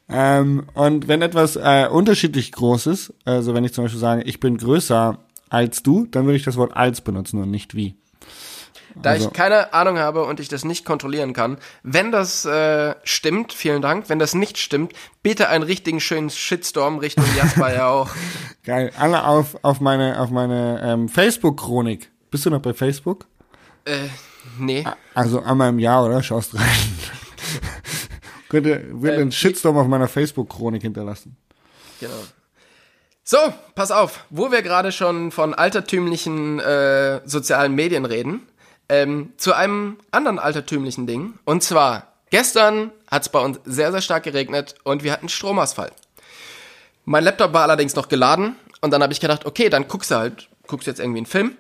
Ähm, 0.09 0.67
und 0.75 1.09
wenn 1.09 1.23
etwas 1.23 1.57
äh, 1.57 1.87
unterschiedlich 1.91 2.53
groß 2.53 2.87
ist, 2.87 3.13
also 3.25 3.55
wenn 3.55 3.65
ich 3.65 3.75
zum 3.75 3.85
Beispiel 3.85 4.01
sage, 4.01 4.23
ich 4.23 4.41
bin 4.41 4.57
größer 4.57 5.19
als 5.51 5.83
du, 5.83 6.07
dann 6.11 6.25
würde 6.25 6.37
ich 6.37 6.45
das 6.45 6.57
Wort 6.57 6.77
als 6.77 7.01
benutzen 7.01 7.41
und 7.43 7.51
nicht 7.51 7.75
wie. 7.75 7.97
Da 9.01 9.11
Also- 9.11 9.29
ich 9.29 9.33
keine 9.33 9.73
Ahnung 9.75 9.99
habe 9.99 10.25
und 10.25 10.41
ich 10.41 10.49
das 10.49 10.65
nicht 10.65 10.85
kontrollieren 10.85 11.33
kann, 11.33 11.59
wenn 11.83 12.11
das 12.11 12.45
äh, 12.45 12.95
stimmt, 13.05 13.53
vielen 13.53 13.81
Dank. 13.83 14.09
Wenn 14.09 14.19
das 14.19 14.35
nicht 14.35 14.59
stimmt, 14.59 14.93
bitte 15.23 15.49
einen 15.49 15.63
richtigen 15.63 16.01
schönen 16.01 16.31
Shitstorm 16.31 16.99
Richtung 16.99 17.25
Jasper 17.37 17.73
ja 17.75 17.89
auch. 17.89 18.09
Geil. 18.65 18.91
Alle 18.99 19.25
auf, 19.25 19.57
auf 19.63 19.81
meine, 19.81 20.21
auf 20.21 20.31
meine 20.31 20.81
ähm, 20.83 21.09
Facebook-Chronik. 21.09 22.11
Bist 22.31 22.45
du 22.47 22.51
noch 22.51 22.61
bei 22.61 22.75
Facebook? 22.75 23.27
Äh, 23.85 24.09
nee. 24.59 24.85
Also 25.15 25.43
einmal 25.43 25.69
im 25.71 25.79
Jahr, 25.79 26.05
oder? 26.05 26.23
Schaust 26.23 26.55
rein. 26.55 26.65
Könnte, 28.49 28.85
wird 28.91 29.17
Ähm, 29.17 29.29
ein 29.29 29.33
Shitstorm 29.33 29.77
auf 29.77 29.87
meiner 29.87 30.09
Facebook-Chronik 30.09 30.83
hinterlassen. 30.83 31.37
Genau. 32.01 32.13
So, 33.25 33.37
pass 33.75 33.91
auf, 33.91 34.25
wo 34.31 34.51
wir 34.51 34.63
gerade 34.63 34.91
schon 34.91 35.33
von 35.33 35.53
altertümlichen 35.53 36.61
äh, 36.61 37.21
sozialen 37.27 37.75
Medien 37.75 38.07
reden, 38.07 38.49
ähm, 38.89 39.35
zu 39.37 39.53
einem 39.53 39.99
anderen 40.11 40.39
altertümlichen 40.39 41.07
Ding. 41.07 41.35
Und 41.45 41.63
zwar, 41.63 42.15
gestern 42.31 42.91
hat 43.11 43.23
es 43.23 43.29
bei 43.29 43.41
uns 43.41 43.61
sehr, 43.67 43.93
sehr 43.93 44.01
stark 44.01 44.23
geregnet 44.23 44.77
und 44.83 45.03
wir 45.03 45.13
hatten 45.13 45.29
Stromausfall. 45.29 45.93
Mein 47.05 47.25
Laptop 47.25 47.53
war 47.53 47.65
allerdings 47.65 47.95
noch 47.95 48.09
geladen 48.09 48.57
und 48.81 48.93
dann 48.93 49.03
habe 49.03 49.13
ich 49.13 49.21
gedacht, 49.21 49.45
okay, 49.45 49.69
dann 49.69 49.89
guckst 49.89 50.11
du 50.11 50.15
halt, 50.15 50.49
guckst 50.67 50.87
jetzt 50.87 51.01
irgendwie 51.01 51.19
einen 51.19 51.27
Film. 51.27 51.57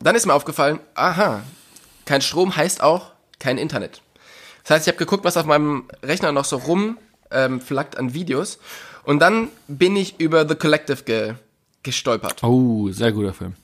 Dann 0.00 0.14
ist 0.14 0.24
mir 0.24 0.32
aufgefallen, 0.32 0.80
aha, 0.94 1.42
kein 2.06 2.22
Strom 2.22 2.56
heißt 2.56 2.82
auch 2.82 3.12
kein 3.38 3.58
Internet. 3.58 4.00
Das 4.66 4.70
heißt, 4.78 4.86
ich 4.88 4.92
habe 4.94 4.98
geguckt, 4.98 5.24
was 5.24 5.36
auf 5.36 5.46
meinem 5.46 5.84
Rechner 6.02 6.32
noch 6.32 6.44
so 6.44 6.56
rum 6.56 6.98
ähm, 7.30 7.60
an 7.96 8.14
Videos. 8.14 8.58
Und 9.04 9.20
dann 9.20 9.48
bin 9.68 9.94
ich 9.94 10.18
über 10.18 10.48
The 10.48 10.56
Collective 10.56 11.04
ge 11.04 11.34
gestolpert. 11.84 12.42
Oh, 12.42 12.90
sehr 12.90 13.12
guter 13.12 13.32
Film. 13.32 13.54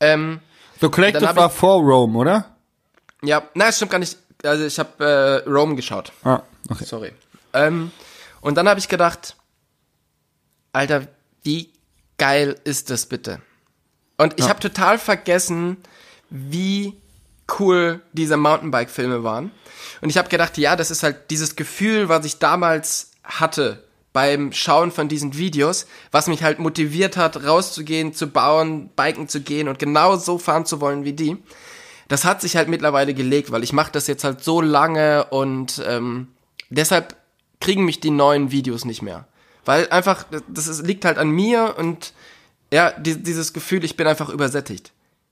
Ähm, 0.00 0.40
The 0.82 0.90
Collective 0.90 1.34
war 1.34 1.46
ich- 1.46 1.52
vor 1.52 1.80
Rome, 1.80 2.18
oder? 2.18 2.56
ja, 3.22 3.42
nein, 3.54 3.72
stimmt 3.72 3.90
gar 3.90 3.98
nicht. 3.98 4.18
Also 4.42 4.64
ich 4.66 4.78
habe 4.78 5.42
äh, 5.46 5.48
Rome 5.48 5.76
geschaut. 5.76 6.12
Ah, 6.24 6.42
okay. 6.68 6.84
Sorry. 6.84 7.12
Ähm, 7.54 7.90
und 8.42 8.56
dann 8.56 8.68
habe 8.68 8.78
ich 8.80 8.88
gedacht, 8.88 9.36
Alter, 10.72 11.06
wie 11.42 11.70
geil 12.18 12.54
ist 12.64 12.90
das 12.90 13.06
bitte? 13.06 13.40
Und 14.18 14.34
ich 14.36 14.44
Ja. 14.44 14.50
habe 14.50 14.60
total 14.60 14.98
vergessen, 14.98 15.78
wie 16.28 17.00
cool 17.58 18.00
diese 18.12 18.36
Mountainbike-Filme 18.36 19.24
waren. 19.24 19.50
Und 20.00 20.10
ich 20.10 20.18
habe 20.18 20.28
gedacht, 20.28 20.58
ja, 20.58 20.76
das 20.76 20.90
ist 20.90 21.02
halt 21.02 21.30
dieses 21.30 21.56
Gefühl, 21.56 22.08
was 22.08 22.24
ich 22.24 22.38
damals 22.38 23.12
hatte 23.24 23.84
beim 24.12 24.52
Schauen 24.52 24.90
von 24.90 25.08
diesen 25.08 25.36
Videos, 25.36 25.86
was 26.10 26.26
mich 26.26 26.42
halt 26.42 26.58
motiviert 26.58 27.16
hat, 27.16 27.44
rauszugehen, 27.44 28.12
zu 28.12 28.26
bauen, 28.26 28.90
biken 28.96 29.28
zu 29.28 29.40
gehen 29.40 29.68
und 29.68 29.78
genau 29.78 30.16
so 30.16 30.38
fahren 30.38 30.66
zu 30.66 30.80
wollen 30.80 31.04
wie 31.04 31.12
die. 31.12 31.36
Das 32.08 32.24
hat 32.24 32.40
sich 32.40 32.56
halt 32.56 32.68
mittlerweile 32.68 33.14
gelegt, 33.14 33.52
weil 33.52 33.62
ich 33.62 33.72
mache 33.72 33.92
das 33.92 34.08
jetzt 34.08 34.24
halt 34.24 34.42
so 34.42 34.60
lange 34.60 35.26
und 35.26 35.80
ähm, 35.86 36.28
deshalb 36.68 37.16
kriegen 37.60 37.84
mich 37.84 38.00
die 38.00 38.10
neuen 38.10 38.50
Videos 38.50 38.84
nicht 38.84 39.02
mehr. 39.02 39.28
Weil 39.64 39.88
einfach, 39.90 40.24
das 40.48 40.66
ist, 40.66 40.84
liegt 40.84 41.04
halt 41.04 41.18
an 41.18 41.30
mir 41.30 41.76
und 41.78 42.12
ja, 42.72 42.90
die, 42.92 43.22
dieses 43.22 43.52
Gefühl, 43.52 43.84
ich 43.84 43.96
bin 43.96 44.08
einfach 44.08 44.28
übersättigt. 44.28 44.90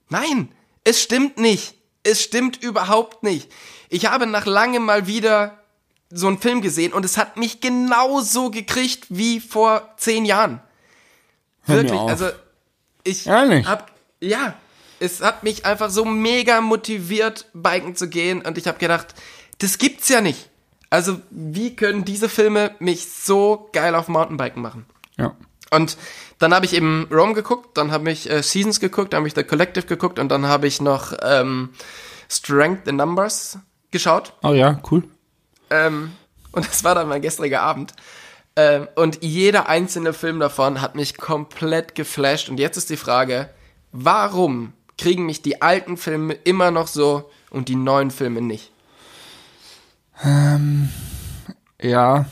Nein, 0.08 0.50
es 0.84 1.02
stimmt 1.02 1.38
nicht. 1.38 1.74
Es 2.02 2.22
stimmt 2.22 2.62
überhaupt 2.62 3.22
nicht. 3.22 3.50
Ich 3.88 4.06
habe 4.06 4.26
nach 4.26 4.46
langem 4.46 4.84
mal 4.84 5.06
wieder 5.06 5.58
so 6.10 6.26
einen 6.26 6.38
Film 6.38 6.62
gesehen 6.62 6.92
und 6.92 7.04
es 7.04 7.18
hat 7.18 7.36
mich 7.36 7.60
genauso 7.60 8.50
gekriegt 8.50 9.06
wie 9.08 9.40
vor 9.40 9.94
zehn 9.98 10.24
Jahren. 10.24 10.60
Hör 11.64 11.76
Wirklich, 11.76 12.00
also 12.00 12.30
ich 13.04 13.26
Ehrlich? 13.26 13.66
hab, 13.66 13.90
ja, 14.20 14.54
es 15.00 15.20
hat 15.20 15.44
mich 15.44 15.66
einfach 15.66 15.90
so 15.90 16.04
mega 16.04 16.60
motiviert, 16.60 17.46
biken 17.52 17.94
zu 17.94 18.08
gehen 18.08 18.42
und 18.42 18.58
ich 18.58 18.66
habe 18.66 18.78
gedacht, 18.78 19.14
das 19.58 19.78
gibt's 19.78 20.08
ja 20.08 20.20
nicht. 20.20 20.48
Also 20.90 21.20
wie 21.30 21.76
können 21.76 22.04
diese 22.04 22.28
Filme 22.28 22.74
mich 22.78 23.12
so 23.12 23.68
geil 23.72 23.94
auf 23.94 24.08
Mountainbiken 24.08 24.62
machen? 24.62 24.86
Ja. 25.18 25.36
Und 25.70 25.96
dann 26.38 26.54
habe 26.54 26.64
ich 26.64 26.74
eben 26.74 27.08
Rome 27.10 27.34
geguckt, 27.34 27.76
dann 27.76 27.90
habe 27.90 28.10
ich 28.10 28.30
äh, 28.30 28.42
Seasons 28.42 28.80
geguckt, 28.80 29.12
dann 29.12 29.18
habe 29.18 29.28
ich 29.28 29.34
The 29.34 29.44
Collective 29.44 29.86
geguckt 29.86 30.18
und 30.18 30.28
dann 30.28 30.46
habe 30.46 30.66
ich 30.66 30.80
noch 30.80 31.12
ähm, 31.22 31.70
Strength 32.28 32.88
in 32.88 32.96
Numbers 32.96 33.58
geschaut. 33.90 34.32
Oh 34.42 34.52
ja, 34.52 34.80
cool. 34.90 35.04
Ähm, 35.70 36.12
und 36.52 36.66
das 36.66 36.84
war 36.84 36.94
dann 36.94 37.08
mein 37.08 37.22
gestriger 37.22 37.62
Abend. 37.62 37.92
Ähm, 38.56 38.88
und 38.94 39.22
jeder 39.22 39.68
einzelne 39.68 40.12
Film 40.12 40.40
davon 40.40 40.80
hat 40.80 40.94
mich 40.94 41.16
komplett 41.16 41.94
geflasht. 41.94 42.48
Und 42.48 42.58
jetzt 42.58 42.76
ist 42.76 42.90
die 42.90 42.96
Frage, 42.96 43.50
warum 43.92 44.72
kriegen 44.96 45.26
mich 45.26 45.42
die 45.42 45.62
alten 45.62 45.96
Filme 45.96 46.34
immer 46.34 46.70
noch 46.70 46.88
so 46.88 47.30
und 47.50 47.68
die 47.68 47.76
neuen 47.76 48.10
Filme 48.10 48.40
nicht? 48.40 48.72
Ja. 51.80 52.26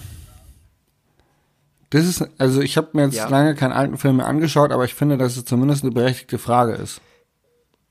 Das 1.90 2.04
ist, 2.04 2.28
also 2.38 2.60
ich 2.60 2.76
habe 2.76 2.88
mir 2.94 3.04
jetzt 3.04 3.14
Ja. 3.16 3.28
lange 3.28 3.54
keinen 3.54 3.72
alten 3.72 3.96
Film 3.96 4.16
mehr 4.16 4.26
angeschaut, 4.26 4.72
aber 4.72 4.84
ich 4.84 4.94
finde, 4.94 5.16
dass 5.16 5.36
es 5.36 5.44
zumindest 5.44 5.84
eine 5.84 5.92
berechtigte 5.92 6.38
Frage 6.38 6.72
ist. 6.74 7.00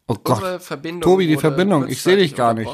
Oh 0.08 0.16
Gott. 0.24 0.38
Unsere 0.38 0.60
Verbindung 0.60 1.02
Tobi, 1.02 1.28
die 1.28 1.38
Verbindung, 1.38 1.88
ich 1.88 2.02
sehe 2.02 2.18
dich 2.18 2.36
gar 2.36 2.54
nicht. 2.54 2.70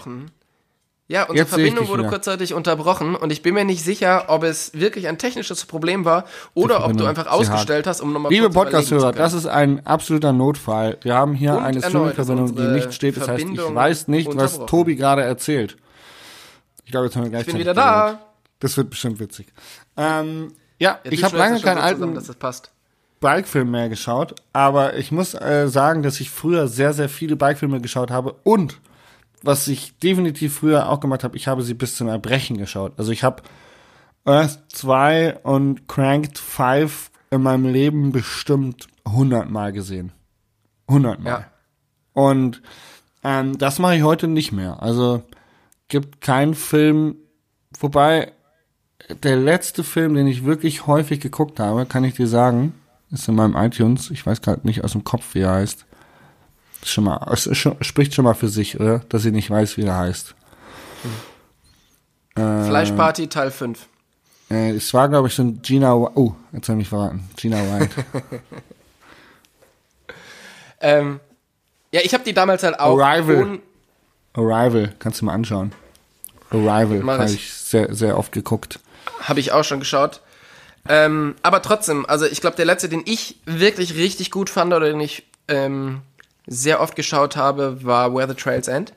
Ja, 1.07 1.24
unsere 1.24 1.38
Jetzt 1.39 1.49
Verbindung 1.49 1.89
wurde 1.89 2.03
wieder. 2.03 2.09
kurzzeitig 2.09 2.53
unterbrochen 2.53 3.15
und 3.15 3.32
ich 3.34 3.41
bin 3.41 3.53
mir 3.53 3.65
nicht 3.65 3.84
sicher, 3.84 4.26
ob 4.30 4.43
es 4.43 4.72
wirklich 4.74 5.07
ein 5.09 5.17
technisches 5.17 5.65
Problem 5.65 6.05
war 6.05 6.24
oder 6.53 6.86
ob 6.86 6.95
du 6.95 7.05
einfach 7.05 7.28
ausgestellt 7.28 7.86
hast, 7.86 7.99
um 8.01 8.13
nochmal 8.13 8.32
Liebe 8.32 8.49
Podcast-Hörer, 8.49 9.11
das 9.11 9.34
ist 9.34 9.45
ein 9.45 9.86
absoluter 9.86 10.32
Notfall. 10.32 10.97
Wir 11.01 11.13
haben 11.15 11.34
hier 11.34 11.53
Und 11.55 11.63
eine 11.63 11.82
Streaming-Verbindung, 11.82 12.45
ist 12.47 12.57
die 12.57 12.67
nicht 12.67 12.93
steht. 12.93 13.17
Das 13.17 13.28
heißt, 13.28 13.45
ich 13.45 13.59
weiß 13.59 14.07
nicht, 14.07 14.36
was. 14.36 14.65
Tobi 14.65 14.95
gerade 14.95 15.22
erzählt. 15.24 15.78
Ich 16.86 16.91
glaube, 16.91 17.07
jetzt 17.07 17.15
haben 17.15 17.24
wir 17.24 17.30
gleich 17.30 17.41
Ich 17.41 17.47
bin 17.47 17.59
wieder 17.59 17.74
da. 17.74 18.19
Das 18.59 18.78
wird 18.78 18.89
bestimmt 18.89 19.19
witzig. 19.19 19.47
Ähm, 19.97 20.53
ja, 20.82 20.99
Ja, 21.03 21.11
ich 21.11 21.23
habe 21.23 21.38
lange 21.38 21.59
keinen 21.59 21.77
zusammen, 21.77 22.01
alten 22.01 22.15
dass 22.15 22.27
das 22.27 22.36
passt. 22.36 22.71
Bike-Film 23.19 23.69
mehr 23.69 23.88
geschaut, 23.88 24.36
aber 24.51 24.97
ich 24.97 25.11
muss 25.11 25.36
äh, 25.36 25.67
sagen, 25.67 26.01
dass 26.01 26.19
ich 26.19 26.32
früher 26.32 26.67
sehr, 26.67 26.93
sehr 26.93 27.07
viele 27.07 27.36
Bike-Filme 27.36 27.79
geschaut 27.79 28.09
habe 28.09 28.34
und 28.43 28.79
was 29.43 29.67
ich 29.67 29.97
definitiv 29.99 30.55
früher 30.55 30.89
auch 30.89 30.99
gemacht 30.99 31.23
habe, 31.23 31.38
ich 31.38 31.47
habe 31.47 31.61
sie 31.61 31.73
bis 31.73 31.95
zum 31.95 32.07
Erbrechen 32.07 32.57
geschaut. 32.57 32.93
Also 32.97 33.11
ich 33.11 33.23
habe 33.23 33.43
Earth 34.25 34.59
2 34.69 35.39
und 35.43 35.88
Cranked 35.88 36.38
5 36.38 37.11
in 37.32 37.41
meinem 37.41 37.65
Leben 37.65 38.11
bestimmt 38.11 38.88
100 39.05 39.49
Mal 39.49 39.71
gesehen. 39.71 40.11
100 40.88 41.19
Mal. 41.19 41.29
Ja. 41.29 41.45
Und 42.13 42.61
ähm, 43.23 43.57
das 43.57 43.79
mache 43.79 43.95
ich 43.95 44.03
heute 44.03 44.27
nicht 44.27 44.51
mehr. 44.51 44.82
Also 44.82 45.23
gibt 45.88 46.21
keinen 46.21 46.53
Film, 46.53 47.15
wobei 47.79 48.32
der 49.24 49.36
letzte 49.36 49.84
Film, 49.84 50.14
den 50.14 50.28
ich 50.28 50.45
wirklich 50.45 50.88
häufig 50.88 51.20
geguckt 51.20 51.60
habe, 51.60 51.86
kann 51.86 52.04
ich 52.04 52.16
dir 52.16 52.28
sagen, 52.28 52.74
ist 53.12 53.28
in 53.28 53.36
meinem 53.36 53.56
iTunes. 53.56 54.12
Ich 54.12 54.26
weiß 54.26 54.41
gerade 54.41 54.66
nicht 54.66 54.84
aus 54.84 54.93
dem 54.93 55.04
Kopf, 55.04 55.34
wie 55.34 55.41
er 55.41 55.54
heißt. 55.54 55.86
Schon 56.84 57.04
mal, 57.04 57.32
es 57.32 57.49
spricht 57.82 58.16
schon 58.16 58.26
mal 58.26 58.34
für 58.34 58.47
sich, 58.47 58.80
oder? 58.80 58.99
Dass 59.10 59.26
ich 59.26 59.32
nicht 59.32 59.49
weiß, 59.49 59.78
wie 59.78 59.84
er 59.84 59.97
heißt. 59.97 60.34
Fleischparty 62.36 63.28
Teil 63.28 63.52
5. 63.52 63.88
Äh, 64.49 64.72
es 64.72 64.93
war, 64.93 65.08
glaube 65.10 65.28
ich, 65.28 65.36
so 65.36 65.43
ein 65.43 65.62
Gina. 65.62 65.93
Oh, 65.93 66.34
jetzt 66.52 66.70
habe 66.70 66.80
ich 66.80 66.86
mich 66.86 66.89
verraten. 66.89 67.30
Gina 67.36 67.58
White. 67.58 68.06
Ähm, 70.82 71.20
ja, 71.91 72.02
ich 72.04 72.14
habe 72.14 72.24
die 72.24 72.34
damals 72.34 72.64
halt 72.64 72.80
auch 72.80 72.99
Arrival. 72.99 73.60
Arrival, 74.34 74.93
kannst 74.99 75.22
du 75.22 75.26
mal 75.26 75.34
anschauen. 75.34 75.72
Arrival 76.49 77.04
habe 77.04 77.26
ich. 77.26 77.36
ich 77.36 77.54
sehr, 77.54 77.93
sehr 77.93 78.18
oft 78.18 78.32
geguckt. 78.32 78.80
Habe 79.22 79.39
ich 79.39 79.52
auch 79.52 79.64
schon 79.64 79.80
geschaut. 79.80 80.22
Ähm, 80.89 81.36
aber 81.43 81.62
trotzdem, 81.62 82.06
also 82.08 82.26
ich 82.26 82.41
glaube, 82.41 82.56
der 82.56 82.66
letzte, 82.66 82.89
den 82.89 83.04
ich 83.06 83.38
wirklich 83.45 83.95
richtig 83.95 84.32
gut 84.32 84.49
fand 84.49 84.74
oder 84.74 84.88
den 84.88 84.99
ich 84.99 85.24
ähm, 85.47 86.02
sehr 86.47 86.82
oft 86.82 86.95
geschaut 86.95 87.36
habe, 87.36 87.84
war 87.84 88.14
Where 88.16 88.28
the 88.28 88.34
Trails 88.34 88.68
End. 88.68 88.93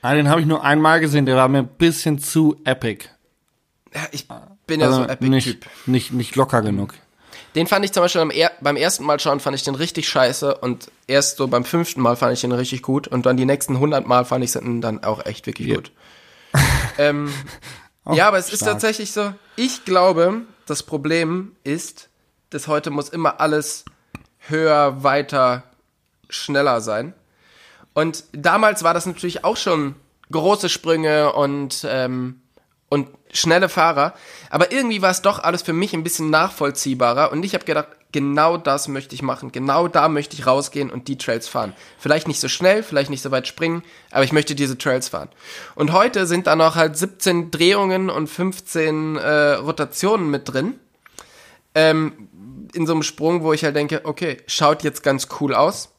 Ah, 0.00 0.14
den 0.14 0.28
habe 0.28 0.40
ich 0.40 0.46
nur 0.46 0.64
einmal 0.64 1.00
gesehen, 1.00 1.26
der 1.26 1.36
war 1.36 1.48
mir 1.48 1.58
ein 1.58 1.68
bisschen 1.68 2.18
zu 2.18 2.56
epic. 2.64 3.06
Ja, 3.94 4.02
ich 4.12 4.26
bin 4.66 4.80
ja 4.80 4.86
Also 4.86 5.02
so 5.02 5.08
ein 5.08 5.16
nicht, 5.28 5.46
Epic-Typ. 5.48 5.70
nicht, 5.86 6.12
nicht 6.12 6.36
locker 6.36 6.62
genug. 6.62 6.94
Den 7.54 7.66
fand 7.66 7.84
ich 7.84 7.92
zum 7.92 8.02
Beispiel 8.02 8.30
beim 8.60 8.76
ersten 8.76 9.04
Mal 9.04 9.18
schauen, 9.18 9.40
fand 9.40 9.56
ich 9.56 9.64
den 9.64 9.74
richtig 9.74 10.08
scheiße 10.08 10.54
und 10.58 10.90
erst 11.06 11.38
so 11.38 11.48
beim 11.48 11.64
fünften 11.64 12.00
Mal 12.00 12.14
fand 12.14 12.32
ich 12.32 12.40
den 12.42 12.52
richtig 12.52 12.82
gut 12.82 13.08
und 13.08 13.26
dann 13.26 13.36
die 13.36 13.46
nächsten 13.46 13.74
100 13.74 14.06
Mal 14.06 14.24
fand 14.24 14.44
ich 14.44 14.52
den 14.52 14.80
dann 14.80 15.02
auch 15.02 15.24
echt 15.26 15.46
wirklich 15.46 15.74
gut. 15.74 15.90
ähm, 16.98 17.32
ja, 18.14 18.28
aber 18.28 18.38
es 18.38 18.52
ist 18.52 18.60
stark. 18.60 18.72
tatsächlich 18.72 19.12
so, 19.12 19.32
ich 19.56 19.84
glaube, 19.84 20.42
das 20.66 20.82
Problem 20.82 21.56
ist, 21.64 22.08
dass 22.50 22.68
heute 22.68 22.90
muss 22.90 23.08
immer 23.08 23.40
alles 23.40 23.84
höher, 24.38 25.02
weiter, 25.02 25.64
schneller 26.28 26.80
sein. 26.80 27.14
Und 27.94 28.24
damals 28.32 28.82
war 28.82 28.94
das 28.94 29.06
natürlich 29.06 29.44
auch 29.44 29.56
schon 29.56 29.94
große 30.30 30.68
Sprünge 30.68 31.32
und, 31.32 31.86
ähm, 31.88 32.40
und 32.88 33.08
schnelle 33.32 33.68
Fahrer. 33.68 34.14
Aber 34.50 34.72
irgendwie 34.72 35.02
war 35.02 35.10
es 35.10 35.22
doch 35.22 35.38
alles 35.38 35.62
für 35.62 35.72
mich 35.72 35.94
ein 35.94 36.04
bisschen 36.04 36.30
nachvollziehbarer. 36.30 37.32
Und 37.32 37.44
ich 37.44 37.54
habe 37.54 37.64
gedacht, 37.64 37.88
genau 38.12 38.56
das 38.56 38.88
möchte 38.88 39.14
ich 39.14 39.22
machen. 39.22 39.52
Genau 39.52 39.88
da 39.88 40.08
möchte 40.08 40.34
ich 40.34 40.46
rausgehen 40.46 40.90
und 40.90 41.08
die 41.08 41.18
Trails 41.18 41.48
fahren. 41.48 41.74
Vielleicht 41.98 42.28
nicht 42.28 42.40
so 42.40 42.48
schnell, 42.48 42.82
vielleicht 42.82 43.10
nicht 43.10 43.22
so 43.22 43.30
weit 43.30 43.46
springen, 43.46 43.82
aber 44.10 44.24
ich 44.24 44.32
möchte 44.32 44.54
diese 44.54 44.78
Trails 44.78 45.08
fahren. 45.08 45.28
Und 45.74 45.92
heute 45.92 46.26
sind 46.26 46.46
da 46.46 46.56
noch 46.56 46.74
halt 46.74 46.96
17 46.96 47.50
Drehungen 47.50 48.10
und 48.10 48.28
15 48.28 49.16
äh, 49.16 49.52
Rotationen 49.54 50.30
mit 50.30 50.48
drin. 50.48 50.78
Ähm, 51.74 52.28
in 52.74 52.86
so 52.86 52.92
einem 52.92 53.02
Sprung, 53.02 53.42
wo 53.42 53.52
ich 53.52 53.64
halt 53.64 53.76
denke, 53.76 54.02
okay, 54.04 54.38
schaut 54.46 54.82
jetzt 54.82 55.02
ganz 55.02 55.28
cool 55.40 55.54
aus 55.54 55.90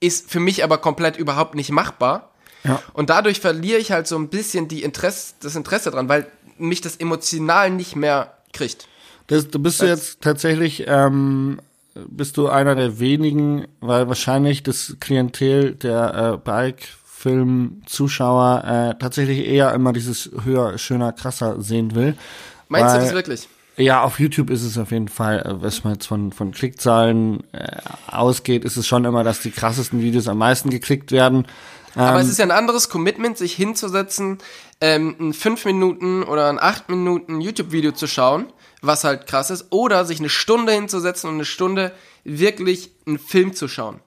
ist 0.00 0.30
für 0.30 0.40
mich 0.40 0.62
aber 0.62 0.78
komplett 0.78 1.16
überhaupt 1.16 1.54
nicht 1.54 1.70
machbar. 1.70 2.32
Ja. 2.64 2.82
Und 2.92 3.10
dadurch 3.10 3.40
verliere 3.40 3.78
ich 3.78 3.92
halt 3.92 4.06
so 4.06 4.16
ein 4.16 4.28
bisschen 4.28 4.68
die 4.68 4.82
Interesse, 4.82 5.34
das 5.40 5.56
Interesse 5.56 5.90
dran, 5.90 6.08
weil 6.08 6.30
mich 6.58 6.80
das 6.80 6.96
emotional 6.96 7.70
nicht 7.70 7.96
mehr 7.96 8.38
kriegt. 8.52 8.88
Das, 9.26 9.48
du 9.48 9.58
bist 9.58 9.82
du 9.82 9.86
jetzt 9.86 10.20
tatsächlich, 10.20 10.84
ähm, 10.86 11.58
bist 11.94 12.36
du 12.36 12.48
einer 12.48 12.74
der 12.74 13.00
wenigen, 13.00 13.66
weil 13.80 14.08
wahrscheinlich 14.08 14.62
das 14.62 14.96
Klientel 15.00 15.74
der 15.74 16.34
äh, 16.34 16.38
Bike-Film-Zuschauer 16.38 18.64
äh, 18.64 18.94
tatsächlich 18.98 19.46
eher 19.46 19.74
immer 19.74 19.92
dieses 19.92 20.30
höher, 20.44 20.78
schöner, 20.78 21.12
krasser 21.12 21.60
sehen 21.60 21.94
will. 21.94 22.16
Meinst 22.68 22.88
weil, 22.88 22.98
du 22.98 23.04
das 23.04 23.14
wirklich? 23.14 23.48
Ja, 23.78 24.02
auf 24.02 24.18
YouTube 24.18 24.48
ist 24.48 24.62
es 24.62 24.78
auf 24.78 24.90
jeden 24.90 25.08
Fall, 25.08 25.40
äh, 25.40 25.62
was 25.62 25.84
man 25.84 25.94
jetzt 25.94 26.06
von, 26.06 26.32
von 26.32 26.52
Klickzahlen 26.52 27.42
äh, 27.52 27.76
ausgeht, 28.06 28.64
ist 28.64 28.76
es 28.76 28.86
schon 28.86 29.04
immer, 29.04 29.22
dass 29.22 29.40
die 29.40 29.50
krassesten 29.50 30.00
Videos 30.00 30.28
am 30.28 30.38
meisten 30.38 30.70
geklickt 30.70 31.12
werden. 31.12 31.46
Aber 31.94 32.16
Ähm. 32.16 32.24
es 32.24 32.28
ist 32.28 32.38
ja 32.38 32.44
ein 32.44 32.50
anderes 32.50 32.88
Commitment, 32.88 33.38
sich 33.38 33.54
hinzusetzen, 33.54 34.38
ähm, 34.80 35.16
ein 35.18 35.32
5 35.32 35.64
Minuten 35.64 36.22
oder 36.22 36.48
ein 36.48 36.58
8 36.58 36.88
Minuten 36.88 37.40
YouTube-Video 37.40 37.92
zu 37.92 38.06
schauen, 38.06 38.46
was 38.86 39.04
halt 39.04 39.26
krass 39.26 39.50
ist, 39.50 39.66
oder 39.70 40.04
sich 40.04 40.18
eine 40.20 40.28
Stunde 40.28 40.72
hinzusetzen 40.72 41.28
und 41.28 41.36
eine 41.36 41.44
Stunde 41.44 41.92
wirklich 42.24 42.90
einen 43.06 43.18
Film 43.18 43.54
zu 43.54 43.68
schauen. 43.68 44.00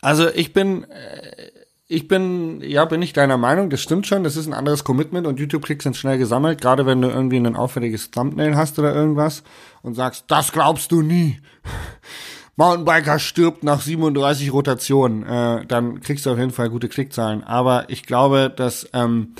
Also 0.00 0.28
ich 0.28 0.52
bin, 0.52 0.84
äh, 0.84 1.50
ich 1.88 2.08
bin, 2.08 2.60
ja, 2.62 2.84
bin 2.84 3.02
ich 3.02 3.12
deiner 3.12 3.36
Meinung, 3.36 3.70
das 3.70 3.80
stimmt 3.80 4.06
schon, 4.06 4.24
das 4.24 4.36
ist 4.36 4.46
ein 4.46 4.54
anderes 4.54 4.84
Commitment 4.84 5.26
und 5.26 5.38
YouTube-Klicks 5.38 5.84
sind 5.84 5.96
schnell 5.96 6.18
gesammelt, 6.18 6.60
gerade 6.60 6.84
wenn 6.84 7.00
du 7.00 7.08
irgendwie 7.08 7.36
ein 7.36 7.56
auffälliges 7.56 8.10
Thumbnail 8.10 8.56
hast 8.56 8.78
oder 8.78 8.94
irgendwas 8.94 9.42
und 9.82 9.94
sagst, 9.94 10.24
das 10.28 10.52
glaubst 10.52 10.90
du 10.90 11.02
nie. 11.02 11.40
Mountainbiker 12.56 13.18
stirbt 13.18 13.62
nach 13.64 13.80
37 13.80 14.52
Rotationen, 14.52 15.22
äh, 15.24 15.66
dann 15.66 16.00
kriegst 16.00 16.26
du 16.26 16.30
auf 16.30 16.38
jeden 16.38 16.52
Fall 16.52 16.70
gute 16.70 16.88
Klickzahlen. 16.88 17.44
Aber 17.44 17.84
ich 17.88 18.04
glaube, 18.04 18.52
dass 18.54 18.88
ähm, 18.94 19.34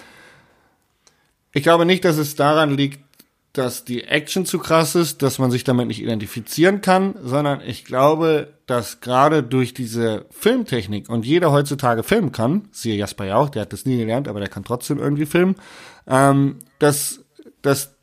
ich 1.52 1.62
glaube 1.62 1.86
nicht, 1.86 2.04
dass 2.04 2.18
es 2.18 2.36
daran 2.36 2.76
liegt, 2.76 3.00
dass 3.56 3.84
die 3.84 4.04
Action 4.04 4.44
zu 4.44 4.58
krass 4.58 4.94
ist, 4.94 5.22
dass 5.22 5.38
man 5.38 5.50
sich 5.50 5.64
damit 5.64 5.88
nicht 5.88 6.02
identifizieren 6.02 6.82
kann, 6.82 7.14
sondern 7.22 7.60
ich 7.60 7.84
glaube, 7.84 8.54
dass 8.66 9.00
gerade 9.00 9.42
durch 9.42 9.72
diese 9.72 10.26
Filmtechnik 10.30 11.08
und 11.08 11.24
jeder 11.24 11.52
heutzutage 11.52 12.02
filmen 12.02 12.32
kann, 12.32 12.68
siehe 12.70 12.96
Jasper 12.96 13.24
ja 13.24 13.36
auch, 13.36 13.48
der 13.48 13.62
hat 13.62 13.72
das 13.72 13.86
nie 13.86 13.96
gelernt, 13.96 14.28
aber 14.28 14.40
der 14.40 14.48
kann 14.48 14.64
trotzdem 14.64 14.98
irgendwie 14.98 15.26
filmen, 15.26 15.54
ähm, 16.06 16.58
dass, 16.78 17.20
dass 17.62 17.96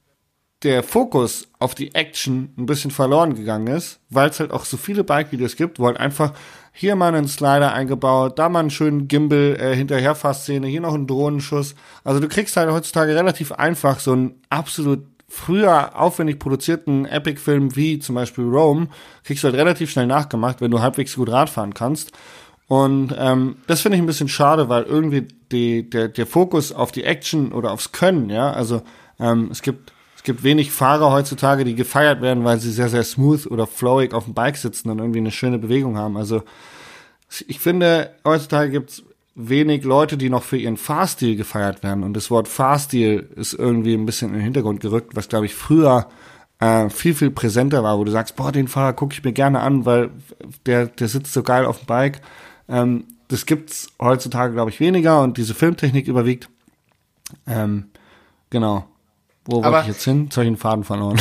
der 0.64 0.82
Fokus 0.82 1.50
auf 1.60 1.76
die 1.76 1.94
Action 1.94 2.54
ein 2.58 2.66
bisschen 2.66 2.92
verloren 2.92 3.36
gegangen 3.36 3.68
ist, 3.68 4.00
weil 4.10 4.30
es 4.30 4.40
halt 4.40 4.52
auch 4.52 4.66
so 4.66 4.78
viele 4.78 5.04
Bike-Videos 5.04 5.56
gibt, 5.56 5.78
wo 5.78 5.86
halt 5.86 5.98
einfach 5.98 6.34
hier 6.72 6.96
mal 6.96 7.14
einen 7.14 7.28
Slider 7.28 7.74
eingebaut, 7.74 8.40
da 8.40 8.50
mal 8.50 8.62
einen 8.62 8.70
schönen 8.72 9.08
Gimbal 9.08 9.58
äh, 9.60 9.76
hinterherfahrszene, 9.76 10.66
hier 10.66 10.82
noch 10.82 10.96
einen 10.96 11.06
Drohnenschuss. 11.06 11.76
Also 12.04 12.20
du 12.20 12.28
kriegst 12.28 12.58
halt 12.58 12.72
heutzutage 12.72 13.16
relativ 13.16 13.52
einfach 13.52 14.00
so 14.00 14.14
einen 14.14 14.42
absolut 14.50 15.13
früher 15.28 16.00
aufwendig 16.00 16.40
produzierten 16.40 17.06
Epic-Film 17.06 17.76
wie 17.76 18.00
zum 18.00 18.16
Beispiel 18.16 18.46
Rome, 18.46 18.88
kriegst 19.24 19.44
du 19.44 19.48
halt 19.48 19.58
relativ 19.58 19.90
schnell 19.92 20.08
nachgemacht, 20.08 20.62
wenn 20.62 20.72
du 20.72 20.82
halbwegs 20.82 21.16
gut 21.16 21.30
Radfahren 21.30 21.74
kannst. 21.74 22.12
Und 22.68 23.14
ähm, 23.18 23.58
das 23.68 23.82
finde 23.82 23.98
ich 23.98 24.04
ein 24.04 24.08
bisschen 24.08 24.30
schade, 24.30 24.70
weil 24.70 24.84
irgendwie 24.84 25.28
die, 25.52 25.90
der, 25.90 26.08
der 26.08 26.26
Fokus 26.26 26.72
auf 26.72 26.92
die 26.92 27.04
Action 27.04 27.52
oder 27.52 27.72
aufs 27.72 27.92
Können, 27.92 28.30
ja, 28.30 28.52
also 28.52 28.82
ähm, 29.20 29.50
es 29.52 29.62
gibt 29.62 29.94
es 30.24 30.26
gibt 30.26 30.44
wenig 30.44 30.72
Fahrer 30.72 31.12
heutzutage, 31.12 31.66
die 31.66 31.76
gefeiert 31.76 32.22
werden, 32.22 32.46
weil 32.46 32.58
sie 32.58 32.72
sehr, 32.72 32.88
sehr 32.88 33.04
smooth 33.04 33.46
oder 33.48 33.68
flowig 33.68 34.14
auf 34.14 34.24
dem 34.24 34.34
Bike 34.34 34.56
sitzen 34.56 34.90
und 34.90 35.00
irgendwie 35.00 35.20
eine 35.20 35.32
schöne 35.32 35.60
Bewegung 35.60 35.98
haben. 35.98 36.16
Also 36.16 36.44
ich 37.46 37.60
finde, 37.60 38.12
heutzutage 38.24 38.72
gibt's 38.72 39.04
wenig 39.36 39.84
Leute, 39.84 40.18
die 40.18 40.30
noch 40.30 40.44
für 40.44 40.58
ihren 40.58 40.78
Fahrstil 40.78 41.36
gefeiert 41.36 41.84
werden. 41.84 42.04
Und 42.04 42.14
das 42.14 42.30
Wort 42.30 42.48
Fahrstil 42.48 43.30
ist 43.36 43.54
irgendwie 43.54 43.94
ein 43.94 44.06
bisschen 44.06 44.30
in 44.30 44.36
den 44.36 44.44
Hintergrund 44.44 44.80
gerückt, 44.80 45.16
was, 45.16 45.30
glaube 45.30 45.46
ich, 45.46 45.56
früher 45.56 46.08
äh, 46.60 46.90
viel, 46.90 47.16
viel 47.16 47.32
präsenter 47.32 47.84
war, 47.84 47.98
wo 47.98 48.04
du 48.04 48.12
sagst, 48.12 48.36
boah, 48.36 48.52
den 48.52 48.68
Fahrer 48.68 48.94
gucke 48.94 49.14
ich 49.14 49.24
mir 49.24 49.34
gerne 49.34 49.62
an, 49.62 49.86
weil 49.86 50.12
der, 50.66 50.88
der 50.88 51.08
sitzt 51.08 51.34
so 51.34 51.44
geil 51.44 51.66
auf 51.66 51.80
dem 51.80 51.88
Bike. 51.88 52.22
Ähm, 52.70 53.06
das 53.28 53.46
gibt's 53.46 53.88
heutzutage, 54.00 54.54
glaube 54.54 54.70
ich, 54.70 54.80
weniger 54.80 55.22
und 55.22 55.38
diese 55.38 55.56
Filmtechnik 55.56 56.08
überwiegt. 56.08 56.50
Ähm, 57.48 57.86
genau. 58.52 58.86
Wo 59.46 59.64
wollte 59.64 59.82
ich 59.82 59.88
jetzt 59.88 60.04
hin? 60.04 60.26
Jetzt 60.26 60.38
habe 60.38 60.46
ich 60.46 60.52
den 60.52 60.58
Faden 60.58 60.84
verloren. 60.84 61.20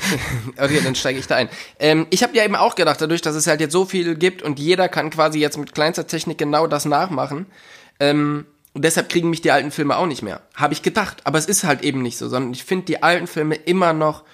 okay, 0.56 0.80
dann 0.82 0.94
steige 0.94 1.18
ich 1.18 1.26
da 1.26 1.36
ein. 1.36 1.48
Ähm, 1.78 2.06
ich 2.10 2.22
habe 2.22 2.34
ja 2.34 2.44
eben 2.44 2.56
auch 2.56 2.74
gedacht, 2.74 3.00
dadurch, 3.00 3.20
dass 3.20 3.34
es 3.34 3.46
halt 3.46 3.60
jetzt 3.60 3.72
so 3.72 3.84
viel 3.84 4.14
gibt 4.14 4.42
und 4.42 4.58
jeder 4.58 4.88
kann 4.88 5.10
quasi 5.10 5.38
jetzt 5.38 5.58
mit 5.58 5.74
kleinster 5.74 6.06
Technik 6.06 6.38
genau 6.38 6.66
das 6.66 6.86
nachmachen, 6.86 7.46
ähm, 8.00 8.46
und 8.74 8.84
deshalb 8.84 9.08
kriegen 9.08 9.30
mich 9.30 9.40
die 9.40 9.50
alten 9.50 9.70
Filme 9.70 9.96
auch 9.96 10.06
nicht 10.06 10.22
mehr. 10.22 10.42
Habe 10.54 10.72
ich 10.72 10.82
gedacht. 10.82 11.22
Aber 11.24 11.38
es 11.38 11.46
ist 11.46 11.64
halt 11.64 11.82
eben 11.82 12.02
nicht 12.02 12.16
so, 12.16 12.28
sondern 12.28 12.52
ich 12.52 12.64
finde 12.64 12.86
die 12.86 13.02
alten 13.02 13.26
Filme 13.26 13.56
immer 13.56 13.92
noch 13.92 14.24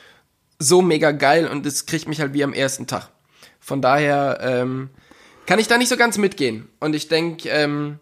so 0.58 0.82
mega 0.82 1.12
geil 1.12 1.48
und 1.48 1.64
es 1.66 1.86
kriegt 1.86 2.08
mich 2.08 2.20
halt 2.20 2.34
wie 2.34 2.44
am 2.44 2.52
ersten 2.52 2.86
Tag. 2.86 3.08
Von 3.58 3.80
daher 3.80 4.40
ähm, 4.42 4.90
kann 5.46 5.58
ich 5.58 5.68
da 5.68 5.78
nicht 5.78 5.88
so 5.88 5.96
ganz 5.96 6.18
mitgehen. 6.18 6.68
Und 6.80 6.94
ich 6.94 7.08
denke, 7.08 7.48
ähm, 7.48 7.98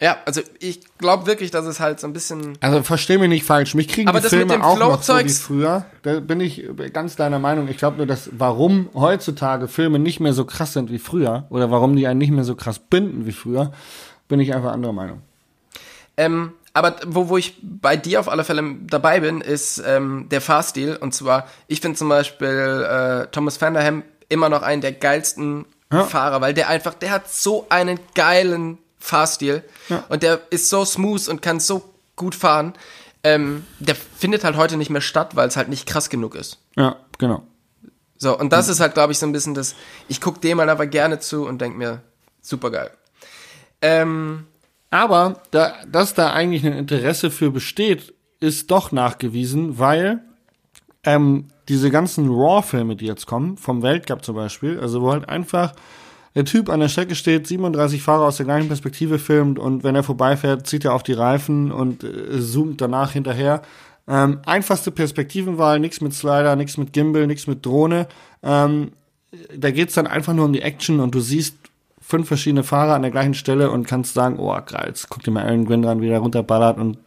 ja, 0.00 0.16
also 0.24 0.40
ich 0.60 0.80
glaube 0.96 1.26
wirklich, 1.26 1.50
dass 1.50 1.66
es 1.66 1.78
halt 1.78 2.00
so 2.00 2.06
ein 2.06 2.14
bisschen. 2.14 2.56
Also 2.60 2.82
versteh 2.82 3.18
mich 3.18 3.28
nicht 3.28 3.44
falsch, 3.44 3.74
mich 3.74 3.86
kriegen 3.86 4.08
aber 4.08 4.22
die 4.22 4.28
Filme 4.28 4.64
auch 4.64 4.78
noch 4.78 5.02
so 5.02 5.18
wie 5.18 5.28
früher. 5.28 5.84
Da 6.02 6.20
bin 6.20 6.40
ich 6.40 6.64
ganz 6.94 7.16
deiner 7.16 7.38
Meinung. 7.38 7.68
Ich 7.68 7.76
glaube 7.76 7.98
nur, 7.98 8.06
dass 8.06 8.30
warum 8.32 8.88
heutzutage 8.94 9.68
Filme 9.68 9.98
nicht 9.98 10.18
mehr 10.18 10.32
so 10.32 10.46
krass 10.46 10.72
sind 10.72 10.90
wie 10.90 10.98
früher 10.98 11.44
oder 11.50 11.70
warum 11.70 11.96
die 11.96 12.06
einen 12.06 12.18
nicht 12.18 12.30
mehr 12.30 12.44
so 12.44 12.54
krass 12.54 12.78
binden 12.78 13.26
wie 13.26 13.32
früher, 13.32 13.72
bin 14.26 14.40
ich 14.40 14.54
einfach 14.54 14.72
anderer 14.72 14.94
Meinung. 14.94 15.20
Ähm, 16.16 16.52
aber 16.72 16.96
wo, 17.06 17.28
wo 17.28 17.36
ich 17.36 17.56
bei 17.62 17.98
dir 17.98 18.20
auf 18.20 18.30
alle 18.30 18.44
Fälle 18.44 18.76
dabei 18.86 19.20
bin, 19.20 19.42
ist 19.42 19.82
ähm, 19.86 20.28
der 20.30 20.40
Fahrstil. 20.40 20.96
Und 20.96 21.12
zwar, 21.12 21.46
ich 21.66 21.82
finde 21.82 21.98
zum 21.98 22.08
Beispiel 22.08 22.46
äh, 22.88 23.26
Thomas 23.32 23.60
Vanderham 23.60 24.04
immer 24.30 24.48
noch 24.48 24.62
einen 24.62 24.80
der 24.80 24.92
geilsten 24.92 25.66
ja. 25.92 26.04
Fahrer, 26.04 26.40
weil 26.40 26.54
der 26.54 26.68
einfach, 26.68 26.94
der 26.94 27.10
hat 27.10 27.30
so 27.30 27.66
einen 27.68 28.00
geilen 28.14 28.78
Fahrstil. 29.00 29.64
Ja. 29.88 30.04
Und 30.08 30.22
der 30.22 30.40
ist 30.50 30.68
so 30.68 30.84
smooth 30.84 31.28
und 31.28 31.42
kann 31.42 31.58
so 31.58 31.82
gut 32.16 32.34
fahren. 32.34 32.74
Ähm, 33.24 33.64
der 33.80 33.94
findet 33.94 34.44
halt 34.44 34.56
heute 34.56 34.76
nicht 34.76 34.90
mehr 34.90 35.00
statt, 35.00 35.36
weil 35.36 35.48
es 35.48 35.56
halt 35.56 35.68
nicht 35.68 35.86
krass 35.86 36.08
genug 36.08 36.34
ist. 36.34 36.58
Ja, 36.76 36.96
genau. 37.18 37.42
So, 38.16 38.38
und 38.38 38.52
das 38.52 38.66
mhm. 38.66 38.72
ist 38.72 38.80
halt, 38.80 38.94
glaube 38.94 39.12
ich, 39.12 39.18
so 39.18 39.26
ein 39.26 39.32
bisschen 39.32 39.54
das, 39.54 39.74
ich 40.08 40.20
gucke 40.20 40.40
dem 40.40 40.60
halt 40.60 40.70
aber 40.70 40.86
gerne 40.86 41.18
zu 41.18 41.46
und 41.46 41.60
denke 41.60 41.78
mir, 41.78 42.02
super 42.40 42.70
geil. 42.70 42.90
Ähm, 43.82 44.46
aber 44.90 45.42
da, 45.50 45.74
dass 45.90 46.14
da 46.14 46.32
eigentlich 46.32 46.64
ein 46.64 46.74
Interesse 46.74 47.30
für 47.30 47.50
besteht, 47.50 48.14
ist 48.40 48.70
doch 48.70 48.92
nachgewiesen, 48.92 49.78
weil 49.78 50.20
ähm, 51.04 51.48
diese 51.68 51.90
ganzen 51.90 52.28
Raw-Filme, 52.28 52.96
die 52.96 53.06
jetzt 53.06 53.26
kommen, 53.26 53.56
vom 53.56 53.82
Weltcup 53.82 54.24
zum 54.24 54.34
Beispiel, 54.34 54.78
also 54.80 55.00
wo 55.02 55.12
halt 55.12 55.28
einfach 55.28 55.72
der 56.34 56.44
Typ 56.44 56.68
an 56.68 56.80
der 56.80 56.88
Strecke 56.88 57.14
steht, 57.14 57.46
37 57.46 58.02
Fahrer 58.02 58.26
aus 58.26 58.36
der 58.36 58.46
gleichen 58.46 58.68
Perspektive 58.68 59.18
filmt 59.18 59.58
und 59.58 59.82
wenn 59.82 59.96
er 59.96 60.02
vorbeifährt, 60.02 60.66
zieht 60.66 60.84
er 60.84 60.94
auf 60.94 61.02
die 61.02 61.12
Reifen 61.12 61.72
und 61.72 62.04
äh, 62.04 62.40
zoomt 62.40 62.80
danach 62.80 63.12
hinterher. 63.12 63.62
Ähm, 64.06 64.38
einfachste 64.46 64.90
Perspektivenwahl, 64.90 65.78
nichts 65.80 66.00
mit 66.00 66.14
Slider, 66.14 66.56
nichts 66.56 66.76
mit 66.76 66.92
Gimbal, 66.92 67.26
nichts 67.26 67.46
mit 67.46 67.64
Drohne. 67.64 68.08
Ähm, 68.42 68.92
da 69.56 69.70
geht's 69.70 69.94
dann 69.94 70.06
einfach 70.06 70.32
nur 70.32 70.44
um 70.44 70.52
die 70.52 70.62
Action 70.62 71.00
und 71.00 71.14
du 71.14 71.20
siehst 71.20 71.56
fünf 72.00 72.26
verschiedene 72.26 72.64
Fahrer 72.64 72.94
an 72.94 73.02
der 73.02 73.10
gleichen 73.10 73.34
Stelle 73.34 73.70
und 73.70 73.86
kannst 73.86 74.14
sagen, 74.14 74.38
oh 74.38 74.56
geil, 74.66 74.86
jetzt 74.86 75.08
guck 75.08 75.22
dir 75.22 75.30
mal 75.30 75.44
Alan 75.44 75.64
Gwyn 75.64 75.82
dran, 75.82 76.00
wie 76.00 76.08
der 76.08 76.18
runterballert 76.18 76.78
und 76.78 76.98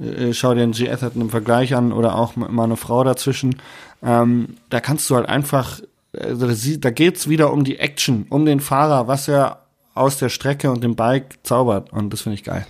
äh, 0.00 0.04
äh, 0.04 0.34
schau 0.34 0.54
dir 0.54 0.62
einen 0.62 0.72
G. 0.72 0.88
Atherton 0.88 1.22
im 1.22 1.30
Vergleich 1.30 1.74
an 1.74 1.92
oder 1.92 2.16
auch 2.16 2.36
mal 2.36 2.62
eine 2.62 2.76
Frau 2.76 3.02
dazwischen. 3.02 3.56
Ähm, 4.02 4.56
da 4.70 4.80
kannst 4.80 5.10
du 5.10 5.16
halt 5.16 5.28
einfach 5.28 5.80
also 6.12 6.48
da 6.78 6.90
geht's 6.90 7.28
wieder 7.28 7.52
um 7.52 7.64
die 7.64 7.78
Action, 7.78 8.26
um 8.30 8.46
den 8.46 8.60
Fahrer, 8.60 9.08
was 9.08 9.28
er 9.28 9.62
aus 9.94 10.18
der 10.18 10.28
Strecke 10.28 10.70
und 10.70 10.82
dem 10.82 10.96
Bike 10.96 11.38
zaubert. 11.42 11.92
Und 11.92 12.12
das 12.12 12.22
finde 12.22 12.34
ich 12.34 12.44
geil. 12.44 12.66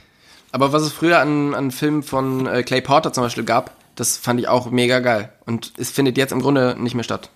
Aber 0.50 0.72
was 0.72 0.82
es 0.82 0.92
früher 0.92 1.20
an, 1.20 1.54
an 1.54 1.70
Filmen 1.70 2.02
von 2.02 2.46
äh, 2.46 2.62
Clay 2.62 2.80
Porter 2.80 3.12
zum 3.12 3.24
Beispiel 3.24 3.44
gab, 3.44 3.72
das 3.96 4.16
fand 4.16 4.40
ich 4.40 4.48
auch 4.48 4.70
mega 4.70 5.00
geil. 5.00 5.30
Und 5.44 5.72
es 5.76 5.90
findet 5.90 6.16
jetzt 6.16 6.32
im 6.32 6.40
Grunde 6.40 6.76
nicht 6.78 6.94
mehr 6.94 7.04
statt. 7.04 7.30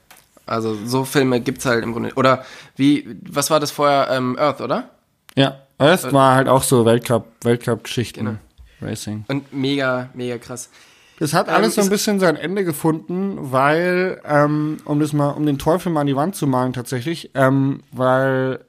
Also 0.47 0.77
so 0.87 1.05
Filme 1.05 1.41
gibt's 1.41 1.67
halt 1.67 1.85
im 1.85 1.93
Grunde. 1.93 2.13
Oder 2.15 2.45
wie, 2.77 3.17
was 3.23 3.51
war 3.51 3.61
das 3.61 3.71
vorher? 3.71 4.09
Ähm, 4.11 4.37
Earth, 4.39 4.61
oder? 4.61 4.91
Ja, 5.37 5.61
Earth 5.79 6.05
äh, 6.05 6.13
war 6.13 6.35
halt 6.37 6.49
auch 6.49 6.63
so 6.63 6.85
Weltcup, 6.85 7.27
Weltcup-Geschichten. 7.43 8.25
Genau. 8.25 8.39
Racing. 8.81 9.25
Und 9.29 9.53
mega, 9.53 10.11
mega 10.15 10.39
krass. 10.39 10.69
Das 11.23 11.35
hat 11.35 11.49
alles 11.49 11.77
ähm, 11.77 11.85
so 11.85 11.87
ein 11.87 11.91
bisschen 11.91 12.19
sein 12.19 12.35
Ende 12.35 12.65
gefunden, 12.65 13.39
weil, 13.53 14.21
ähm, 14.25 14.79
um 14.85 14.99
das 14.99 15.13
mal, 15.13 15.29
um 15.29 15.47
den 15.47 15.57
Teufel 15.57 15.93
mal 15.93 16.01
an 16.01 16.09
die 16.09 16.17
Wand 16.17 16.35
zu 16.35 16.49
malen 16.49 16.73
tatsächlich, 16.73 17.31
ähm, 17.35 17.85
weil 17.93 18.65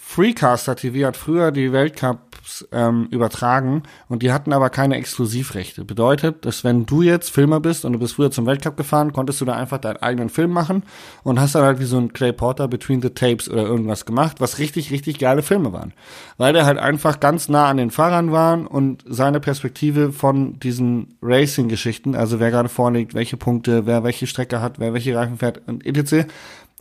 Freecaster 0.00 0.76
TV 0.76 1.06
hat 1.06 1.16
früher 1.16 1.50
die 1.52 1.72
Weltcups 1.72 2.66
ähm, 2.72 3.08
übertragen 3.10 3.82
und 4.08 4.22
die 4.22 4.32
hatten 4.32 4.52
aber 4.52 4.70
keine 4.70 4.96
Exklusivrechte. 4.96 5.84
Bedeutet, 5.84 6.44
dass 6.44 6.64
wenn 6.64 6.86
du 6.86 7.02
jetzt 7.02 7.30
Filmer 7.30 7.60
bist 7.60 7.84
und 7.84 7.92
du 7.92 7.98
bist 7.98 8.14
früher 8.14 8.30
zum 8.30 8.46
Weltcup 8.46 8.76
gefahren, 8.76 9.12
konntest 9.12 9.40
du 9.40 9.44
da 9.44 9.54
einfach 9.54 9.78
deinen 9.78 9.98
eigenen 9.98 10.28
Film 10.28 10.50
machen 10.50 10.82
und 11.22 11.40
hast 11.40 11.54
dann 11.54 11.64
halt 11.64 11.80
wie 11.80 11.84
so 11.84 11.98
ein 11.98 12.12
Clay 12.12 12.32
Porter 12.32 12.68
Between 12.68 13.02
the 13.02 13.10
Tapes 13.10 13.48
oder 13.48 13.62
irgendwas 13.62 14.06
gemacht, 14.06 14.40
was 14.40 14.58
richtig, 14.58 14.90
richtig 14.90 15.18
geile 15.18 15.42
Filme 15.42 15.72
waren. 15.72 15.92
Weil 16.36 16.52
der 16.52 16.64
halt 16.64 16.78
einfach 16.78 17.20
ganz 17.20 17.48
nah 17.48 17.68
an 17.68 17.76
den 17.76 17.90
Fahrern 17.90 18.32
waren 18.32 18.66
und 18.66 19.04
seine 19.06 19.40
Perspektive 19.40 20.12
von 20.12 20.58
diesen 20.60 21.16
Racing-Geschichten, 21.22 22.14
also 22.14 22.40
wer 22.40 22.50
gerade 22.50 22.68
vorliegt, 22.68 23.14
welche 23.14 23.36
Punkte, 23.36 23.86
wer 23.86 24.04
welche 24.04 24.26
Strecke 24.26 24.60
hat, 24.60 24.78
wer 24.78 24.94
welche 24.94 25.14
Reifen 25.14 25.38
fährt 25.38 25.60
und 25.66 25.84
etc., 25.84 26.26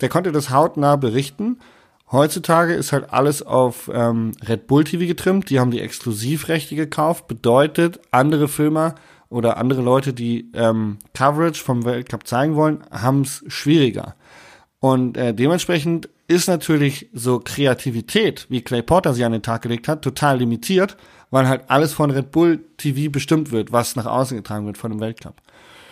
der 0.01 0.09
konnte 0.09 0.31
das 0.31 0.51
hautnah 0.51 0.95
berichten 0.95 1.57
Heutzutage 2.11 2.73
ist 2.73 2.93
halt 2.93 3.11
alles 3.11 3.43
auf 3.43 3.89
ähm, 3.93 4.31
Red 4.47 4.67
Bull 4.67 4.85
TV 4.85 5.05
getrimmt. 5.05 5.49
Die 5.49 5.59
haben 5.59 5.71
die 5.71 5.81
Exklusivrechte 5.81 6.75
gekauft. 6.75 7.27
Bedeutet, 7.27 7.99
andere 8.11 8.47
Filmer 8.47 8.95
oder 9.29 9.57
andere 9.57 9.81
Leute, 9.81 10.13
die 10.13 10.49
ähm, 10.53 10.99
Coverage 11.13 11.61
vom 11.61 11.83
Weltcup 11.83 12.25
zeigen 12.25 12.55
wollen, 12.55 12.83
haben 12.91 13.21
es 13.21 13.43
schwieriger. 13.47 14.15
Und 14.79 15.17
äh, 15.17 15.33
dementsprechend 15.33 16.07
ist 16.29 16.47
natürlich 16.47 17.09
so 17.13 17.39
Kreativität, 17.39 18.45
wie 18.49 18.61
Clay 18.61 18.81
Porter 18.81 19.13
sie 19.13 19.25
an 19.25 19.33
den 19.33 19.41
Tag 19.41 19.61
gelegt 19.61 19.87
hat, 19.89 20.01
total 20.01 20.39
limitiert, 20.39 20.95
weil 21.29 21.47
halt 21.47 21.63
alles 21.67 21.93
von 21.93 22.11
Red 22.11 22.31
Bull 22.31 22.63
TV 22.77 23.11
bestimmt 23.11 23.51
wird, 23.51 23.73
was 23.73 23.97
nach 23.97 24.05
außen 24.05 24.37
getragen 24.37 24.65
wird 24.65 24.77
von 24.77 24.91
dem 24.91 25.01
Weltcup. 25.01 25.35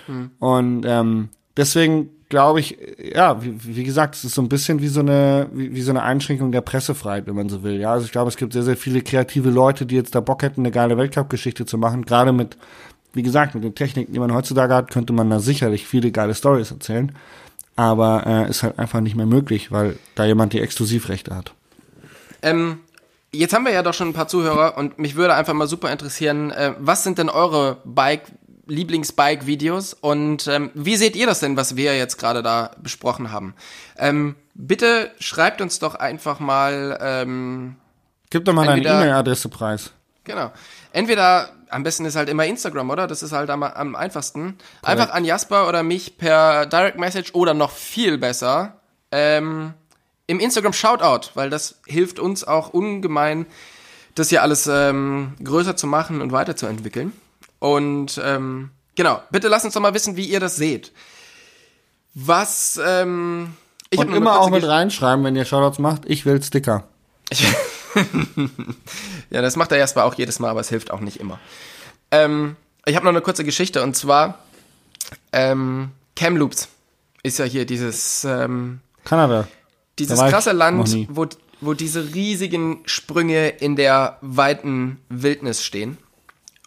Hm. 0.06 0.32
Und 0.40 0.86
ähm, 0.86 1.30
deswegen 1.58 2.10
glaube 2.30 2.60
ich, 2.60 2.78
ja, 3.14 3.42
wie, 3.44 3.76
wie 3.76 3.84
gesagt, 3.84 4.16
es 4.16 4.26
ist 4.26 4.36
so 4.36 4.42
ein 4.42 4.50
bisschen 4.50 4.82
wie 4.82 4.88
so 4.88 5.00
eine, 5.00 5.48
wie, 5.54 5.74
wie 5.76 5.82
so 5.82 5.92
eine 5.92 6.04
Einschränkung 6.04 6.52
der 6.52 6.62
Pressefreiheit, 6.62 7.28
wenn 7.28 7.36
man 7.36 7.50
so 7.50 7.64
will. 7.64 7.80
Ja, 7.80 7.92
also 7.92 8.06
ich 8.06 8.12
glaube, 8.12 8.30
es 8.30 8.38
gibt 8.38 8.54
sehr, 8.54 8.64
sehr 8.64 8.78
viele 8.78 9.02
kreative 9.02 9.50
Leute, 9.50 9.86
die 9.86 9.96
jetzt 9.96 10.16
da 10.16 10.20
Bock 10.20 10.42
hätten, 10.42 10.62
eine 10.62 10.72
geile 10.72 10.98
Weltcup-Geschichte 10.98 11.66
zu 11.66 11.78
machen. 11.78 12.06
Gerade 12.06 12.32
mit, 12.32 12.58
wie 13.14 13.24
gesagt, 13.24 13.56
mit 13.56 13.64
den 13.64 13.76
Techniken, 13.76 14.14
die 14.14 14.20
man 14.20 14.34
heutzutage 14.34 14.74
hat, 14.74 14.92
könnte 14.92 15.14
man 15.14 15.30
da 15.30 15.40
sicherlich 15.40 15.86
viele 15.86 16.12
geile 16.12 16.34
Stories 16.34 16.72
erzählen. 16.72 17.12
Aber 17.76 18.26
äh, 18.26 18.50
ist 18.50 18.64
halt 18.64 18.80
einfach 18.80 19.02
nicht 19.02 19.16
mehr 19.16 19.26
möglich, 19.26 19.72
weil 19.72 19.98
da 20.16 20.26
jemand 20.26 20.54
die 20.54 20.62
Exklusivrechte 20.62 21.36
hat. 21.36 21.54
Ähm, 22.42 22.80
jetzt 23.32 23.54
haben 23.54 23.66
wir 23.66 23.74
ja 23.74 23.84
doch 23.84 23.94
schon 23.94 24.10
ein 24.10 24.14
paar 24.14 24.28
Zuhörer 24.28 24.78
und 24.78 24.98
mich 24.98 25.16
würde 25.16 25.36
einfach 25.36 25.54
mal 25.54 25.68
super 25.68 25.92
interessieren, 25.92 26.52
äh, 26.52 26.74
was 26.80 27.04
sind 27.04 27.18
denn 27.18 27.30
eure 27.30 27.78
Bike 27.84 28.24
Lieblingsbike-Videos 28.68 29.94
und 29.94 30.48
ähm, 30.48 30.72
wie 30.74 30.96
seht 30.96 31.16
ihr 31.16 31.26
das 31.26 31.40
denn, 31.40 31.58
was 31.58 31.76
wir 31.76 31.98
jetzt 31.98 32.18
gerade 32.18 32.44
da 32.44 32.72
besprochen 32.82 33.32
haben? 33.32 33.54
Ähm, 33.98 34.36
bitte 34.54 35.12
schreibt 35.20 35.62
uns 35.62 35.80
doch 35.80 35.96
einfach 35.96 36.40
mal. 36.40 36.98
Ähm, 37.02 37.76
Gib 38.30 38.46
doch 38.46 38.54
mal 38.54 38.66
deine 38.66 38.82
E-Mail-Adresse 38.82 39.50
preis. 39.50 39.92
Genau. 40.24 40.52
Entweder, 40.92 41.50
am 41.70 41.84
besten 41.84 42.06
ist 42.06 42.16
halt 42.16 42.30
immer 42.30 42.46
Instagram, 42.46 42.90
oder? 42.90 43.06
Das 43.08 43.22
ist 43.22 43.32
halt 43.32 43.50
am, 43.50 43.64
am 43.64 43.96
einfachsten. 43.96 44.58
Einfach 44.82 45.12
an 45.12 45.24
Jasper 45.24 45.68
oder 45.68 45.84
mich 45.84 46.18
per 46.18 46.66
Direct 46.66 46.98
Message 46.98 47.34
oder 47.36 47.54
noch 47.54 47.72
viel 47.72 48.18
besser 48.18 48.80
ähm, 49.12 49.74
im 50.28 50.40
Instagram 50.40 50.74
Shoutout, 50.74 51.30
weil 51.36 51.50
das 51.50 51.80
hilft 51.86 52.20
uns 52.20 52.44
auch 52.44 52.70
ungemein, 52.70 53.46
das 54.16 54.30
hier 54.30 54.42
alles 54.42 54.68
ähm, 54.68 55.36
größer 55.44 55.76
zu 55.76 55.88
machen 55.88 56.22
und 56.22 56.32
weiterzuentwickeln. 56.32 57.14
Und 57.60 58.20
ähm, 58.24 58.72
genau, 58.96 59.22
bitte 59.32 59.48
lasst 59.48 59.66
uns 59.66 59.74
doch 59.74 59.82
mal 59.82 59.94
wissen, 59.94 60.16
wie 60.16 60.26
ihr 60.26 60.40
das 60.40 60.56
seht. 60.56 60.92
Was, 62.14 62.80
ähm, 62.86 63.54
ich 63.90 64.00
Und 64.00 64.14
immer 64.14 64.40
auch 64.40 64.50
mit 64.50 64.66
reinschreiben, 64.66 65.24
wenn 65.26 65.36
ihr 65.36 65.46
Shoutouts 65.46 65.80
macht, 65.80 66.04
ich 66.06 66.26
will 66.26 66.42
Sticker. 66.42 66.84
Ja, 69.30 69.42
das 69.42 69.56
macht 69.56 69.72
der 69.72 69.78
Jasper 69.78 70.06
auch 70.06 70.14
jedes 70.16 70.40
Mal, 70.40 70.50
aber 70.50 70.60
es 70.60 70.70
hilft 70.70 70.92
auch 70.92 71.00
nicht 71.00 71.20
immer. 71.20 71.40
Ähm, 72.12 72.56
ich 72.86 72.96
habe 72.96 73.06
noch 73.06 73.12
eine 73.12 73.22
kurze 73.22 73.44
Geschichte 73.44 73.84
und 73.84 73.96
zwar 73.96 74.40
ähm, 75.32 75.92
Kamloops 76.16 76.68
ist 77.24 77.40
ja 77.40 77.46
hier 77.46 77.66
dieses 77.66 78.24
ähm, 78.24 78.82
Kanada. 79.04 79.48
dieses 79.98 80.20
krasse 80.20 80.52
Land, 80.52 81.08
wo 81.10 81.28
wo 81.62 81.74
diese 81.74 82.14
riesigen 82.14 82.82
Sprünge 82.86 83.48
in 83.50 83.76
der 83.76 84.18
weiten 84.22 85.00
Wildnis 85.10 85.64
stehen. 85.64 85.98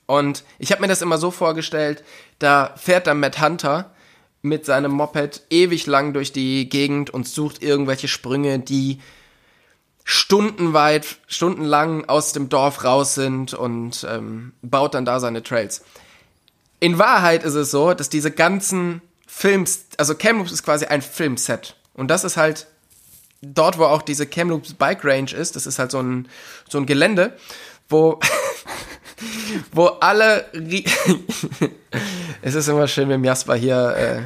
Und 0.08 0.42
ich 0.58 0.72
habe 0.72 0.80
mir 0.80 0.88
das 0.88 1.02
immer 1.02 1.18
so 1.18 1.30
vorgestellt, 1.30 2.02
da 2.38 2.74
fährt 2.76 3.06
dann 3.06 3.20
Matt 3.20 3.42
Hunter 3.42 3.90
mit 4.40 4.64
seinem 4.64 4.92
Moped 4.92 5.42
ewig 5.50 5.86
lang 5.86 6.14
durch 6.14 6.32
die 6.32 6.66
Gegend 6.70 7.10
und 7.10 7.28
sucht 7.28 7.62
irgendwelche 7.62 8.08
Sprünge, 8.08 8.58
die 8.58 9.00
stundenweit, 10.04 11.18
stundenlang 11.26 12.08
aus 12.08 12.32
dem 12.32 12.48
Dorf 12.48 12.84
raus 12.84 13.14
sind 13.14 13.52
und 13.52 14.06
ähm, 14.08 14.54
baut 14.62 14.94
dann 14.94 15.04
da 15.04 15.20
seine 15.20 15.42
Trails. 15.42 15.84
In 16.80 16.98
Wahrheit 16.98 17.44
ist 17.44 17.54
es 17.54 17.70
so, 17.70 17.92
dass 17.92 18.08
diese 18.08 18.30
ganzen 18.30 19.02
Films, 19.26 19.84
also 19.98 20.14
Kamloops 20.14 20.52
ist 20.52 20.62
quasi 20.62 20.86
ein 20.86 21.02
Filmset. 21.02 21.76
Und 21.92 22.08
das 22.08 22.24
ist 22.24 22.38
halt 22.38 22.66
dort, 23.42 23.76
wo 23.78 23.84
auch 23.84 24.00
diese 24.00 24.26
Kamloops 24.26 24.72
Bike 24.72 25.04
Range 25.04 25.30
ist. 25.30 25.54
Das 25.54 25.66
ist 25.66 25.78
halt 25.78 25.90
so 25.90 26.00
ein, 26.00 26.28
so 26.66 26.78
ein 26.78 26.86
Gelände, 26.86 27.36
wo, 27.90 28.18
wo 29.72 29.86
alle, 29.86 30.46
es 32.42 32.54
ist 32.54 32.68
immer 32.68 32.88
schön, 32.88 33.08
mit 33.08 33.16
dem 33.16 33.24
Jasper 33.24 33.54
hier 33.54 33.96
äh, 33.96 34.22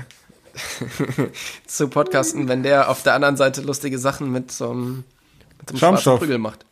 zu 1.67 1.89
podcasten, 1.89 2.49
wenn 2.49 2.63
der 2.63 2.89
auf 2.89 3.03
der 3.03 3.15
anderen 3.15 3.37
Seite 3.37 3.63
lustige 3.63 3.99
Sachen 3.99 4.31
mit 4.31 4.53
so 4.53 4.71
einem, 4.71 5.05
mit 5.59 5.79
so 5.79 5.87
einem 5.87 5.99
schwarzen. 5.99 6.19
Prügel 6.19 6.39
macht. 6.39 6.65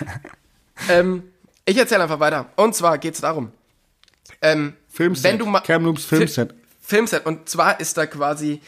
ähm, 0.88 1.24
ich 1.64 1.76
erzähle 1.76 2.02
einfach 2.04 2.20
weiter. 2.20 2.46
Und 2.56 2.74
zwar 2.74 2.98
geht's 2.98 3.20
darum. 3.20 3.52
Ähm, 4.40 4.74
Filmset. 4.88 5.24
Wenn 5.24 5.38
du 5.38 5.96
Filmset. 5.96 6.54
Filmset. 6.80 7.26
Und 7.26 7.48
zwar 7.48 7.80
ist 7.80 7.96
da 7.96 8.06
quasi 8.06 8.60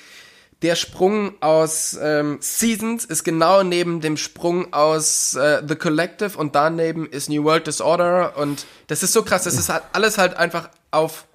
der 0.64 0.76
Sprung 0.76 1.34
aus 1.40 1.96
ähm, 2.00 2.38
Seasons 2.40 3.04
ist 3.04 3.22
genau 3.22 3.62
neben 3.62 4.00
dem 4.00 4.16
Sprung 4.16 4.72
aus 4.72 5.34
äh, 5.34 5.62
The 5.66 5.76
Collective 5.76 6.38
und 6.38 6.54
daneben 6.54 7.06
ist 7.06 7.28
New 7.28 7.44
World 7.44 7.66
Disorder 7.66 8.38
und 8.38 8.64
das 8.86 9.02
ist 9.02 9.12
so 9.12 9.22
krass, 9.22 9.44
das 9.44 9.58
ist 9.58 9.68
halt 9.68 9.82
alles 9.92 10.16
halt 10.16 10.36
einfach 10.36 10.70
auf 10.90 11.26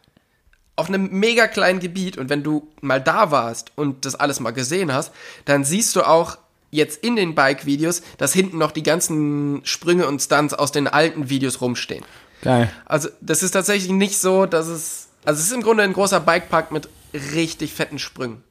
auf 0.75 0.87
einem 0.87 1.09
mega 1.11 1.45
kleinen 1.45 1.79
Gebiet 1.79 2.17
und 2.17 2.29
wenn 2.29 2.41
du 2.41 2.69
mal 2.81 2.99
da 2.99 3.29
warst 3.29 3.71
und 3.75 4.05
das 4.05 4.15
alles 4.15 4.39
mal 4.39 4.51
gesehen 4.51 4.93
hast, 4.93 5.11
dann 5.45 5.63
siehst 5.63 5.95
du 5.95 6.03
auch 6.03 6.37
jetzt 6.71 7.03
in 7.03 7.15
den 7.15 7.35
Bike-Videos, 7.35 8.01
dass 8.17 8.33
hinten 8.33 8.57
noch 8.57 8.71
die 8.71 8.83
ganzen 8.83 9.61
Sprünge 9.63 10.07
und 10.07 10.21
Stunts 10.21 10.53
aus 10.53 10.71
den 10.71 10.87
alten 10.87 11.29
Videos 11.29 11.61
rumstehen. 11.61 12.05
Geil. 12.41 12.71
Also, 12.85 13.09
das 13.19 13.43
ist 13.43 13.51
tatsächlich 13.51 13.91
nicht 13.91 14.17
so, 14.17 14.45
dass 14.45 14.67
es. 14.67 15.09
Also, 15.25 15.41
es 15.41 15.47
ist 15.47 15.53
im 15.53 15.61
Grunde 15.61 15.83
ein 15.83 15.91
großer 15.91 16.21
Bikepark 16.21 16.71
mit 16.71 16.87
richtig 17.33 17.73
fetten 17.73 17.99
Sprüngen. 17.99 18.41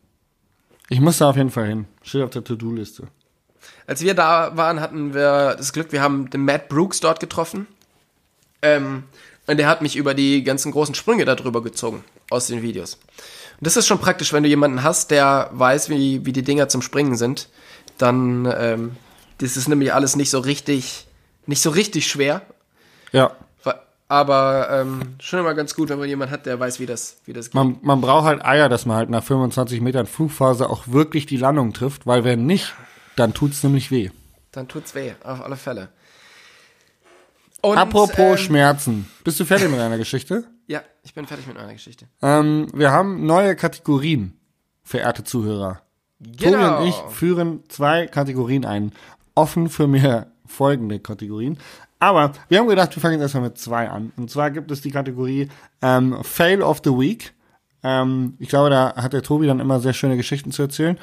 Ich 0.88 1.00
muss 1.00 1.18
da 1.18 1.28
auf 1.28 1.36
jeden 1.36 1.50
Fall 1.50 1.66
hin. 1.66 1.86
Steht 2.02 2.22
auf 2.22 2.30
der 2.30 2.44
To-Do-Liste. 2.44 3.08
Als 3.86 4.02
wir 4.02 4.14
da 4.14 4.56
waren, 4.56 4.80
hatten 4.80 5.14
wir 5.14 5.54
das 5.56 5.72
Glück, 5.72 5.92
wir 5.92 6.02
haben 6.02 6.30
den 6.30 6.44
Matt 6.44 6.68
Brooks 6.68 7.00
dort 7.00 7.20
getroffen. 7.20 7.66
Ähm, 8.62 9.04
und 9.46 9.56
der 9.56 9.66
hat 9.66 9.82
mich 9.82 9.96
über 9.96 10.14
die 10.14 10.42
ganzen 10.44 10.72
großen 10.72 10.94
Sprünge 10.94 11.24
darüber 11.24 11.62
gezogen 11.62 12.04
aus 12.30 12.46
den 12.48 12.62
Videos. 12.62 12.94
Und 12.94 13.66
das 13.66 13.76
ist 13.76 13.86
schon 13.86 13.98
praktisch, 13.98 14.32
wenn 14.32 14.42
du 14.42 14.48
jemanden 14.48 14.82
hast, 14.82 15.10
der 15.10 15.50
weiß, 15.52 15.88
wie, 15.88 16.24
wie 16.26 16.32
die 16.32 16.42
Dinger 16.42 16.68
zum 16.68 16.82
Springen 16.82 17.16
sind. 17.16 17.48
Dann, 17.96 18.52
ähm, 18.56 18.96
das 19.38 19.56
ist 19.56 19.68
nämlich 19.68 19.92
alles 19.92 20.16
nicht 20.16 20.30
so 20.30 20.38
richtig, 20.38 21.06
nicht 21.46 21.62
so 21.62 21.70
richtig 21.70 22.06
schwer. 22.06 22.42
Ja. 23.12 23.32
Aber 24.10 24.68
ähm, 24.70 25.16
schon 25.20 25.40
immer 25.40 25.54
ganz 25.54 25.74
gut, 25.74 25.90
wenn 25.90 25.98
man 25.98 26.08
jemanden 26.08 26.32
hat, 26.32 26.46
der 26.46 26.58
weiß, 26.58 26.80
wie 26.80 26.86
das, 26.86 27.18
wie 27.26 27.34
das 27.34 27.46
geht. 27.46 27.54
Man, 27.54 27.78
man 27.82 28.00
braucht 28.00 28.24
halt 28.24 28.42
Eier, 28.42 28.70
dass 28.70 28.86
man 28.86 28.96
halt 28.96 29.10
nach 29.10 29.22
25 29.22 29.82
Metern 29.82 30.06
Flugphase 30.06 30.70
auch 30.70 30.88
wirklich 30.88 31.26
die 31.26 31.36
Landung 31.36 31.74
trifft, 31.74 32.06
weil 32.06 32.24
wenn 32.24 32.46
nicht, 32.46 32.74
dann 33.16 33.34
tut's 33.34 33.62
nämlich 33.62 33.90
weh. 33.90 34.10
Dann 34.50 34.66
tut's 34.66 34.94
weh, 34.94 35.12
auf 35.22 35.42
alle 35.42 35.56
Fälle. 35.56 35.90
Und, 37.60 37.76
Apropos 37.76 38.18
ähm, 38.18 38.38
Schmerzen. 38.38 39.10
Bist 39.24 39.38
du 39.40 39.44
fertig 39.44 39.68
mit 39.68 39.78
deiner 39.78 39.98
Geschichte? 39.98 40.44
Ja, 40.70 40.82
ich 41.02 41.14
bin 41.14 41.26
fertig 41.26 41.46
mit 41.46 41.56
meiner 41.56 41.72
Geschichte. 41.72 42.08
Ähm, 42.20 42.66
wir 42.74 42.90
haben 42.90 43.24
neue 43.24 43.56
Kategorien, 43.56 44.38
verehrte 44.82 45.24
Zuhörer. 45.24 45.80
Tobi 46.36 46.56
und 46.56 46.86
ich 46.86 46.94
führen 47.08 47.62
zwei 47.70 48.06
Kategorien 48.06 48.66
ein. 48.66 48.92
Offen 49.34 49.70
für 49.70 49.86
mehr 49.86 50.30
folgende 50.44 51.00
Kategorien. 51.00 51.56
Aber 51.98 52.32
wir 52.48 52.58
haben 52.58 52.68
gedacht, 52.68 52.94
wir 52.94 53.00
fangen 53.00 53.20
erstmal 53.20 53.44
mit 53.44 53.58
zwei 53.58 53.88
an. 53.88 54.12
Und 54.16 54.30
zwar 54.30 54.50
gibt 54.50 54.70
es 54.70 54.80
die 54.80 54.90
Kategorie 54.90 55.48
ähm, 55.82 56.18
Fail 56.22 56.62
of 56.62 56.80
the 56.84 56.90
Week. 56.90 57.32
Ähm, 57.84 58.34
ich 58.40 58.48
glaube, 58.48 58.70
da 58.70 58.94
hat 58.96 59.12
der 59.12 59.22
Tobi 59.22 59.46
dann 59.46 59.60
immer 59.60 59.78
sehr 59.78 59.92
schöne 59.92 60.16
Geschichten 60.16 60.50
zu 60.50 60.62
erzählen. 60.62 60.98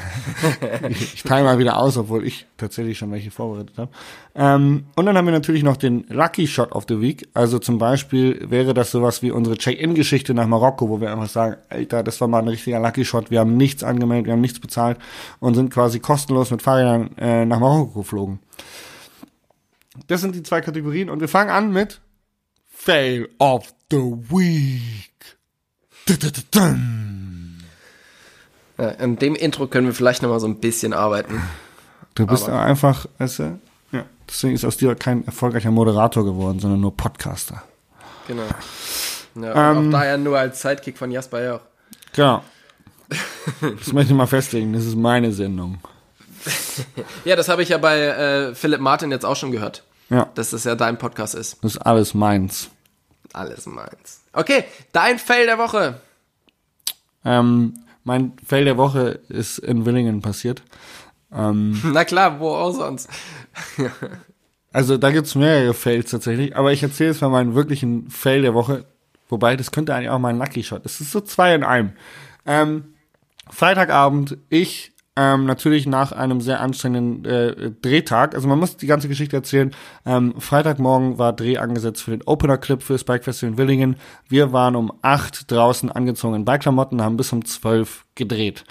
ich, 0.88 1.14
ich 1.14 1.22
teile 1.22 1.44
mal 1.44 1.58
wieder 1.58 1.78
aus, 1.78 1.96
obwohl 1.96 2.26
ich 2.26 2.46
tatsächlich 2.56 2.98
schon 2.98 3.12
welche 3.12 3.30
vorbereitet 3.30 3.78
habe. 3.78 3.90
Ähm, 4.34 4.86
und 4.96 5.06
dann 5.06 5.16
haben 5.16 5.26
wir 5.26 5.32
natürlich 5.32 5.62
noch 5.62 5.76
den 5.76 6.04
Lucky 6.08 6.48
Shot 6.48 6.72
of 6.72 6.86
the 6.88 7.00
Week. 7.00 7.28
Also 7.34 7.60
zum 7.60 7.78
Beispiel 7.78 8.50
wäre 8.50 8.74
das 8.74 8.90
sowas 8.90 9.22
wie 9.22 9.30
unsere 9.30 9.56
Check-in-Geschichte 9.56 10.34
nach 10.34 10.48
Marokko, 10.48 10.88
wo 10.88 11.00
wir 11.00 11.12
einfach 11.12 11.28
sagen, 11.28 11.56
Alter, 11.68 12.02
das 12.02 12.20
war 12.20 12.26
mal 12.26 12.42
ein 12.42 12.48
richtiger 12.48 12.80
Lucky 12.80 13.04
Shot. 13.04 13.30
Wir 13.30 13.38
haben 13.38 13.56
nichts 13.56 13.84
angemeldet, 13.84 14.26
wir 14.26 14.32
haben 14.32 14.40
nichts 14.40 14.58
bezahlt 14.58 14.98
und 15.38 15.54
sind 15.54 15.72
quasi 15.72 16.00
kostenlos 16.00 16.50
mit 16.50 16.62
Fahrrädern 16.62 17.16
äh, 17.16 17.44
nach 17.44 17.60
Marokko 17.60 18.00
geflogen. 18.00 18.40
Das 20.06 20.20
sind 20.20 20.34
die 20.34 20.42
zwei 20.42 20.60
Kategorien 20.60 21.10
und 21.10 21.20
wir 21.20 21.28
fangen 21.28 21.50
an 21.50 21.72
mit 21.72 22.00
Fail 22.68 23.28
of 23.38 23.72
the 23.90 23.96
Week. 23.96 25.12
Ja, 28.78 28.88
an 28.98 29.16
dem 29.16 29.34
Intro 29.34 29.66
können 29.66 29.86
wir 29.86 29.94
vielleicht 29.94 30.22
noch 30.22 30.28
mal 30.30 30.40
so 30.40 30.46
ein 30.46 30.60
bisschen 30.60 30.92
arbeiten. 30.92 31.42
Du 32.14 32.26
bist 32.26 32.48
Aber- 32.48 32.60
einfach, 32.62 33.06
weißt 33.18 33.38
du, 33.40 33.58
ja. 33.92 34.04
Deswegen 34.28 34.54
ist 34.54 34.64
aus 34.64 34.76
dir 34.76 34.94
kein 34.94 35.24
erfolgreicher 35.26 35.70
Moderator 35.70 36.24
geworden, 36.24 36.58
sondern 36.60 36.80
nur 36.80 36.96
Podcaster. 36.96 37.62
Genau. 38.26 38.42
Ja, 39.40 39.70
Ähm, 39.72 39.88
auch 39.88 39.90
daher 39.92 40.18
nur 40.18 40.38
als 40.38 40.60
Sidekick 40.62 40.96
von 40.98 41.10
Jasper 41.10 41.44
Joch. 41.46 41.60
Genau. 42.14 42.42
Das 43.60 43.92
möchte 43.92 44.12
ich 44.12 44.16
mal 44.16 44.26
festlegen. 44.26 44.72
Das 44.72 44.84
ist 44.84 44.96
meine 44.96 45.32
Sendung. 45.32 45.78
Ja, 47.24 47.36
das 47.36 47.48
habe 47.48 47.62
ich 47.62 47.68
ja 47.68 47.78
bei 47.78 48.00
äh, 48.00 48.54
Philipp 48.56 48.80
Martin 48.80 49.10
jetzt 49.12 49.24
auch 49.24 49.36
schon 49.36 49.52
gehört, 49.52 49.84
Ja, 50.08 50.30
dass 50.34 50.50
das 50.50 50.64
ja 50.64 50.74
dein 50.74 50.98
Podcast 50.98 51.34
ist. 51.34 51.58
das 51.62 51.74
ist 51.76 51.78
alles 51.78 52.14
meins. 52.14 52.70
Alles 53.32 53.66
meins. 53.66 54.22
Okay, 54.32 54.64
dein 54.92 55.18
Fail 55.18 55.46
der 55.46 55.58
Woche. 55.58 56.00
Ähm, 57.24 57.74
mein 58.04 58.34
Fail 58.46 58.64
der 58.64 58.76
Woche 58.76 59.20
ist 59.28 59.58
in 59.58 59.84
Willingen 59.84 60.22
passiert. 60.22 60.62
Ähm, 61.32 61.80
Na 61.92 62.04
klar, 62.04 62.38
wo 62.38 62.50
auch 62.50 62.70
sonst. 62.72 63.08
also 64.72 64.96
da 64.96 65.10
gibt's 65.10 65.34
mehrere 65.34 65.74
Fails 65.74 66.10
tatsächlich, 66.12 66.56
aber 66.56 66.72
ich 66.72 66.82
erzähle 66.82 67.10
jetzt 67.10 67.20
mal 67.20 67.28
meinen 67.28 67.54
wirklichen 67.54 68.08
Fail 68.10 68.42
der 68.42 68.54
Woche. 68.54 68.84
Wobei, 69.28 69.56
das 69.56 69.72
könnte 69.72 69.92
eigentlich 69.94 70.10
auch 70.10 70.20
mein 70.20 70.38
Lucky 70.38 70.62
Shot. 70.62 70.86
Es 70.86 71.00
ist 71.00 71.10
so 71.10 71.20
zwei 71.20 71.54
in 71.54 71.64
einem. 71.64 71.92
Ähm, 72.46 72.94
Freitagabend, 73.50 74.38
ich 74.48 74.92
ähm, 75.16 75.46
natürlich 75.46 75.86
nach 75.86 76.12
einem 76.12 76.40
sehr 76.40 76.60
anstrengenden 76.60 77.24
äh, 77.24 77.70
Drehtag. 77.80 78.34
Also 78.34 78.48
man 78.48 78.58
muss 78.58 78.76
die 78.76 78.86
ganze 78.86 79.08
Geschichte 79.08 79.36
erzählen. 79.36 79.74
Ähm, 80.04 80.38
Freitagmorgen 80.38 81.18
war 81.18 81.32
Dreh 81.32 81.56
angesetzt 81.56 82.02
für 82.02 82.10
den 82.10 82.22
Opener-Clip 82.22 82.82
für 82.82 82.92
das 82.92 83.04
Bike 83.04 83.24
Festival 83.24 83.52
in 83.52 83.58
Willingen. 83.58 83.96
Wir 84.28 84.52
waren 84.52 84.76
um 84.76 84.92
acht 85.00 85.50
draußen 85.50 85.90
angezogen 85.90 86.34
in 86.34 86.44
Bikeklamotten, 86.44 87.02
haben 87.02 87.16
bis 87.16 87.32
um 87.32 87.44
zwölf 87.44 88.04
gedreht. 88.14 88.64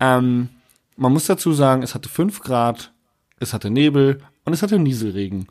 Ähm, 0.00 0.48
man 0.96 1.12
muss 1.12 1.26
dazu 1.26 1.52
sagen, 1.52 1.82
es 1.82 1.94
hatte 1.94 2.08
fünf 2.08 2.40
Grad, 2.40 2.92
es 3.38 3.52
hatte 3.52 3.70
Nebel 3.70 4.20
und 4.44 4.52
es 4.52 4.62
hatte 4.62 4.78
Nieselregen. 4.78 5.46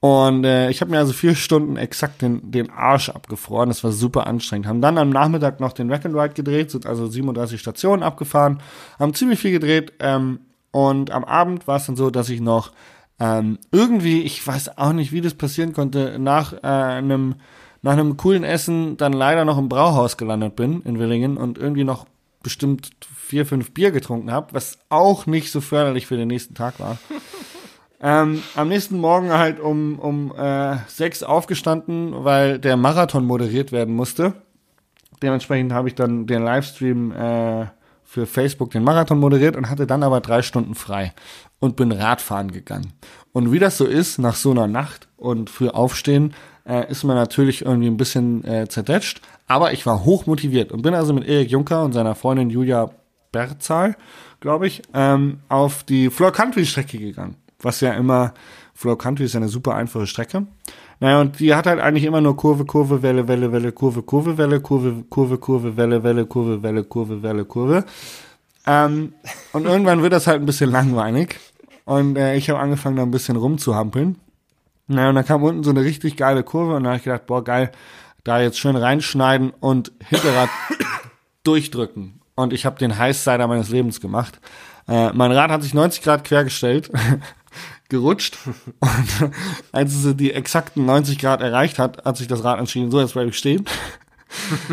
Und 0.00 0.44
äh, 0.44 0.70
ich 0.70 0.80
habe 0.80 0.90
mir 0.90 0.98
also 0.98 1.12
vier 1.12 1.34
Stunden 1.34 1.76
exakt 1.76 2.22
den, 2.22 2.50
den 2.50 2.70
Arsch 2.70 3.10
abgefroren. 3.10 3.68
Das 3.68 3.84
war 3.84 3.92
super 3.92 4.26
anstrengend. 4.26 4.66
Haben 4.66 4.80
dann 4.80 4.96
am 4.96 5.10
Nachmittag 5.10 5.60
noch 5.60 5.74
den 5.74 5.90
Rack 5.90 6.06
and 6.06 6.16
Ride 6.16 6.34
gedreht, 6.34 6.70
sind 6.70 6.86
also 6.86 7.06
37 7.06 7.60
Stationen 7.60 8.02
abgefahren, 8.02 8.62
haben 8.98 9.12
ziemlich 9.12 9.40
viel 9.40 9.52
gedreht. 9.52 9.92
Ähm, 10.00 10.40
und 10.70 11.10
am 11.10 11.24
Abend 11.24 11.68
war 11.68 11.76
es 11.76 11.86
dann 11.86 11.96
so, 11.96 12.10
dass 12.10 12.30
ich 12.30 12.40
noch 12.40 12.72
ähm, 13.18 13.58
irgendwie, 13.72 14.22
ich 14.22 14.44
weiß 14.46 14.78
auch 14.78 14.94
nicht, 14.94 15.12
wie 15.12 15.20
das 15.20 15.34
passieren 15.34 15.74
konnte, 15.74 16.18
nach 16.18 16.54
äh, 16.54 16.66
einem 16.66 17.34
nach 17.82 17.92
einem 17.92 18.16
coolen 18.16 18.44
Essen 18.44 18.96
dann 18.98 19.12
leider 19.12 19.44
noch 19.44 19.56
im 19.56 19.68
Brauhaus 19.70 20.16
gelandet 20.18 20.54
bin 20.54 20.82
in 20.82 20.98
Willingen 20.98 21.36
und 21.36 21.56
irgendwie 21.56 21.84
noch 21.84 22.06
bestimmt 22.42 22.90
vier, 23.14 23.46
fünf 23.46 23.72
Bier 23.72 23.90
getrunken 23.90 24.30
habe, 24.30 24.52
was 24.52 24.78
auch 24.88 25.26
nicht 25.26 25.50
so 25.50 25.60
förderlich 25.60 26.06
für 26.06 26.16
den 26.16 26.28
nächsten 26.28 26.54
Tag 26.54 26.78
war. 26.80 26.98
Ähm, 28.02 28.42
am 28.56 28.68
nächsten 28.68 28.98
Morgen 28.98 29.30
halt 29.30 29.60
um, 29.60 29.98
um 29.98 30.34
äh, 30.34 30.78
sechs 30.88 31.22
aufgestanden, 31.22 32.24
weil 32.24 32.58
der 32.58 32.76
Marathon 32.76 33.26
moderiert 33.26 33.72
werden 33.72 33.94
musste. 33.94 34.34
Dementsprechend 35.22 35.72
habe 35.72 35.88
ich 35.88 35.94
dann 35.94 36.26
den 36.26 36.42
Livestream 36.42 37.12
äh, 37.12 37.66
für 38.02 38.26
Facebook 38.26 38.70
den 38.70 38.84
Marathon 38.84 39.18
moderiert 39.18 39.54
und 39.54 39.68
hatte 39.68 39.86
dann 39.86 40.02
aber 40.02 40.20
drei 40.20 40.40
Stunden 40.40 40.74
frei 40.74 41.12
und 41.58 41.76
bin 41.76 41.92
Radfahren 41.92 42.50
gegangen. 42.50 42.94
Und 43.32 43.52
wie 43.52 43.58
das 43.58 43.76
so 43.76 43.84
ist, 43.84 44.18
nach 44.18 44.34
so 44.34 44.50
einer 44.50 44.66
Nacht 44.66 45.08
und 45.18 45.50
früh 45.50 45.68
aufstehen, 45.68 46.32
äh, 46.66 46.90
ist 46.90 47.04
man 47.04 47.16
natürlich 47.16 47.66
irgendwie 47.66 47.88
ein 47.88 47.98
bisschen 47.98 48.42
äh, 48.44 48.66
zerdetscht. 48.66 49.20
Aber 49.46 49.74
ich 49.74 49.84
war 49.84 50.04
hoch 50.04 50.24
motiviert 50.24 50.72
und 50.72 50.80
bin 50.80 50.94
also 50.94 51.12
mit 51.12 51.28
Erik 51.28 51.50
Juncker 51.50 51.84
und 51.84 51.92
seiner 51.92 52.14
Freundin 52.14 52.48
Julia 52.48 52.90
Berzahl, 53.30 53.94
glaube 54.40 54.66
ich, 54.66 54.82
ähm, 54.94 55.40
auf 55.50 55.84
die 55.84 56.08
Floor 56.08 56.32
Country 56.32 56.64
Strecke 56.64 56.98
gegangen 56.98 57.36
was 57.62 57.80
ja 57.80 57.92
immer, 57.92 58.34
Flow 58.74 58.96
Country 58.96 59.24
ist 59.24 59.34
ja 59.34 59.40
eine 59.40 59.48
super 59.48 59.74
einfache 59.74 60.06
Strecke. 60.06 60.46
Naja, 61.00 61.20
und 61.20 61.40
die 61.40 61.54
hat 61.54 61.66
halt 61.66 61.80
eigentlich 61.80 62.04
immer 62.04 62.20
nur 62.20 62.36
Kurve, 62.36 62.66
Kurve, 62.66 63.02
Welle, 63.02 63.26
Welle, 63.26 63.52
Welle, 63.52 63.72
Kurve, 63.72 64.02
Kurve, 64.02 64.36
Welle, 64.36 64.60
Kurve, 64.60 65.04
Kurve, 65.08 65.38
Kurve, 65.38 65.76
Welle, 65.76 66.02
Welle, 66.02 66.26
Kurve, 66.26 66.62
Welle, 66.62 66.84
Kurve, 66.84 67.22
Welle, 67.22 67.44
Kurve. 67.44 67.84
Ähm, 68.66 69.14
und 69.52 69.64
irgendwann 69.64 70.02
wird 70.02 70.12
das 70.12 70.26
halt 70.26 70.40
ein 70.40 70.46
bisschen 70.46 70.70
langweilig. 70.70 71.38
Und 71.86 72.16
äh, 72.16 72.36
ich 72.36 72.50
habe 72.50 72.60
angefangen, 72.60 72.96
da 72.96 73.02
ein 73.02 73.10
bisschen 73.10 73.36
rumzuhampeln. 73.36 74.16
Naja, 74.88 75.08
und 75.08 75.14
dann 75.14 75.24
kam 75.24 75.42
unten 75.42 75.64
so 75.64 75.70
eine 75.70 75.82
richtig 75.82 76.16
geile 76.16 76.42
Kurve 76.42 76.74
und 76.74 76.84
da 76.84 76.90
habe 76.90 76.98
ich 76.98 77.04
gedacht, 77.04 77.26
boah, 77.26 77.42
geil, 77.42 77.70
da 78.24 78.40
jetzt 78.40 78.58
schön 78.58 78.76
reinschneiden 78.76 79.52
und 79.60 79.92
Hinterrad 80.06 80.50
durchdrücken. 81.44 82.20
Und 82.34 82.52
ich 82.52 82.66
habe 82.66 82.78
den 82.78 82.98
Heißsider 82.98 83.46
meines 83.46 83.70
Lebens 83.70 84.00
gemacht. 84.00 84.40
Äh, 84.88 85.12
mein 85.12 85.32
Rad 85.32 85.50
hat 85.50 85.62
sich 85.62 85.74
90 85.74 86.02
Grad 86.02 86.24
quergestellt 86.24 86.90
gerutscht 87.90 88.38
und 88.80 89.30
als 89.72 89.94
es 89.94 90.16
die 90.16 90.32
exakten 90.32 90.86
90 90.86 91.18
Grad 91.18 91.40
erreicht 91.42 91.78
hat, 91.78 92.04
hat 92.04 92.16
sich 92.16 92.28
das 92.28 92.44
Rad 92.44 92.58
entschieden, 92.58 92.90
so 92.90 93.00
jetzt 93.00 93.12
bleibe 93.12 93.30
ich 93.30 93.38
stehen. 93.38 93.64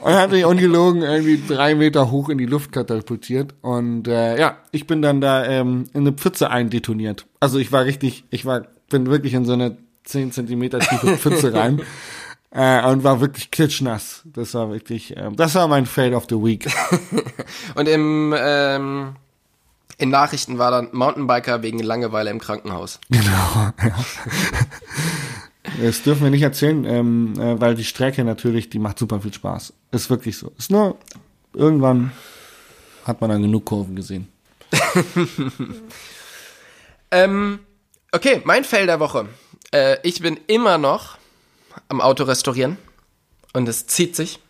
und 0.00 0.12
hat 0.12 0.32
mich 0.32 0.44
ungelogen 0.44 1.02
irgendwie 1.02 1.40
drei 1.46 1.76
Meter 1.76 2.10
hoch 2.10 2.28
in 2.28 2.38
die 2.38 2.46
Luft 2.46 2.72
katapultiert 2.72 3.54
und 3.60 4.08
äh, 4.08 4.38
ja, 4.38 4.58
ich 4.72 4.88
bin 4.88 5.02
dann 5.02 5.20
da 5.20 5.46
ähm, 5.46 5.84
in 5.94 6.00
eine 6.00 6.12
Pfütze 6.12 6.50
eindetoniert. 6.50 7.26
Also 7.38 7.58
ich 7.58 7.70
war 7.70 7.84
richtig, 7.84 8.24
ich 8.30 8.44
war, 8.44 8.66
bin 8.88 9.06
wirklich 9.06 9.34
in 9.34 9.44
so 9.44 9.52
eine 9.52 9.76
10 10.04 10.32
Zentimeter 10.32 10.80
tiefe 10.80 11.16
Pfütze 11.16 11.54
rein. 11.54 11.82
Äh, 12.52 12.84
und 12.84 13.04
war 13.04 13.20
wirklich 13.20 13.52
klitschnass. 13.52 14.22
Das 14.24 14.54
war 14.54 14.72
wirklich, 14.72 15.16
äh, 15.16 15.30
das 15.36 15.54
war 15.54 15.68
mein 15.68 15.86
Fail 15.86 16.14
of 16.14 16.26
the 16.28 16.34
Week. 16.34 16.66
und 17.76 17.86
im 17.86 18.34
ähm, 18.36 19.14
in 20.00 20.08
Nachrichten 20.08 20.58
war 20.58 20.70
dann 20.70 20.88
Mountainbiker 20.92 21.62
wegen 21.62 21.78
Langeweile 21.78 22.30
im 22.30 22.40
Krankenhaus. 22.40 22.98
Genau. 23.10 23.70
Ja. 23.82 23.94
Das 25.84 26.02
dürfen 26.02 26.24
wir 26.24 26.30
nicht 26.30 26.42
erzählen, 26.42 26.84
ähm, 26.84 27.38
äh, 27.38 27.60
weil 27.60 27.74
die 27.74 27.84
Strecke 27.84 28.24
natürlich, 28.24 28.70
die 28.70 28.78
macht 28.78 28.98
super 28.98 29.20
viel 29.20 29.32
Spaß. 29.32 29.74
Ist 29.92 30.08
wirklich 30.08 30.36
so. 30.36 30.52
Ist 30.58 30.70
nur, 30.70 30.96
irgendwann 31.52 32.12
hat 33.04 33.20
man 33.20 33.30
dann 33.30 33.42
genug 33.42 33.66
Kurven 33.66 33.94
gesehen. 33.94 34.26
ähm, 37.10 37.60
okay, 38.10 38.40
mein 38.44 38.64
Fell 38.64 38.86
der 38.86 39.00
Woche. 39.00 39.28
Äh, 39.70 39.98
ich 40.02 40.22
bin 40.22 40.40
immer 40.46 40.78
noch 40.78 41.18
am 41.88 42.00
Auto 42.00 42.24
restaurieren 42.24 42.78
und 43.52 43.68
es 43.68 43.86
zieht 43.86 44.16
sich. 44.16 44.40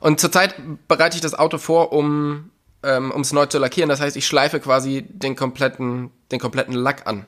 Und 0.00 0.20
zurzeit 0.20 0.54
bereite 0.86 1.16
ich 1.16 1.22
das 1.22 1.34
Auto 1.34 1.58
vor, 1.58 1.92
um 1.92 2.51
ähm, 2.82 3.10
um 3.10 3.20
es 3.20 3.32
neu 3.32 3.46
zu 3.46 3.58
lackieren. 3.58 3.88
Das 3.88 4.00
heißt, 4.00 4.16
ich 4.16 4.26
schleife 4.26 4.60
quasi 4.60 5.02
den 5.08 5.36
kompletten, 5.36 6.10
den 6.30 6.40
kompletten 6.40 6.74
Lack 6.74 7.06
an. 7.06 7.26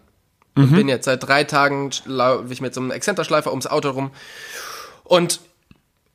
Mhm. 0.57 0.73
bin 0.73 0.89
jetzt 0.89 1.05
seit 1.05 1.27
drei 1.27 1.45
Tagen 1.45 1.91
laufe 2.05 2.53
ich 2.53 2.61
mit 2.61 2.75
so 2.75 2.81
einem 2.81 2.91
Exzenterschleifer 2.91 3.51
ums 3.51 3.67
Auto 3.67 3.91
rum. 3.91 4.11
Und 5.03 5.41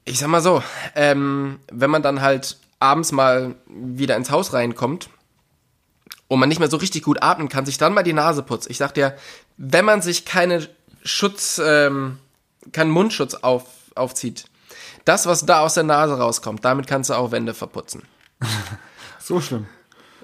ich 0.05 0.19
sag 0.19 0.29
mal 0.29 0.41
so, 0.41 0.63
ähm, 0.95 1.59
wenn 1.71 1.89
man 1.89 2.01
dann 2.01 2.21
halt 2.21 2.57
abends 2.79 3.11
mal 3.11 3.55
wieder 3.67 4.15
ins 4.15 4.31
Haus 4.31 4.53
reinkommt 4.53 5.09
und 6.27 6.39
man 6.39 6.49
nicht 6.49 6.59
mehr 6.59 6.69
so 6.69 6.77
richtig 6.77 7.03
gut 7.03 7.21
atmen 7.21 7.49
kann, 7.49 7.65
sich 7.65 7.77
dann 7.77 7.93
mal 7.93 8.03
die 8.03 8.13
Nase 8.13 8.41
putzt. 8.41 8.69
Ich 8.69 8.77
sag 8.77 8.93
dir, 8.93 9.15
wenn 9.57 9.85
man 9.85 10.01
sich 10.01 10.25
keine 10.25 10.67
Schutz, 11.03 11.61
ähm, 11.63 12.17
keinen 12.71 12.91
Mundschutz 12.91 13.35
auf, 13.35 13.65
aufzieht, 13.95 14.45
das, 15.05 15.25
was 15.25 15.45
da 15.45 15.61
aus 15.61 15.73
der 15.73 15.83
Nase 15.83 16.17
rauskommt, 16.17 16.63
damit 16.63 16.87
kannst 16.87 17.09
du 17.09 17.15
auch 17.15 17.31
Wände 17.31 17.53
verputzen. 17.53 18.03
So 19.21 19.41
schlimm. 19.41 19.67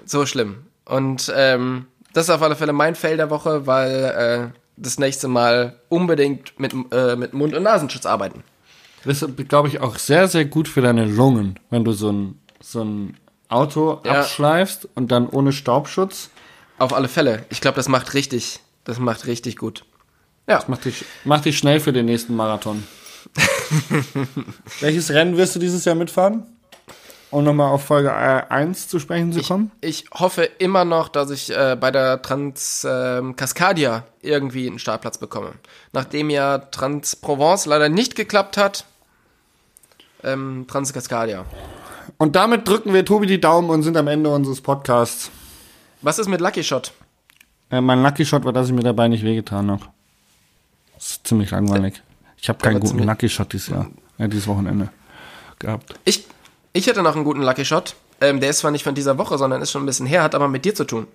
So 0.04 0.26
schlimm. 0.26 0.64
Und 0.84 1.32
ähm, 1.36 1.86
das 2.12 2.24
ist 2.24 2.30
auf 2.30 2.42
alle 2.42 2.56
Fälle 2.56 2.72
mein 2.72 2.96
Fail 2.96 3.16
der 3.16 3.30
Woche, 3.30 3.66
weil 3.66 4.52
äh, 4.52 4.58
das 4.76 4.98
nächste 4.98 5.28
Mal 5.28 5.80
unbedingt 5.88 6.58
mit, 6.58 6.74
äh, 6.90 7.14
mit 7.14 7.32
Mund- 7.32 7.54
und 7.54 7.62
Nasenschutz 7.62 8.04
arbeiten. 8.04 8.42
Das 9.04 9.22
ist, 9.22 9.48
glaube 9.48 9.68
ich, 9.68 9.80
auch 9.80 9.96
sehr, 9.98 10.26
sehr 10.26 10.44
gut 10.44 10.66
für 10.66 10.80
deine 10.80 11.04
Lungen, 11.04 11.60
wenn 11.70 11.84
du 11.84 11.92
so 11.92 12.10
ein, 12.10 12.40
so 12.60 12.82
ein 12.82 13.16
Auto 13.48 14.00
ja. 14.04 14.20
abschleifst 14.20 14.88
und 14.94 15.12
dann 15.12 15.28
ohne 15.28 15.52
Staubschutz. 15.52 16.30
Auf 16.78 16.92
alle 16.92 17.08
Fälle. 17.08 17.44
Ich 17.48 17.60
glaube, 17.60 17.76
das 17.76 17.88
macht 17.88 18.14
richtig, 18.14 18.60
das 18.84 18.98
macht 18.98 19.26
richtig 19.26 19.56
gut. 19.56 19.84
Ja. 20.48 20.56
Das 20.56 20.68
macht 20.68 20.84
dich, 20.84 21.04
macht 21.24 21.44
dich 21.44 21.56
schnell 21.58 21.80
für 21.80 21.92
den 21.92 22.06
nächsten 22.06 22.34
Marathon. 22.34 22.82
Welches 24.80 25.10
Rennen 25.10 25.36
wirst 25.36 25.54
du 25.54 25.60
dieses 25.60 25.84
Jahr 25.84 25.94
mitfahren? 25.94 26.44
Um 27.36 27.44
nochmal 27.44 27.70
auf 27.70 27.84
Folge 27.84 28.14
1 28.14 28.88
zu 28.88 28.98
sprechen 28.98 29.30
zu 29.30 29.42
kommen? 29.42 29.70
Ich, 29.82 30.04
ich 30.04 30.10
hoffe 30.10 30.44
immer 30.58 30.86
noch, 30.86 31.10
dass 31.10 31.28
ich 31.28 31.54
äh, 31.54 31.76
bei 31.78 31.90
der 31.90 32.22
Trans 32.22 32.82
äh, 32.84 33.20
Cascadia 33.34 34.04
irgendwie 34.22 34.66
einen 34.66 34.78
Startplatz 34.78 35.18
bekomme. 35.18 35.52
Nachdem 35.92 36.30
ja 36.30 36.56
Trans 36.56 37.14
Provence 37.14 37.66
leider 37.66 37.90
nicht 37.90 38.16
geklappt 38.16 38.56
hat, 38.56 38.86
ähm, 40.24 40.64
Trans 40.66 40.94
Cascadia. 40.94 41.44
Und 42.16 42.36
damit 42.36 42.66
drücken 42.66 42.94
wir 42.94 43.04
Tobi 43.04 43.26
die 43.26 43.38
Daumen 43.38 43.68
und 43.68 43.82
sind 43.82 43.98
am 43.98 44.08
Ende 44.08 44.30
unseres 44.30 44.62
Podcasts. 44.62 45.30
Was 46.00 46.18
ist 46.18 46.28
mit 46.28 46.40
Lucky 46.40 46.64
Shot? 46.64 46.94
Äh, 47.68 47.82
mein 47.82 48.02
Lucky 48.02 48.24
Shot 48.24 48.46
war, 48.46 48.54
dass 48.54 48.68
ich 48.68 48.72
mir 48.72 48.82
dabei 48.82 49.08
nicht 49.08 49.24
wehgetan 49.24 49.70
habe. 49.70 49.84
Das 50.94 51.10
ist 51.10 51.26
ziemlich 51.26 51.50
langweilig. 51.50 52.02
Ich 52.38 52.48
habe 52.48 52.60
keinen 52.60 52.80
guten 52.80 53.02
Lucky 53.02 53.28
Shot 53.28 53.52
dieses 53.52 53.68
Jahr, 53.68 53.90
äh, 54.16 54.26
dieses 54.26 54.46
Wochenende 54.46 54.88
gehabt. 55.58 55.98
Ich, 56.06 56.24
ich 56.76 56.86
hätte 56.86 57.02
noch 57.02 57.14
einen 57.14 57.24
guten 57.24 57.42
Lucky 57.42 57.64
Shot. 57.64 57.94
Ähm, 58.20 58.40
der 58.40 58.50
ist 58.50 58.58
zwar 58.58 58.70
nicht 58.70 58.84
von 58.84 58.94
dieser 58.94 59.18
Woche, 59.18 59.38
sondern 59.38 59.62
ist 59.62 59.70
schon 59.70 59.82
ein 59.82 59.86
bisschen 59.86 60.06
her, 60.06 60.22
hat 60.22 60.34
aber 60.34 60.48
mit 60.48 60.64
dir 60.64 60.74
zu 60.74 60.84
tun. 60.84 61.06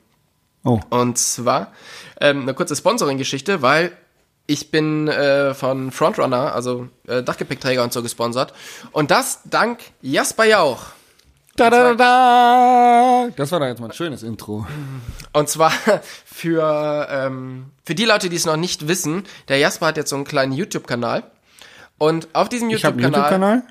Oh. 0.64 0.80
Und 0.90 1.18
zwar 1.18 1.72
ähm, 2.20 2.42
eine 2.44 2.54
kurze 2.54 2.76
Sponsoring-Geschichte, 2.76 3.62
weil 3.62 3.92
ich 4.48 4.72
bin 4.72 5.08
äh, 5.08 5.54
von 5.54 5.92
Frontrunner, 5.92 6.54
also 6.54 6.88
äh, 7.08 7.24
Dachgepäckträger 7.24 7.84
und 7.84 7.94
so 7.94 8.04
gesponsert. 8.04 8.54
Und 8.92 9.12
das 9.12 9.42
dank 9.46 9.80
Jasper 10.02 10.46
Jauch. 10.46 10.86
Da, 11.56 11.70
da, 11.70 11.94
da, 11.94 11.96
da. 11.96 13.30
Das 13.36 13.52
war 13.52 13.60
da 13.60 13.68
jetzt 13.68 13.80
mal 13.80 13.88
ein 13.88 13.94
schönes 13.94 14.24
Intro. 14.24 14.66
Und 15.34 15.50
zwar 15.50 15.72
für, 16.26 17.08
ähm, 17.10 17.72
für 17.84 17.96
die 17.96 18.06
Leute, 18.06 18.30
die 18.30 18.36
es 18.36 18.46
noch 18.46 18.58
nicht 18.58 18.88
wissen, 18.88 19.24
der 19.48 19.58
Jasper 19.58 19.88
hat 19.88 19.98
jetzt 19.98 20.10
so 20.10 20.16
einen 20.16 20.26
kleinen 20.26 20.54
YouTube-Kanal. 20.54 21.24
Und 21.98 22.30
auf 22.34 22.50
diesem 22.50 22.70
YouTube-Kanal. 22.70 23.22
YouTube-Kanal? 23.22 23.64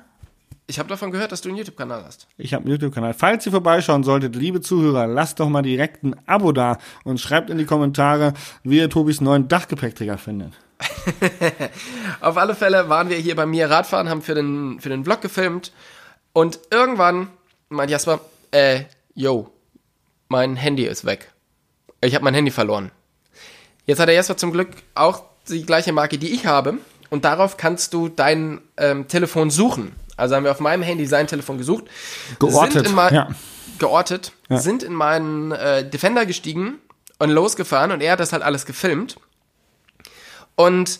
Ich 0.71 0.79
habe 0.79 0.87
davon 0.87 1.11
gehört, 1.11 1.33
dass 1.33 1.41
du 1.41 1.49
einen 1.49 1.57
YouTube-Kanal 1.57 2.05
hast. 2.05 2.27
Ich 2.37 2.53
habe 2.53 2.63
einen 2.63 2.71
YouTube-Kanal. 2.71 3.13
Falls 3.13 3.45
ihr 3.45 3.51
vorbeischauen 3.51 4.05
solltet, 4.05 4.37
liebe 4.37 4.61
Zuhörer, 4.61 5.05
lasst 5.05 5.41
doch 5.41 5.49
mal 5.49 5.63
direkt 5.63 6.01
ein 6.01 6.15
Abo 6.27 6.53
da 6.53 6.77
und 7.03 7.19
schreibt 7.19 7.49
in 7.49 7.57
die 7.57 7.65
Kommentare, 7.65 8.33
wie 8.63 8.77
ihr 8.77 8.89
Tobis 8.89 9.19
neuen 9.19 9.49
Dachgepäckträger 9.49 10.17
findet. 10.17 10.53
Auf 12.21 12.37
alle 12.37 12.55
Fälle 12.55 12.87
waren 12.87 13.09
wir 13.09 13.17
hier 13.17 13.35
bei 13.35 13.45
mir 13.45 13.69
Radfahren, 13.69 14.07
haben 14.07 14.21
für 14.21 14.33
den, 14.33 14.79
für 14.79 14.87
den 14.87 15.03
Vlog 15.03 15.19
gefilmt. 15.19 15.73
Und 16.31 16.61
irgendwann 16.69 17.27
meint 17.67 17.91
Jasper, 17.91 18.21
äh, 18.51 18.83
yo, 19.13 19.51
mein 20.29 20.55
Handy 20.55 20.85
ist 20.85 21.03
weg. 21.03 21.33
Ich 21.99 22.15
habe 22.15 22.23
mein 22.23 22.33
Handy 22.33 22.49
verloren. 22.49 22.91
Jetzt 23.85 23.99
hat 23.99 24.07
der 24.07 24.15
Jasper 24.15 24.37
zum 24.37 24.53
Glück 24.53 24.69
auch 24.95 25.23
die 25.49 25.65
gleiche 25.65 25.91
Marke, 25.91 26.17
die 26.17 26.31
ich 26.31 26.45
habe. 26.45 26.77
Und 27.09 27.25
darauf 27.25 27.57
kannst 27.57 27.93
du 27.93 28.07
dein 28.07 28.61
ähm, 28.77 29.09
Telefon 29.09 29.49
suchen. 29.49 29.97
Also 30.21 30.35
haben 30.35 30.43
wir 30.43 30.51
auf 30.51 30.59
meinem 30.59 30.83
Handy 30.83 31.05
sein 31.05 31.27
Telefon 31.27 31.57
gesucht. 31.57 31.85
Geortet, 32.39 32.87
Sind 32.87 32.97
ja. 33.11 33.29
Geortet. 33.79 34.31
Sind 34.49 34.83
in 34.83 34.93
meinen 34.93 35.51
äh, 35.51 35.87
Defender 35.87 36.25
gestiegen 36.25 36.79
und 37.19 37.29
losgefahren. 37.29 37.91
Und 37.91 38.01
er 38.01 38.13
hat 38.13 38.19
das 38.19 38.31
halt 38.31 38.43
alles 38.43 38.65
gefilmt. 38.65 39.17
Und 40.55 40.99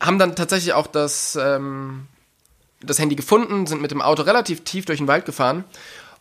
haben 0.00 0.18
dann 0.18 0.34
tatsächlich 0.36 0.72
auch 0.72 0.86
das, 0.86 1.36
ähm, 1.40 2.06
das 2.80 2.98
Handy 2.98 3.14
gefunden, 3.14 3.66
sind 3.66 3.80
mit 3.80 3.90
dem 3.90 4.02
Auto 4.02 4.22
relativ 4.22 4.64
tief 4.64 4.84
durch 4.84 4.98
den 4.98 5.08
Wald 5.08 5.24
gefahren. 5.24 5.64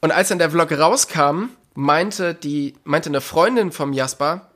Und 0.02 0.12
als 0.12 0.30
dann 0.30 0.40
der 0.40 0.52
Vlog 0.52 0.72
rauskam, 0.72 1.50
meinte 1.74 2.34
die, 2.34 2.76
meinte 2.84 3.10
eine 3.10 3.22
Freundin 3.22 3.72
vom 3.72 3.94
Jasper, 3.94 4.50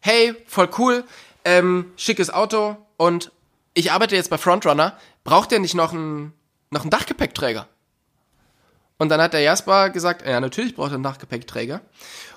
hey, 0.00 0.34
voll 0.46 0.68
cool, 0.78 1.04
ähm, 1.44 1.92
schickes 1.96 2.30
Auto 2.30 2.76
und 2.96 3.30
ich 3.74 3.92
arbeite 3.92 4.16
jetzt 4.16 4.30
bei 4.30 4.38
Frontrunner, 4.38 4.96
braucht 5.24 5.52
ihr 5.52 5.60
nicht 5.60 5.74
noch 5.74 5.92
einen, 5.92 6.32
noch 6.72 6.82
einen 6.82 6.90
Dachgepäckträger? 6.90 7.68
Und 8.98 9.08
dann 9.08 9.20
hat 9.20 9.32
der 9.32 9.40
Jasper 9.40 9.90
gesagt, 9.90 10.26
ja, 10.26 10.38
natürlich 10.40 10.76
braucht 10.76 10.92
er 10.92 10.94
einen 10.94 11.02
Dachgepäckträger. 11.02 11.80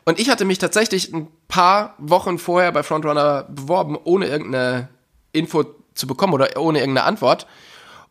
Und 0.03 0.19
ich 0.19 0.29
hatte 0.29 0.45
mich 0.45 0.57
tatsächlich 0.57 1.13
ein 1.13 1.27
paar 1.47 1.95
Wochen 1.97 2.39
vorher 2.39 2.71
bei 2.71 2.81
Frontrunner 2.81 3.43
beworben, 3.43 3.97
ohne 4.03 4.27
irgendeine 4.27 4.89
Info 5.31 5.63
zu 5.93 6.07
bekommen 6.07 6.33
oder 6.33 6.49
ohne 6.57 6.79
irgendeine 6.79 7.05
Antwort. 7.05 7.45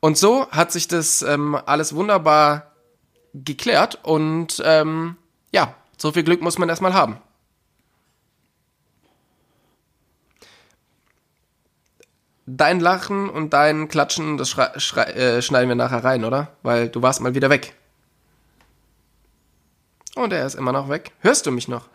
Und 0.00 0.18
so 0.18 0.48
hat 0.50 0.70
sich 0.70 0.86
das 0.86 1.22
ähm, 1.22 1.58
alles 1.66 1.94
wunderbar 1.94 2.72
geklärt 3.32 3.98
und 4.04 4.62
ähm, 4.64 5.16
ja, 5.50 5.74
so 5.96 6.12
viel 6.12 6.22
Glück 6.22 6.40
muss 6.40 6.58
man 6.58 6.68
erstmal 6.68 6.94
haben. 6.94 7.18
Dein 12.46 12.80
Lachen 12.80 13.30
und 13.30 13.52
dein 13.54 13.88
Klatschen, 13.88 14.36
das 14.36 14.50
schrei 14.50 14.70
schrei 14.78 15.04
äh, 15.04 15.42
schneiden 15.42 15.68
wir 15.68 15.76
nachher 15.76 16.04
rein, 16.04 16.24
oder? 16.24 16.48
Weil 16.62 16.88
du 16.88 17.00
warst 17.00 17.20
mal 17.22 17.34
wieder 17.34 17.48
weg. 17.50 17.74
Und 20.14 20.32
er 20.32 20.46
ist 20.46 20.54
immer 20.54 20.72
noch 20.72 20.88
weg. 20.88 21.12
Hörst 21.20 21.46
du 21.46 21.50
mich 21.50 21.68
noch? 21.68 21.88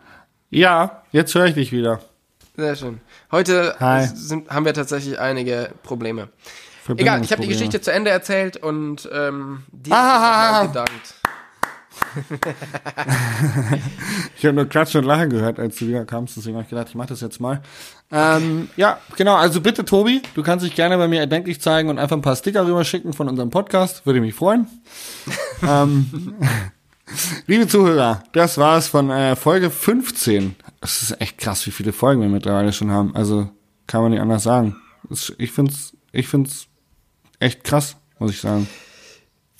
Ja, 0.50 1.02
jetzt 1.12 1.34
höre 1.34 1.46
ich 1.46 1.54
dich 1.54 1.72
wieder. 1.72 2.00
Sehr 2.56 2.74
schön. 2.76 3.00
Heute 3.30 3.74
sind, 4.12 4.50
haben 4.50 4.64
wir 4.64 4.74
tatsächlich 4.74 5.18
einige 5.18 5.70
Probleme. 5.82 6.28
Egal, 6.96 7.22
ich 7.22 7.30
habe 7.30 7.42
die. 7.42 7.48
Geschichte 7.48 7.80
zu 7.80 7.92
Ende 7.92 8.10
erzählt 8.10 8.56
und 8.56 9.08
ähm, 9.12 9.62
dir 9.70 9.94
Ah. 9.94 10.60
ah, 10.62 10.66
gedankt. 10.66 11.14
Ich 14.36 14.46
habe 14.46 14.54
nur 14.54 14.66
Klatschen 14.66 15.00
und 15.00 15.06
Lachen 15.06 15.28
gehört, 15.28 15.58
als 15.58 15.76
du 15.76 15.86
wieder 15.86 16.04
kamst, 16.06 16.36
deswegen 16.36 16.56
habe 16.56 16.64
ich 16.64 16.70
gedacht, 16.70 16.88
ich 16.88 16.94
mache 16.94 17.08
das 17.08 17.20
jetzt 17.20 17.40
mal. 17.40 17.60
Ähm, 18.10 18.70
ja, 18.76 18.98
genau, 19.16 19.36
also 19.36 19.60
bitte 19.60 19.84
Tobi, 19.84 20.22
du 20.34 20.42
kannst 20.42 20.64
dich 20.64 20.74
gerne 20.74 20.96
bei 20.96 21.08
mir 21.08 21.20
erdenklich 21.20 21.60
zeigen 21.60 21.90
und 21.90 21.98
einfach 21.98 22.16
ein 22.16 22.22
paar 22.22 22.36
Sticker 22.36 22.66
rüberschicken 22.66 23.12
von 23.12 23.28
unserem 23.28 23.50
Podcast, 23.50 24.06
würde 24.06 24.20
mich 24.20 24.34
freuen. 24.34 24.66
ähm, 25.62 26.34
liebe 27.46 27.68
Zuhörer, 27.68 28.22
das 28.32 28.58
war's 28.58 28.88
von 28.88 29.10
äh, 29.10 29.36
Folge 29.36 29.70
15. 29.70 30.56
Das 30.80 31.02
ist 31.02 31.20
echt 31.20 31.38
krass, 31.38 31.66
wie 31.66 31.70
viele 31.70 31.92
Folgen 31.92 32.22
wir 32.22 32.28
mittlerweile 32.28 32.72
schon 32.72 32.90
haben. 32.90 33.14
Also 33.14 33.50
kann 33.86 34.02
man 34.02 34.12
nicht 34.12 34.20
anders 34.20 34.42
sagen. 34.42 34.76
Ich 35.38 35.52
find's, 35.52 35.94
ich 36.12 36.28
find's 36.28 36.66
echt 37.40 37.64
krass, 37.64 37.96
muss 38.18 38.30
ich 38.30 38.40
sagen. 38.40 38.68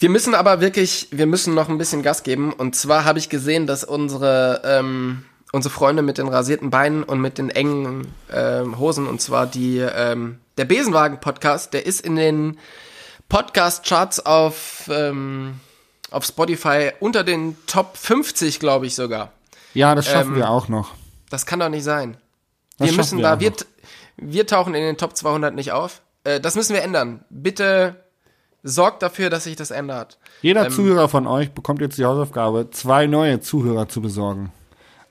Wir 0.00 0.08
müssen 0.08 0.34
aber 0.34 0.62
wirklich, 0.62 1.08
wir 1.10 1.26
müssen 1.26 1.54
noch 1.54 1.68
ein 1.68 1.76
bisschen 1.76 2.02
Gas 2.02 2.22
geben. 2.22 2.54
Und 2.54 2.74
zwar 2.74 3.04
habe 3.04 3.18
ich 3.18 3.28
gesehen, 3.28 3.66
dass 3.66 3.84
unsere, 3.84 4.62
ähm, 4.64 5.26
unsere 5.52 5.72
Freunde 5.72 6.00
mit 6.00 6.16
den 6.16 6.26
rasierten 6.26 6.70
Beinen 6.70 7.02
und 7.02 7.20
mit 7.20 7.36
den 7.36 7.50
engen 7.50 8.08
ähm, 8.32 8.78
Hosen, 8.78 9.06
und 9.06 9.20
zwar 9.20 9.46
die, 9.46 9.76
ähm, 9.76 10.38
der 10.56 10.64
Besenwagen-Podcast, 10.64 11.74
der 11.74 11.84
ist 11.84 12.00
in 12.00 12.16
den 12.16 12.58
Podcast-Charts 13.28 14.24
auf, 14.24 14.88
ähm, 14.90 15.60
auf 16.10 16.24
Spotify 16.24 16.92
unter 16.98 17.22
den 17.22 17.58
Top 17.66 17.98
50, 17.98 18.58
glaube 18.58 18.86
ich 18.86 18.94
sogar. 18.94 19.32
Ja, 19.74 19.94
das 19.94 20.06
schaffen 20.06 20.32
Ähm, 20.32 20.36
wir 20.36 20.48
auch 20.48 20.68
noch. 20.68 20.94
Das 21.28 21.44
kann 21.44 21.60
doch 21.60 21.68
nicht 21.68 21.84
sein. 21.84 22.16
Das 22.78 22.88
wir 22.88 22.96
müssen 22.96 23.18
wir 23.18 23.22
da, 23.22 23.40
wir, 23.40 23.52
wir 24.16 24.46
tauchen 24.46 24.74
in 24.74 24.82
den 24.82 24.96
Top 24.96 25.14
200 25.14 25.54
nicht 25.54 25.72
auf. 25.72 26.00
Äh, 26.24 26.40
das 26.40 26.54
müssen 26.54 26.72
wir 26.72 26.82
ändern. 26.82 27.22
Bitte 27.28 27.96
sorgt 28.62 29.02
dafür, 29.02 29.30
dass 29.30 29.44
sich 29.44 29.56
das 29.56 29.70
ändert. 29.70 30.18
Jeder 30.42 30.66
ähm, 30.66 30.72
Zuhörer 30.72 31.08
von 31.08 31.26
euch 31.26 31.52
bekommt 31.52 31.80
jetzt 31.80 31.98
die 31.98 32.04
Hausaufgabe, 32.04 32.70
zwei 32.70 33.06
neue 33.06 33.40
Zuhörer 33.40 33.88
zu 33.88 34.00
besorgen. 34.00 34.52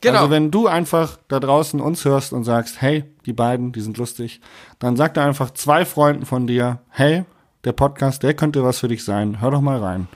Genau. 0.02 0.20
Also 0.20 0.32
wenn 0.32 0.50
du 0.50 0.68
einfach 0.68 1.18
da 1.28 1.40
draußen 1.40 1.82
uns 1.82 2.06
hörst 2.06 2.32
und 2.32 2.44
sagst, 2.46 2.82
hey, 2.82 3.04
die 3.26 3.34
beiden, 3.34 3.72
die 3.72 3.82
sind 3.82 3.98
lustig, 3.98 4.40
dann 4.80 4.96
sag 4.96 5.14
da 5.14 5.26
einfach 5.26 5.52
zwei 5.52 5.86
Freunden 5.86 6.26
von 6.26 6.48
dir, 6.48 6.80
hey, 6.90 7.26
der 7.66 7.74
Podcast, 7.74 8.24
der 8.24 8.34
könnte 8.34 8.64
was 8.64 8.80
für 8.80 8.88
dich 8.88 9.04
sein. 9.04 9.42
Hör 9.42 9.52
doch 9.52 9.62
mal 9.62 9.80
rein. 9.80 10.08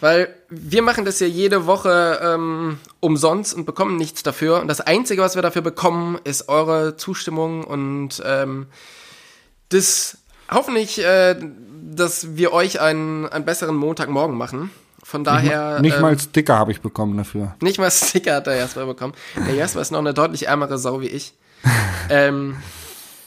Weil 0.00 0.34
wir 0.48 0.82
machen 0.82 1.04
das 1.04 1.20
ja 1.20 1.28
jede 1.28 1.66
Woche 1.66 2.20
ähm, 2.24 2.80
umsonst 2.98 3.54
und 3.54 3.66
bekommen 3.66 3.94
nichts 3.94 4.24
dafür. 4.24 4.60
Und 4.60 4.66
das 4.66 4.80
Einzige, 4.80 5.22
was 5.22 5.36
wir 5.36 5.42
dafür 5.42 5.62
bekommen, 5.62 6.18
ist 6.24 6.48
eure 6.48 6.96
Zustimmung 6.96 7.62
und 7.62 8.20
ähm, 8.26 8.66
das 9.68 10.18
hoffentlich, 10.50 11.04
äh, 11.04 11.36
dass 11.96 12.36
wir 12.36 12.52
euch 12.52 12.80
einen, 12.80 13.26
einen 13.26 13.44
besseren 13.44 13.76
Montagmorgen 13.76 14.36
machen. 14.36 14.70
Von 15.04 15.24
daher. 15.24 15.80
Nicht 15.80 15.96
ähm, 15.96 16.02
mal 16.02 16.18
Sticker 16.18 16.58
habe 16.58 16.70
ich 16.70 16.80
bekommen 16.80 17.16
dafür. 17.16 17.56
Nicht 17.60 17.78
mal 17.78 17.90
Sticker 17.90 18.36
hat 18.36 18.46
der 18.46 18.56
Jasper 18.56 18.86
bekommen. 18.86 19.14
Der 19.36 19.54
Jasper 19.54 19.80
ist 19.80 19.90
noch 19.90 19.98
eine 19.98 20.14
deutlich 20.14 20.46
ärmere 20.46 20.78
Sau 20.78 21.00
wie 21.00 21.08
ich. 21.08 21.34
ähm, 22.08 22.56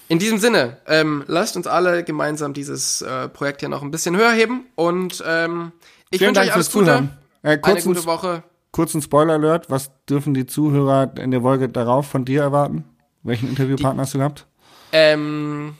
in 0.08 0.20
diesem 0.20 0.38
Sinne, 0.38 0.78
ähm, 0.88 1.24
lasst 1.28 1.58
uns 1.58 1.68
alle 1.68 2.04
gemeinsam 2.04 2.54
dieses 2.54 3.02
äh, 3.02 3.28
Projekt 3.28 3.62
hier 3.62 3.70
noch 3.70 3.82
ein 3.82 3.92
bisschen 3.92 4.16
höher 4.16 4.32
heben 4.32 4.66
und 4.76 5.24
ähm, 5.26 5.72
ich 6.12 6.20
Vielen 6.20 6.30
wünsche 6.30 6.42
Dank 6.42 6.50
euch 6.50 6.56
alles 6.56 6.72
Gute. 6.72 7.10
Äh, 7.42 7.58
Eine 7.62 7.82
gute 7.82 8.06
Woche. 8.06 8.44
kurzen 8.72 9.02
Spoiler-Alert, 9.02 9.70
was 9.70 9.92
dürfen 10.10 10.34
die 10.34 10.46
Zuhörer 10.46 11.12
in 11.18 11.32
der 11.32 11.42
Folge 11.42 11.70
darauf 11.70 12.08
von 12.08 12.24
dir 12.24 12.42
erwarten? 12.42 12.84
Welchen 13.24 13.50
Interviewpartner 13.50 14.04
hast 14.04 14.14
du 14.14 14.20
gehabt? 14.20 14.46
Ähm, 14.92 15.76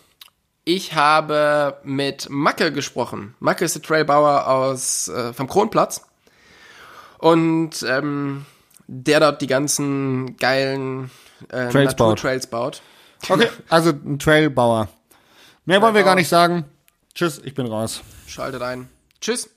ich 0.66 0.96
habe 0.96 1.78
mit 1.84 2.28
Macke 2.30 2.72
gesprochen. 2.72 3.36
Macke 3.40 3.64
ist 3.64 3.76
der 3.76 3.82
Trailbauer 3.82 4.48
aus 4.48 5.08
äh, 5.08 5.32
vom 5.32 5.48
Kronplatz. 5.48 6.02
Und 7.20 7.84
ähm, 7.88 8.46
der 8.88 9.20
dort 9.20 9.42
die 9.42 9.48
ganzen 9.48 10.38
geilen 10.38 11.12
äh, 11.50 11.70
Trails 11.70 11.96
baut. 11.96 12.10
Naturtrails 12.10 12.48
baut. 12.48 12.82
Okay, 13.30 13.50
also 13.70 13.92
ein 13.92 14.20
Trailbauer. 14.20 14.90
Mehr 15.66 15.82
wollen 15.82 15.96
wir 15.96 16.04
gar 16.04 16.16
nicht 16.16 16.30
sagen. 16.30 16.66
Tschüss, 17.14 17.42
ich 17.44 17.54
bin 17.54 17.66
raus. 17.68 18.02
Schaltet 18.28 18.62
ein. 18.62 18.90
Tschüss. 19.22 19.50